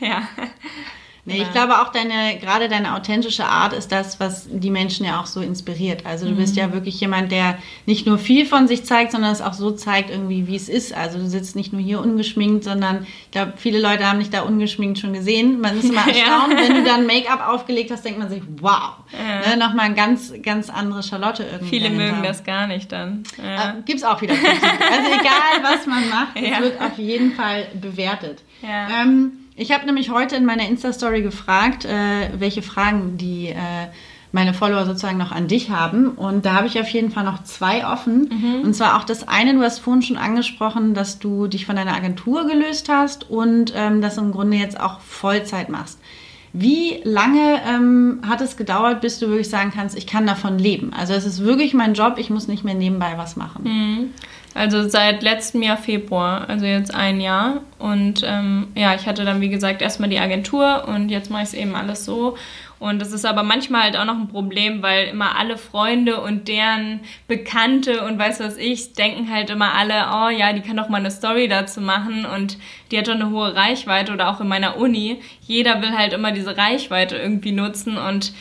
ja. 0.00 0.28
Nee, 1.26 1.40
ich 1.40 1.52
glaube 1.52 1.80
auch 1.80 1.90
deine, 1.90 2.38
gerade 2.38 2.68
deine 2.68 2.94
authentische 2.94 3.46
Art 3.46 3.72
ist 3.72 3.90
das, 3.90 4.20
was 4.20 4.46
die 4.50 4.68
Menschen 4.68 5.06
ja 5.06 5.20
auch 5.22 5.26
so 5.26 5.40
inspiriert. 5.40 6.04
Also 6.04 6.26
du 6.26 6.32
mhm. 6.32 6.36
bist 6.36 6.54
ja 6.54 6.74
wirklich 6.74 7.00
jemand, 7.00 7.32
der 7.32 7.56
nicht 7.86 8.06
nur 8.06 8.18
viel 8.18 8.44
von 8.44 8.68
sich 8.68 8.84
zeigt, 8.84 9.12
sondern 9.12 9.32
es 9.32 9.40
auch 9.40 9.54
so 9.54 9.70
zeigt 9.70 10.10
irgendwie, 10.10 10.46
wie 10.46 10.56
es 10.56 10.68
ist. 10.68 10.94
Also 10.94 11.18
du 11.18 11.26
sitzt 11.26 11.56
nicht 11.56 11.72
nur 11.72 11.80
hier 11.80 12.00
ungeschminkt, 12.00 12.64
sondern 12.64 13.06
ich 13.24 13.30
glaube, 13.30 13.54
viele 13.56 13.80
Leute 13.80 14.06
haben 14.06 14.18
dich 14.18 14.28
da 14.28 14.42
ungeschminkt 14.42 14.98
schon 14.98 15.14
gesehen. 15.14 15.62
Man 15.62 15.78
ist 15.78 15.84
immer 15.88 16.06
erstaunt, 16.06 16.52
ja. 16.52 16.58
wenn 16.58 16.74
du 16.74 16.84
dann 16.84 17.06
Make-up 17.06 17.48
aufgelegt 17.48 17.90
hast, 17.90 18.04
denkt 18.04 18.18
man 18.18 18.28
sich, 18.28 18.42
wow, 18.60 18.96
ja. 19.12 19.48
ne, 19.48 19.56
nochmal 19.56 19.86
ein 19.86 19.94
ganz, 19.94 20.30
ganz 20.42 20.68
andere 20.68 21.02
Charlotte 21.02 21.42
irgendwie. 21.42 21.78
Viele 21.78 21.88
mögen 21.88 22.22
das 22.22 22.44
gar 22.44 22.66
nicht 22.66 22.92
dann. 22.92 23.22
Ja. 23.42 23.70
Äh, 23.70 23.82
gibt's 23.86 24.04
auch 24.04 24.20
wieder. 24.20 24.34
also 24.34 25.10
egal, 25.10 25.62
was 25.62 25.86
man 25.86 26.06
macht, 26.10 26.36
es 26.36 26.60
wird 26.60 26.80
auf 26.82 26.98
jeden 26.98 27.32
Fall 27.32 27.68
bewertet. 27.80 28.42
Ja. 28.60 29.02
Ähm, 29.02 29.43
ich 29.56 29.72
habe 29.72 29.86
nämlich 29.86 30.10
heute 30.10 30.36
in 30.36 30.44
meiner 30.44 30.66
Insta-Story 30.68 31.22
gefragt, 31.22 31.84
äh, 31.84 32.30
welche 32.38 32.62
Fragen 32.62 33.16
die 33.16 33.48
äh, 33.48 33.88
meine 34.32 34.52
Follower 34.52 34.84
sozusagen 34.84 35.16
noch 35.16 35.30
an 35.30 35.46
dich 35.46 35.70
haben. 35.70 36.08
Und 36.08 36.44
da 36.44 36.54
habe 36.54 36.66
ich 36.66 36.80
auf 36.80 36.88
jeden 36.88 37.12
Fall 37.12 37.22
noch 37.22 37.44
zwei 37.44 37.86
offen. 37.86 38.28
Mhm. 38.32 38.62
Und 38.64 38.74
zwar 38.74 38.98
auch 38.98 39.04
das 39.04 39.28
eine, 39.28 39.54
du 39.54 39.62
hast 39.62 39.78
vorhin 39.78 40.02
schon 40.02 40.16
angesprochen, 40.16 40.92
dass 40.92 41.20
du 41.20 41.46
dich 41.46 41.66
von 41.66 41.76
deiner 41.76 41.94
Agentur 41.94 42.46
gelöst 42.46 42.88
hast 42.88 43.30
und 43.30 43.72
ähm, 43.76 44.02
das 44.02 44.18
im 44.18 44.32
Grunde 44.32 44.56
jetzt 44.56 44.80
auch 44.80 44.98
Vollzeit 45.00 45.68
machst. 45.68 46.00
Wie 46.56 47.00
lange 47.02 47.60
ähm, 47.66 48.20
hat 48.24 48.40
es 48.40 48.56
gedauert, 48.56 49.00
bis 49.00 49.18
du 49.18 49.26
wirklich 49.26 49.50
sagen 49.50 49.72
kannst, 49.74 49.98
ich 49.98 50.06
kann 50.06 50.24
davon 50.24 50.56
leben? 50.56 50.92
Also 50.96 51.12
es 51.12 51.26
ist 51.26 51.42
wirklich 51.42 51.74
mein 51.74 51.94
Job, 51.94 52.14
ich 52.16 52.30
muss 52.30 52.46
nicht 52.46 52.62
mehr 52.62 52.76
nebenbei 52.76 53.14
was 53.16 53.34
machen. 53.34 53.64
Mhm. 53.64 54.10
Also 54.54 54.88
seit 54.88 55.24
letztem 55.24 55.62
Jahr 55.62 55.76
Februar, 55.76 56.48
also 56.48 56.64
jetzt 56.64 56.94
ein 56.94 57.20
Jahr. 57.20 57.62
Und 57.80 58.22
ähm, 58.24 58.68
ja, 58.76 58.94
ich 58.94 59.06
hatte 59.06 59.24
dann, 59.24 59.40
wie 59.40 59.48
gesagt, 59.48 59.82
erstmal 59.82 60.08
die 60.08 60.20
Agentur 60.20 60.86
und 60.86 61.08
jetzt 61.08 61.28
mache 61.28 61.42
ich 61.42 61.48
es 61.48 61.54
eben 61.54 61.74
alles 61.74 62.04
so. 62.04 62.36
Und 62.84 62.98
das 62.98 63.12
ist 63.12 63.24
aber 63.24 63.42
manchmal 63.44 63.84
halt 63.84 63.96
auch 63.96 64.04
noch 64.04 64.18
ein 64.18 64.28
Problem, 64.28 64.82
weil 64.82 65.08
immer 65.08 65.38
alle 65.38 65.56
Freunde 65.56 66.20
und 66.20 66.48
deren 66.48 67.00
Bekannte 67.26 68.04
und 68.04 68.18
weiß 68.18 68.40
was 68.40 68.58
ich, 68.58 68.92
denken 68.92 69.32
halt 69.32 69.48
immer 69.48 69.72
alle, 69.72 69.94
oh 70.12 70.28
ja, 70.28 70.52
die 70.52 70.60
kann 70.60 70.76
doch 70.76 70.90
mal 70.90 70.98
eine 70.98 71.10
Story 71.10 71.48
dazu 71.48 71.80
machen 71.80 72.26
und 72.26 72.58
die 72.90 72.98
hat 72.98 73.08
doch 73.08 73.14
eine 73.14 73.30
hohe 73.30 73.56
Reichweite 73.56 74.12
oder 74.12 74.28
auch 74.28 74.42
in 74.42 74.48
meiner 74.48 74.76
Uni. 74.76 75.22
Jeder 75.40 75.80
will 75.80 75.96
halt 75.96 76.12
immer 76.12 76.30
diese 76.32 76.58
Reichweite 76.58 77.16
irgendwie 77.16 77.52
nutzen 77.52 77.96
und 77.96 78.34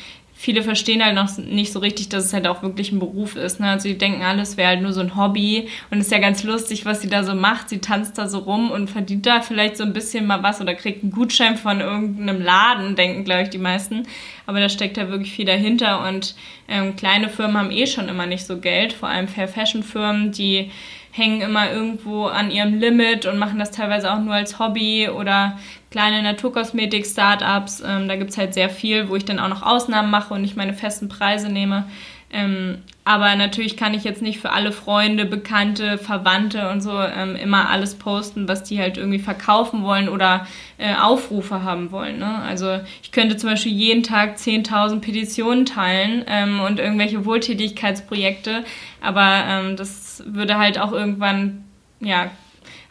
viele 0.44 0.62
verstehen 0.62 1.02
halt 1.02 1.16
noch 1.16 1.38
nicht 1.38 1.72
so 1.72 1.80
richtig, 1.80 2.10
dass 2.10 2.26
es 2.26 2.34
halt 2.34 2.48
auch 2.48 2.64
wirklich 2.64 2.92
ein 2.92 3.00
Beruf 3.00 3.38
ist. 3.38 3.62
Ne? 3.62 3.70
Also 3.70 3.88
die 3.88 3.98
denken, 3.98 4.24
alles 4.24 4.58
wäre 4.58 4.68
halt 4.68 4.82
nur 4.82 4.92
so 4.92 5.00
ein 5.00 5.16
Hobby 5.16 5.70
und 5.90 6.02
ist 6.02 6.12
ja 6.12 6.20
ganz 6.20 6.44
lustig, 6.44 6.86
was 6.86 7.00
sie 7.00 7.08
da 7.08 7.24
so 7.24 7.34
macht. 7.34 7.70
Sie 7.70 7.80
tanzt 7.80 8.18
da 8.18 8.28
so 8.28 8.40
rum 8.40 8.70
und 8.70 8.90
verdient 8.90 9.26
da 9.26 9.40
vielleicht 9.40 9.78
so 9.78 9.86
ein 9.86 9.94
bisschen 9.94 10.28
mal 10.28 10.44
was 10.44 10.60
oder 10.60 10.76
kriegt 10.76 11.02
einen 11.02 11.14
Gutschein 11.14 11.56
von 11.56 11.80
irgendeinem 11.80 12.42
Laden, 12.42 12.98
denken, 12.98 13.24
glaube 13.24 13.44
ich, 13.44 13.52
die 13.52 13.58
meisten. 13.58 14.06
Aber 14.46 14.60
da 14.60 14.68
steckt 14.68 14.98
ja 14.98 15.08
wirklich 15.08 15.32
viel 15.32 15.46
dahinter 15.46 16.06
und 16.10 16.36
ähm, 16.68 16.98
kleine 16.98 17.30
Firmen 17.30 17.56
haben 17.56 17.72
eh 17.72 17.88
schon 17.88 18.10
immer 18.10 18.26
nicht 18.26 18.46
so 18.46 18.58
Geld, 18.58 18.92
vor 18.92 19.08
allem 19.08 19.30
Fair 19.30 19.48
Fashion 19.48 19.82
Firmen, 19.82 20.34
die 20.34 20.70
hängen 21.14 21.42
immer 21.42 21.72
irgendwo 21.72 22.26
an 22.26 22.52
ihrem 22.52 22.80
Limit 22.80 23.28
und 23.28 23.38
machen 23.38 23.60
das 23.60 23.72
teilweise 23.72 24.12
auch 24.12 24.20
nur 24.20 24.34
als 24.34 24.60
Hobby 24.60 25.08
oder 25.08 25.60
kleine 25.94 26.24
Naturkosmetik-Startups. 26.24 27.84
Ähm, 27.88 28.08
da 28.08 28.16
gibt 28.16 28.32
es 28.32 28.38
halt 28.38 28.56
sehr 28.56 28.70
viel, 28.70 29.10
wo 29.10 29.16
ich 29.16 29.26
dann 29.26 29.40
auch 29.40 29.48
noch 29.48 29.62
Ausnahmen 29.62 30.10
mache 30.10 30.34
und 30.34 30.42
nicht 30.42 30.58
meine 30.58 30.74
festen 30.74 31.08
Preise 31.08 31.50
nehme. 31.50 31.86
Ähm, 32.32 32.80
aber 33.06 33.36
natürlich 33.36 33.78
kann 33.78 33.94
ich 33.94 34.04
jetzt 34.04 34.24
nicht 34.24 34.40
für 34.40 34.50
alle 34.50 34.72
Freunde, 34.72 35.26
Bekannte, 35.26 36.00
Verwandte 36.00 36.72
und 36.72 36.82
so 36.82 37.00
ähm, 37.00 37.36
immer 37.36 37.70
alles 37.70 37.94
posten, 37.94 38.48
was 38.48 38.64
die 38.64 38.80
halt 38.80 38.98
irgendwie 38.98 39.20
verkaufen 39.20 39.84
wollen 39.84 40.10
oder 40.10 40.48
äh, 40.80 40.96
Aufrufe 40.96 41.62
haben 41.62 41.92
wollen. 41.92 42.18
Ne? 42.18 42.40
Also 42.40 42.80
ich 43.04 43.12
könnte 43.12 43.38
zum 43.38 43.52
Beispiel 43.52 43.72
jeden 43.72 44.02
Tag 44.02 44.38
10.000 44.38 45.00
Petitionen 45.00 45.68
teilen 45.68 46.26
ähm, 46.28 46.60
und 46.60 46.80
irgendwelche 46.80 47.24
Wohltätigkeitsprojekte, 47.24 48.64
aber 49.00 49.44
ähm, 49.48 49.76
das 49.76 50.24
würde 50.26 50.58
halt 50.58 50.80
auch 50.80 50.92
irgendwann 50.92 51.66
ja 52.00 52.32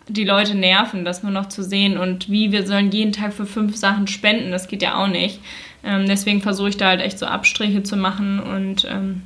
die 0.09 0.25
Leute 0.25 0.55
nerven, 0.55 1.05
das 1.05 1.23
nur 1.23 1.33
noch 1.33 1.49
zu 1.49 1.63
sehen 1.63 1.97
und 1.97 2.31
wie 2.31 2.53
wir 2.53 2.67
sollen 2.67 2.91
jeden 2.91 3.13
Tag 3.13 3.33
für 3.33 3.47
fünf 3.47 3.77
Sachen 3.77 4.07
spenden, 4.07 4.51
das 4.51 4.69
geht 4.69 4.83
ja 4.83 4.97
auch 4.97 5.09
nicht. 5.09 5.41
Ähm, 5.85 6.07
deswegen 6.07 6.41
versuche 6.41 6.71
ich 6.71 6.77
da 6.77 6.89
halt 6.89 7.01
echt 7.01 7.19
so 7.19 7.27
Abstriche 7.27 7.83
zu 7.83 7.97
machen 7.97 8.41
und 8.41 8.87
ähm, 8.91 9.23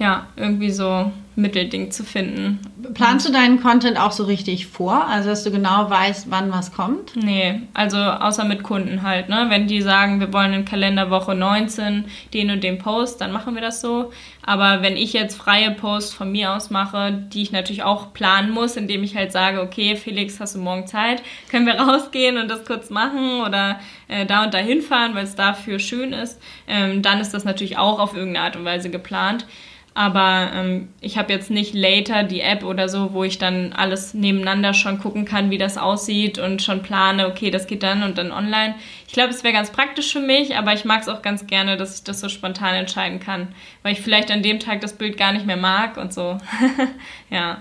ja, 0.00 0.26
irgendwie 0.34 0.70
so 0.70 1.12
Mittelding 1.36 1.90
zu 1.90 2.04
finden. 2.04 2.58
Planst 2.94 3.28
du 3.28 3.32
deinen 3.32 3.62
Content 3.62 3.98
auch 3.98 4.12
so 4.12 4.24
richtig 4.24 4.66
vor? 4.66 5.06
Also, 5.06 5.28
dass 5.28 5.44
du 5.44 5.50
genau 5.50 5.88
weißt, 5.88 6.30
wann 6.30 6.50
was 6.50 6.72
kommt? 6.72 7.14
Nee, 7.16 7.60
also 7.74 7.98
außer 7.98 8.44
mit 8.44 8.62
Kunden 8.62 9.02
halt, 9.02 9.28
ne? 9.28 9.46
Wenn 9.48 9.66
die 9.66 9.82
sagen, 9.82 10.18
wir 10.18 10.32
wollen 10.32 10.54
in 10.54 10.64
Kalenderwoche 10.64 11.34
19 11.34 12.06
den 12.32 12.50
und 12.50 12.64
den 12.64 12.78
Post, 12.78 13.20
dann 13.20 13.30
machen 13.30 13.54
wir 13.54 13.62
das 13.62 13.80
so. 13.80 14.10
Aber 14.44 14.82
wenn 14.82 14.96
ich 14.96 15.12
jetzt 15.12 15.36
freie 15.36 15.70
Posts 15.70 16.14
von 16.14 16.32
mir 16.32 16.52
aus 16.52 16.70
mache, 16.70 17.12
die 17.12 17.42
ich 17.42 17.52
natürlich 17.52 17.82
auch 17.82 18.12
planen 18.14 18.50
muss, 18.50 18.76
indem 18.76 19.02
ich 19.02 19.14
halt 19.14 19.32
sage, 19.32 19.60
okay, 19.60 19.96
Felix, 19.96 20.40
hast 20.40 20.56
du 20.56 20.60
morgen 20.60 20.86
Zeit? 20.86 21.22
Können 21.50 21.66
wir 21.66 21.74
rausgehen 21.80 22.38
und 22.38 22.48
das 22.48 22.64
kurz 22.64 22.88
machen 22.88 23.42
oder 23.46 23.78
äh, 24.08 24.24
da 24.24 24.44
und 24.44 24.54
da 24.54 24.58
hinfahren, 24.58 25.14
weil 25.14 25.24
es 25.24 25.36
dafür 25.36 25.78
schön 25.78 26.14
ist? 26.14 26.40
Ähm, 26.66 27.02
dann 27.02 27.20
ist 27.20 27.34
das 27.34 27.44
natürlich 27.44 27.76
auch 27.76 27.98
auf 27.98 28.16
irgendeine 28.16 28.46
Art 28.46 28.56
und 28.56 28.64
Weise 28.64 28.88
geplant. 28.90 29.46
Aber 29.92 30.50
ähm, 30.54 30.88
ich 31.00 31.18
habe 31.18 31.32
jetzt 31.32 31.50
nicht 31.50 31.74
later 31.74 32.22
die 32.22 32.40
App 32.40 32.62
oder 32.62 32.88
so, 32.88 33.12
wo 33.12 33.24
ich 33.24 33.38
dann 33.38 33.72
alles 33.72 34.14
nebeneinander 34.14 34.72
schon 34.72 35.00
gucken 35.00 35.24
kann, 35.24 35.50
wie 35.50 35.58
das 35.58 35.78
aussieht 35.78 36.38
und 36.38 36.62
schon 36.62 36.82
plane, 36.82 37.26
okay, 37.26 37.50
das 37.50 37.66
geht 37.66 37.82
dann 37.82 38.04
und 38.04 38.16
dann 38.16 38.30
online. 38.30 38.76
Ich 39.08 39.12
glaube, 39.12 39.30
es 39.30 39.42
wäre 39.42 39.52
ganz 39.52 39.70
praktisch 39.70 40.12
für 40.12 40.20
mich, 40.20 40.56
aber 40.56 40.72
ich 40.74 40.84
mag 40.84 41.02
es 41.02 41.08
auch 41.08 41.22
ganz 41.22 41.46
gerne, 41.48 41.76
dass 41.76 41.96
ich 41.96 42.04
das 42.04 42.20
so 42.20 42.28
spontan 42.28 42.74
entscheiden 42.76 43.18
kann, 43.18 43.48
weil 43.82 43.92
ich 43.92 44.00
vielleicht 44.00 44.30
an 44.30 44.42
dem 44.42 44.60
Tag 44.60 44.80
das 44.80 44.96
Bild 44.96 45.16
gar 45.16 45.32
nicht 45.32 45.46
mehr 45.46 45.56
mag 45.56 45.96
und 45.96 46.14
so. 46.14 46.38
ja. 47.30 47.58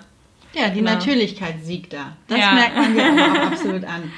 Ja, 0.54 0.70
die 0.70 0.80
genau. 0.80 0.94
Natürlichkeit 0.94 1.64
siegt 1.64 1.94
da. 1.94 2.16
Das 2.28 2.40
ja. 2.40 2.54
merkt 2.54 2.76
man 2.76 2.94
dir 2.94 3.04
auch 3.24 3.52
absolut 3.52 3.84
an. 3.86 4.12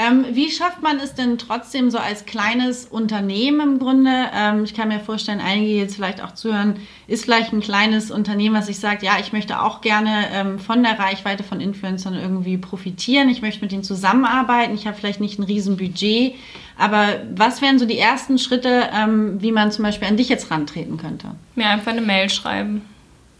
Ähm, 0.00 0.26
wie 0.30 0.48
schafft 0.48 0.80
man 0.80 1.00
es 1.00 1.14
denn 1.14 1.38
trotzdem 1.38 1.90
so 1.90 1.98
als 1.98 2.24
kleines 2.24 2.84
Unternehmen 2.84 3.60
im 3.60 3.78
Grunde? 3.80 4.26
Ähm, 4.32 4.62
ich 4.62 4.72
kann 4.72 4.88
mir 4.88 5.00
vorstellen, 5.00 5.40
einige 5.40 5.72
jetzt 5.72 5.96
vielleicht 5.96 6.22
auch 6.22 6.34
zuhören, 6.34 6.76
ist 7.08 7.24
vielleicht 7.24 7.52
ein 7.52 7.60
kleines 7.60 8.12
Unternehmen, 8.12 8.54
was 8.54 8.66
sich 8.66 8.78
sagt, 8.78 9.02
ja, 9.02 9.18
ich 9.18 9.32
möchte 9.32 9.60
auch 9.60 9.80
gerne 9.80 10.26
ähm, 10.32 10.60
von 10.60 10.84
der 10.84 11.00
Reichweite 11.00 11.42
von 11.42 11.60
Influencern 11.60 12.14
irgendwie 12.14 12.58
profitieren. 12.58 13.28
Ich 13.28 13.42
möchte 13.42 13.60
mit 13.60 13.72
ihnen 13.72 13.82
zusammenarbeiten. 13.82 14.72
Ich 14.74 14.86
habe 14.86 14.96
vielleicht 14.96 15.20
nicht 15.20 15.40
ein 15.40 15.42
Riesen-Budget. 15.42 16.36
Aber 16.78 17.06
was 17.34 17.60
wären 17.60 17.80
so 17.80 17.84
die 17.84 17.98
ersten 17.98 18.38
Schritte, 18.38 18.88
ähm, 18.94 19.42
wie 19.42 19.50
man 19.50 19.72
zum 19.72 19.82
Beispiel 19.82 20.06
an 20.06 20.16
dich 20.16 20.28
jetzt 20.28 20.52
rantreten 20.52 20.96
könnte? 20.96 21.32
Mir 21.56 21.70
einfach 21.70 21.90
eine 21.90 22.02
Mail 22.02 22.30
schreiben. 22.30 22.82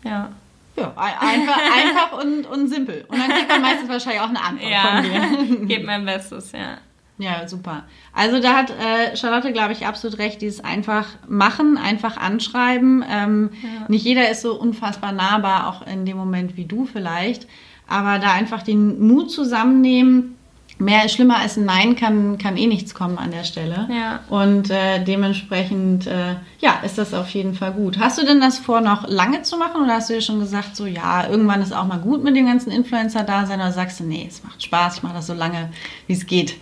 Ja. 0.05 0.31
Ja, 0.79 0.93
einfach, 0.97 1.59
einfach 1.77 2.23
und, 2.23 2.47
und 2.47 2.69
simpel. 2.69 3.05
Und 3.09 3.19
dann 3.19 3.31
kriegt 3.31 3.49
man 3.49 3.63
meistens 3.63 3.89
wahrscheinlich 3.89 4.21
auch 4.21 4.29
eine 4.29 4.43
Antwort 4.43 4.71
ja, 4.71 5.03
von 5.03 5.03
dir. 5.03 5.67
Gebt 5.67 5.87
mein 5.87 6.05
Bestes, 6.05 6.53
ja. 6.53 6.79
Ja, 7.19 7.49
super. 7.49 7.83
Also 8.13 8.41
da 8.41 8.57
hat 8.57 8.71
äh, 8.71 9.17
Charlotte, 9.17 9.53
glaube 9.53 9.73
ich, 9.73 9.87
absolut 9.87 10.19
recht, 10.19 10.41
dieses 10.41 10.63
einfach 10.63 11.07
machen, 11.27 11.77
einfach 11.77 12.17
anschreiben. 12.17 13.05
Ähm, 13.09 13.51
ja. 13.61 13.87
Nicht 13.89 14.05
jeder 14.05 14.31
ist 14.31 14.43
so 14.43 14.55
unfassbar 14.55 15.11
nahbar, 15.11 15.69
auch 15.69 15.85
in 15.87 16.07
dem 16.07 16.17
Moment 16.17 16.57
wie 16.57 16.65
du 16.65 16.87
vielleicht. 16.87 17.49
Aber 17.89 18.21
da 18.21 18.33
einfach 18.33 18.63
den 18.63 19.01
Mut 19.01 19.33
zusammennehmen, 19.33 20.38
mehr 20.79 21.09
schlimmer 21.09 21.39
als 21.39 21.57
ein 21.57 21.65
Nein 21.65 21.97
kann, 21.97 22.39
kann 22.39 22.57
eh 22.57 22.67
nichts 22.67 22.95
kommen 22.95 23.19
an 23.19 23.31
der 23.31 23.45
Stelle. 23.45 23.89
Ja. 23.91 24.21
Und 24.29 24.71
äh, 24.71 25.03
dementsprechend, 25.03 26.07
äh, 26.07 26.37
ja, 26.61 26.81
ist 26.85 26.99
das 26.99 27.15
auf 27.15 27.29
jeden 27.31 27.55
Fall 27.55 27.73
gut. 27.73 27.99
Hast 27.99 28.19
du 28.19 28.25
denn 28.25 28.41
das 28.41 28.59
vor, 28.59 28.81
noch 28.81 29.09
lange 29.09 29.43
zu 29.43 29.57
machen 29.57 29.83
oder 29.83 29.95
hast 29.95 30.11
du 30.11 30.15
dir 30.15 30.23
schon 30.23 30.41
gesagt, 30.41 30.77
so 30.77 30.87
ja, 30.87 31.29
irgendwann 31.29 31.63
ist 31.63 31.73
auch 31.73 31.87
mal 31.87 31.99
gut 31.99 32.23
mit 32.23 32.37
dem 32.37 32.47
ganzen 32.47 32.71
Influencer-Dasein 32.71 33.61
oder 33.61 33.73
sagst 33.73 34.01
du, 34.01 34.05
nee, 34.05 34.27
es 34.29 34.45
macht 34.45 34.63
Spaß, 34.63 34.97
ich 34.97 35.03
mache 35.03 35.15
das 35.15 35.27
so 35.27 35.35
lange, 35.35 35.71
wie 36.07 36.15
es 36.15 36.27
geht? 36.27 36.57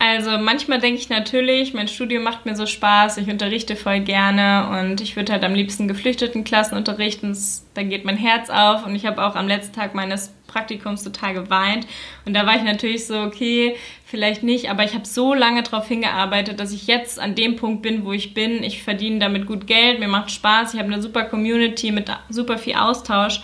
Also 0.00 0.38
manchmal 0.38 0.78
denke 0.78 1.00
ich 1.00 1.08
natürlich, 1.08 1.74
mein 1.74 1.88
Studium 1.88 2.22
macht 2.22 2.46
mir 2.46 2.54
so 2.54 2.66
Spaß, 2.66 3.16
ich 3.16 3.28
unterrichte 3.28 3.74
voll 3.74 3.98
gerne 3.98 4.68
und 4.80 5.00
ich 5.00 5.16
würde 5.16 5.32
halt 5.32 5.42
am 5.42 5.54
liebsten 5.54 5.88
geflüchteten 5.88 6.44
Klassen 6.44 6.76
unterrichten. 6.76 7.36
Da 7.74 7.82
geht 7.82 8.04
mein 8.04 8.16
Herz 8.16 8.48
auf 8.48 8.86
und 8.86 8.94
ich 8.94 9.06
habe 9.06 9.24
auch 9.24 9.34
am 9.34 9.48
letzten 9.48 9.74
Tag 9.74 9.96
meines 9.96 10.32
Praktikums 10.46 11.02
total 11.02 11.34
geweint. 11.34 11.88
Und 12.24 12.34
da 12.34 12.46
war 12.46 12.54
ich 12.54 12.62
natürlich 12.62 13.08
so, 13.08 13.20
okay, 13.22 13.74
vielleicht 14.04 14.44
nicht, 14.44 14.70
aber 14.70 14.84
ich 14.84 14.94
habe 14.94 15.04
so 15.04 15.34
lange 15.34 15.64
darauf 15.64 15.88
hingearbeitet, 15.88 16.60
dass 16.60 16.72
ich 16.72 16.86
jetzt 16.86 17.18
an 17.18 17.34
dem 17.34 17.56
Punkt 17.56 17.82
bin, 17.82 18.04
wo 18.04 18.12
ich 18.12 18.34
bin. 18.34 18.62
Ich 18.62 18.84
verdiene 18.84 19.18
damit 19.18 19.46
gut 19.46 19.66
Geld, 19.66 19.98
mir 19.98 20.08
macht 20.08 20.30
Spaß, 20.30 20.74
ich 20.74 20.80
habe 20.80 20.92
eine 20.92 21.02
super 21.02 21.24
Community 21.24 21.90
mit 21.90 22.08
super 22.30 22.56
viel 22.56 22.76
Austausch. 22.76 23.40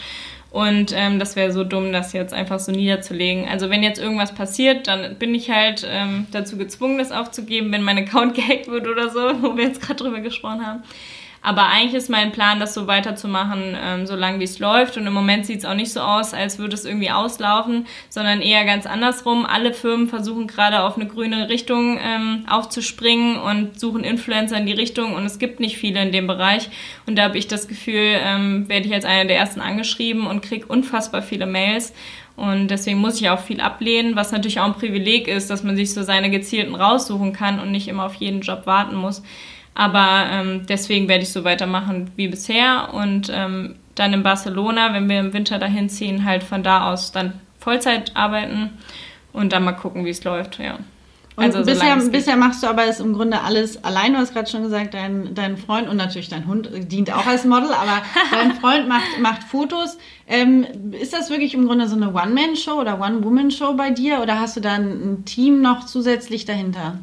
Und 0.54 0.92
ähm, 0.94 1.18
das 1.18 1.34
wäre 1.34 1.50
so 1.50 1.64
dumm, 1.64 1.92
das 1.92 2.12
jetzt 2.12 2.32
einfach 2.32 2.60
so 2.60 2.70
niederzulegen. 2.70 3.48
Also 3.48 3.70
wenn 3.70 3.82
jetzt 3.82 3.98
irgendwas 4.00 4.32
passiert, 4.32 4.86
dann 4.86 5.16
bin 5.16 5.34
ich 5.34 5.50
halt 5.50 5.84
ähm, 5.84 6.28
dazu 6.30 6.56
gezwungen, 6.56 6.96
das 6.96 7.10
aufzugeben, 7.10 7.72
wenn 7.72 7.82
mein 7.82 7.98
Account 7.98 8.34
gehackt 8.36 8.68
wird 8.68 8.86
oder 8.86 9.10
so, 9.10 9.18
wo 9.42 9.56
wir 9.56 9.64
jetzt 9.64 9.82
gerade 9.82 10.04
drüber 10.04 10.20
gesprochen 10.20 10.64
haben. 10.64 10.84
Aber 11.46 11.66
eigentlich 11.66 11.92
ist 11.92 12.08
mein 12.08 12.32
Plan, 12.32 12.58
das 12.58 12.72
so 12.72 12.86
weiterzumachen, 12.86 13.76
ähm, 13.78 14.06
solange 14.06 14.40
wie 14.40 14.44
es 14.44 14.58
läuft. 14.60 14.96
Und 14.96 15.06
im 15.06 15.12
Moment 15.12 15.44
sieht 15.44 15.58
es 15.58 15.66
auch 15.66 15.74
nicht 15.74 15.92
so 15.92 16.00
aus, 16.00 16.32
als 16.32 16.58
würde 16.58 16.72
es 16.72 16.86
irgendwie 16.86 17.10
auslaufen, 17.10 17.86
sondern 18.08 18.40
eher 18.40 18.64
ganz 18.64 18.86
andersrum. 18.86 19.44
Alle 19.44 19.74
Firmen 19.74 20.08
versuchen 20.08 20.46
gerade 20.46 20.80
auf 20.80 20.96
eine 20.96 21.06
grüne 21.06 21.50
Richtung 21.50 21.98
ähm, 22.02 22.46
aufzuspringen 22.48 23.36
und 23.36 23.78
suchen 23.78 24.04
Influencer 24.04 24.56
in 24.56 24.64
die 24.64 24.72
Richtung. 24.72 25.12
Und 25.12 25.26
es 25.26 25.38
gibt 25.38 25.60
nicht 25.60 25.76
viele 25.76 26.00
in 26.00 26.12
dem 26.12 26.26
Bereich. 26.26 26.70
Und 27.06 27.18
da 27.18 27.24
habe 27.24 27.36
ich 27.36 27.46
das 27.46 27.68
Gefühl, 27.68 28.18
ähm, 28.22 28.66
werde 28.70 28.86
ich 28.86 28.94
als 28.94 29.04
einer 29.04 29.26
der 29.26 29.36
ersten 29.36 29.60
angeschrieben 29.60 30.26
und 30.26 30.40
kriege 30.40 30.64
unfassbar 30.64 31.20
viele 31.20 31.44
Mails. 31.44 31.92
Und 32.36 32.68
deswegen 32.68 33.00
muss 33.00 33.20
ich 33.20 33.28
auch 33.28 33.38
viel 33.38 33.60
ablehnen, 33.60 34.16
was 34.16 34.32
natürlich 34.32 34.60
auch 34.60 34.64
ein 34.64 34.74
Privileg 34.74 35.28
ist, 35.28 35.50
dass 35.50 35.62
man 35.62 35.76
sich 35.76 35.92
so 35.92 36.02
seine 36.02 36.30
gezielten 36.30 36.74
raussuchen 36.74 37.34
kann 37.34 37.60
und 37.60 37.70
nicht 37.70 37.86
immer 37.86 38.06
auf 38.06 38.14
jeden 38.14 38.40
Job 38.40 38.62
warten 38.64 38.96
muss. 38.96 39.22
Aber 39.74 40.26
ähm, 40.30 40.66
deswegen 40.68 41.08
werde 41.08 41.24
ich 41.24 41.32
so 41.32 41.44
weitermachen 41.44 42.10
wie 42.16 42.28
bisher 42.28 42.94
und 42.94 43.30
ähm, 43.34 43.76
dann 43.94 44.12
in 44.12 44.22
Barcelona, 44.22 44.92
wenn 44.92 45.08
wir 45.08 45.20
im 45.20 45.32
Winter 45.32 45.58
dahin 45.58 45.88
ziehen, 45.88 46.24
halt 46.24 46.42
von 46.42 46.62
da 46.62 46.92
aus 46.92 47.12
dann 47.12 47.40
Vollzeit 47.58 48.12
arbeiten 48.14 48.70
und 49.32 49.52
dann 49.52 49.64
mal 49.64 49.72
gucken, 49.72 50.04
wie 50.04 50.10
es 50.10 50.22
läuft, 50.24 50.58
ja. 50.58 50.78
Und 51.36 51.44
also, 51.46 51.64
bisher, 51.64 51.96
bisher 51.96 52.36
machst 52.36 52.62
du 52.62 52.68
aber 52.68 52.84
es 52.86 53.00
im 53.00 53.12
Grunde 53.12 53.40
alles 53.40 53.82
allein. 53.82 54.12
Du 54.12 54.20
hast 54.20 54.32
gerade 54.32 54.48
schon 54.48 54.62
gesagt, 54.62 54.94
dein, 54.94 55.34
dein 55.34 55.56
Freund 55.56 55.88
und 55.88 55.96
natürlich 55.96 56.28
dein 56.28 56.46
Hund 56.46 56.70
dient 56.72 57.12
auch 57.12 57.26
als 57.26 57.44
Model, 57.44 57.72
aber 57.72 58.02
dein 58.30 58.52
Freund 58.52 58.88
macht, 58.88 59.18
macht 59.20 59.42
Fotos. 59.42 59.98
Ähm, 60.28 60.64
ist 60.92 61.12
das 61.12 61.30
wirklich 61.30 61.54
im 61.54 61.66
Grunde 61.66 61.88
so 61.88 61.96
eine 61.96 62.14
One-Man-Show 62.14 62.80
oder 62.80 63.00
One-Woman-Show 63.00 63.74
bei 63.74 63.90
dir 63.90 64.20
oder 64.20 64.38
hast 64.38 64.56
du 64.56 64.60
da 64.60 64.74
ein 64.74 65.24
Team 65.24 65.60
noch 65.60 65.84
zusätzlich 65.86 66.44
dahinter? 66.44 66.98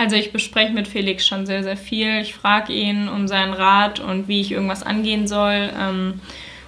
Also 0.00 0.16
ich 0.16 0.32
bespreche 0.32 0.72
mit 0.72 0.88
Felix 0.88 1.26
schon 1.26 1.44
sehr, 1.44 1.62
sehr 1.62 1.76
viel. 1.76 2.22
Ich 2.22 2.34
frage 2.34 2.72
ihn 2.72 3.06
um 3.10 3.28
seinen 3.28 3.52
Rat 3.52 4.00
und 4.00 4.28
wie 4.28 4.40
ich 4.40 4.50
irgendwas 4.50 4.82
angehen 4.82 5.28
soll 5.28 5.68
ähm, 5.78 6.20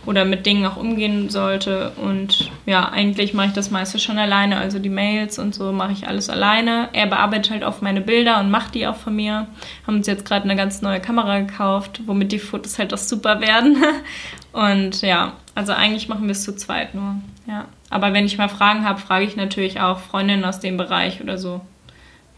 oder 0.05 0.27
mit 0.27 0.45
Dingen 0.45 0.67
auch 0.67 0.77
umgehen 0.77 1.31
sollte. 1.31 1.93
Und 1.97 2.51
ja, 2.67 2.91
eigentlich 2.91 3.33
mache 3.33 3.47
ich 3.47 3.53
das 3.55 3.71
meiste 3.71 3.99
schon 3.99 4.19
alleine. 4.19 4.59
Also 4.59 4.79
die 4.79 4.91
Mails 4.91 5.39
und 5.39 5.55
so 5.55 5.73
mache 5.73 5.93
ich 5.93 6.07
alles 6.07 6.29
alleine. 6.29 6.91
Er 6.93 7.07
bearbeitet 7.07 7.53
halt 7.53 7.65
oft 7.65 7.81
meine 7.81 8.03
Bilder 8.03 8.39
und 8.39 8.51
macht 8.51 8.75
die 8.75 8.87
auch 8.87 8.97
von 8.97 9.17
mir. 9.17 9.47
Haben 9.87 9.97
uns 9.97 10.07
jetzt 10.07 10.27
gerade 10.27 10.45
eine 10.45 10.55
ganz 10.55 10.83
neue 10.83 11.01
Kamera 11.01 11.41
gekauft, 11.41 12.03
womit 12.05 12.33
die 12.33 12.39
Fotos 12.39 12.79
halt 12.79 12.93
auch 12.93 12.99
super 12.99 13.41
werden. 13.41 13.83
Und 14.53 15.01
ja, 15.01 15.33
also 15.55 15.73
eigentlich 15.73 16.07
machen 16.11 16.25
wir 16.25 16.33
es 16.33 16.45
zu 16.45 16.55
zweit 16.55 16.95
nur. 16.95 17.15
Ja. 17.47 17.65
Aber 17.89 18.13
wenn 18.13 18.27
ich 18.27 18.37
mal 18.37 18.51
Fragen 18.51 18.87
habe, 18.87 19.01
frage 19.01 19.25
ich 19.25 19.37
natürlich 19.37 19.81
auch 19.81 20.01
Freundinnen 20.01 20.45
aus 20.45 20.61
dem 20.61 20.77
Bereich 20.77 21.23
oder 21.23 21.39
so. 21.39 21.63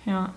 Ja. 0.06 0.32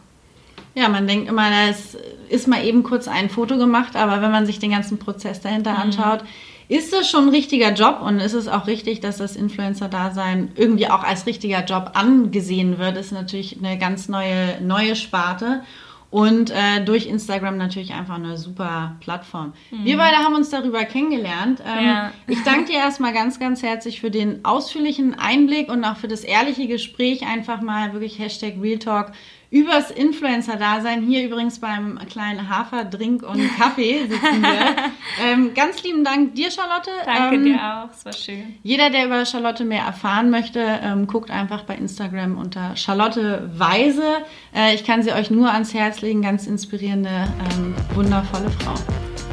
Ja, 0.78 0.90
man 0.90 1.08
denkt 1.08 1.28
immer, 1.28 1.50
es 1.72 1.98
ist 2.30 2.48
mal 2.48 2.63
eben 2.63 2.84
kurz 2.84 3.08
ein 3.08 3.32
Foto 3.32 3.58
gemacht, 3.58 3.96
aber 3.96 4.22
wenn 4.22 4.30
man 4.30 4.46
sich 4.46 4.60
den 4.60 4.70
ganzen 4.70 5.00
Prozess 5.00 5.42
dahinter 5.42 5.72
mhm. 5.72 5.78
anschaut, 5.78 6.24
ist 6.70 6.94
das 6.94 7.10
schon 7.10 7.24
ein 7.24 7.30
richtiger 7.30 7.74
Job 7.74 8.02
und 8.04 8.20
ist 8.20 8.34
es 8.34 8.48
auch 8.48 8.68
richtig, 8.68 9.00
dass 9.00 9.18
das 9.18 9.36
Influencer-Dasein 9.36 10.52
irgendwie 10.56 10.88
auch 10.88 11.04
als 11.04 11.26
richtiger 11.26 11.66
Job 11.66 11.94
angesehen 11.96 12.78
wird, 12.78 12.96
ist 12.96 13.12
natürlich 13.12 13.58
eine 13.58 13.80
ganz 13.80 14.08
neue, 14.08 14.62
neue 14.62 14.96
Sparte. 14.96 15.63
Und 16.10 16.52
äh, 16.52 16.86
durch 16.86 17.08
Instagram 17.08 17.58
natürlich 17.58 17.94
einfach 17.94 18.16
eine 18.16 18.38
super 18.38 18.96
Plattform. 19.02 19.54
Mhm. 19.72 19.84
Wir 19.84 19.98
beide 19.98 20.18
haben 20.18 20.36
uns 20.36 20.50
darüber 20.50 20.86
kennengelernt. 20.86 21.62
Ähm, 21.66 21.86
ja. 21.86 22.12
Ich 22.28 22.42
danke 22.44 22.72
dir 22.72 22.78
erstmal 22.78 23.13
ganz, 23.13 23.40
ganz 23.40 23.62
herzlich 23.62 24.00
für 24.00 24.10
den 24.10 24.46
ausführlichen 24.46 25.20
Einblick 25.20 25.70
und 25.70 25.84
auch 25.84 25.98
für 25.98 26.08
das 26.08 26.24
ehrliche 26.24 26.68
Gespräch. 26.68 27.28
Einfach 27.28 27.62
mal 27.62 27.92
wirklich 27.92 28.20
Hashtag 28.20 28.54
Real 28.62 28.80
Talk 28.80 29.12
übers 29.49 29.91
Influencer-Dasein. 29.91 31.03
Hier 31.03 31.25
übrigens 31.25 31.60
beim 31.60 31.99
kleinen 32.10 32.49
Haferdrink 32.49 33.23
und 33.23 33.39
Kaffee 33.57 34.01
sitzen 34.07 34.41
wir. 34.41 34.75
ähm, 35.23 35.53
ganz 35.53 35.81
lieben 35.83 36.03
Dank 36.03 36.36
dir, 36.36 36.51
Charlotte. 36.51 36.91
Danke 37.05 37.36
ähm, 37.36 37.43
dir 37.45 37.55
auch, 37.55 37.89
es 37.91 38.05
war 38.05 38.13
schön. 38.13 38.55
Jeder, 38.63 38.89
der 38.89 39.05
über 39.05 39.25
Charlotte 39.25 39.63
mehr 39.63 39.83
erfahren 39.83 40.29
möchte, 40.29 40.60
ähm, 40.83 41.07
guckt 41.07 41.31
einfach 41.31 41.63
bei 41.63 41.75
Instagram 41.75 42.38
unter 42.38 42.75
Charlotte 42.75 43.49
Weise. 43.55 44.17
Äh, 44.53 44.75
ich 44.75 44.83
kann 44.83 45.03
sie 45.03 45.12
euch 45.12 45.31
nur 45.31 45.51
ans 45.51 45.73
Herz 45.73 46.01
legen, 46.01 46.21
ganz 46.21 46.47
inspirierende, 46.47 47.10
ähm, 47.10 47.75
wundervolle 47.93 48.49
Frau. 48.51 48.75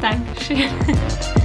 Dankeschön. 0.01 0.65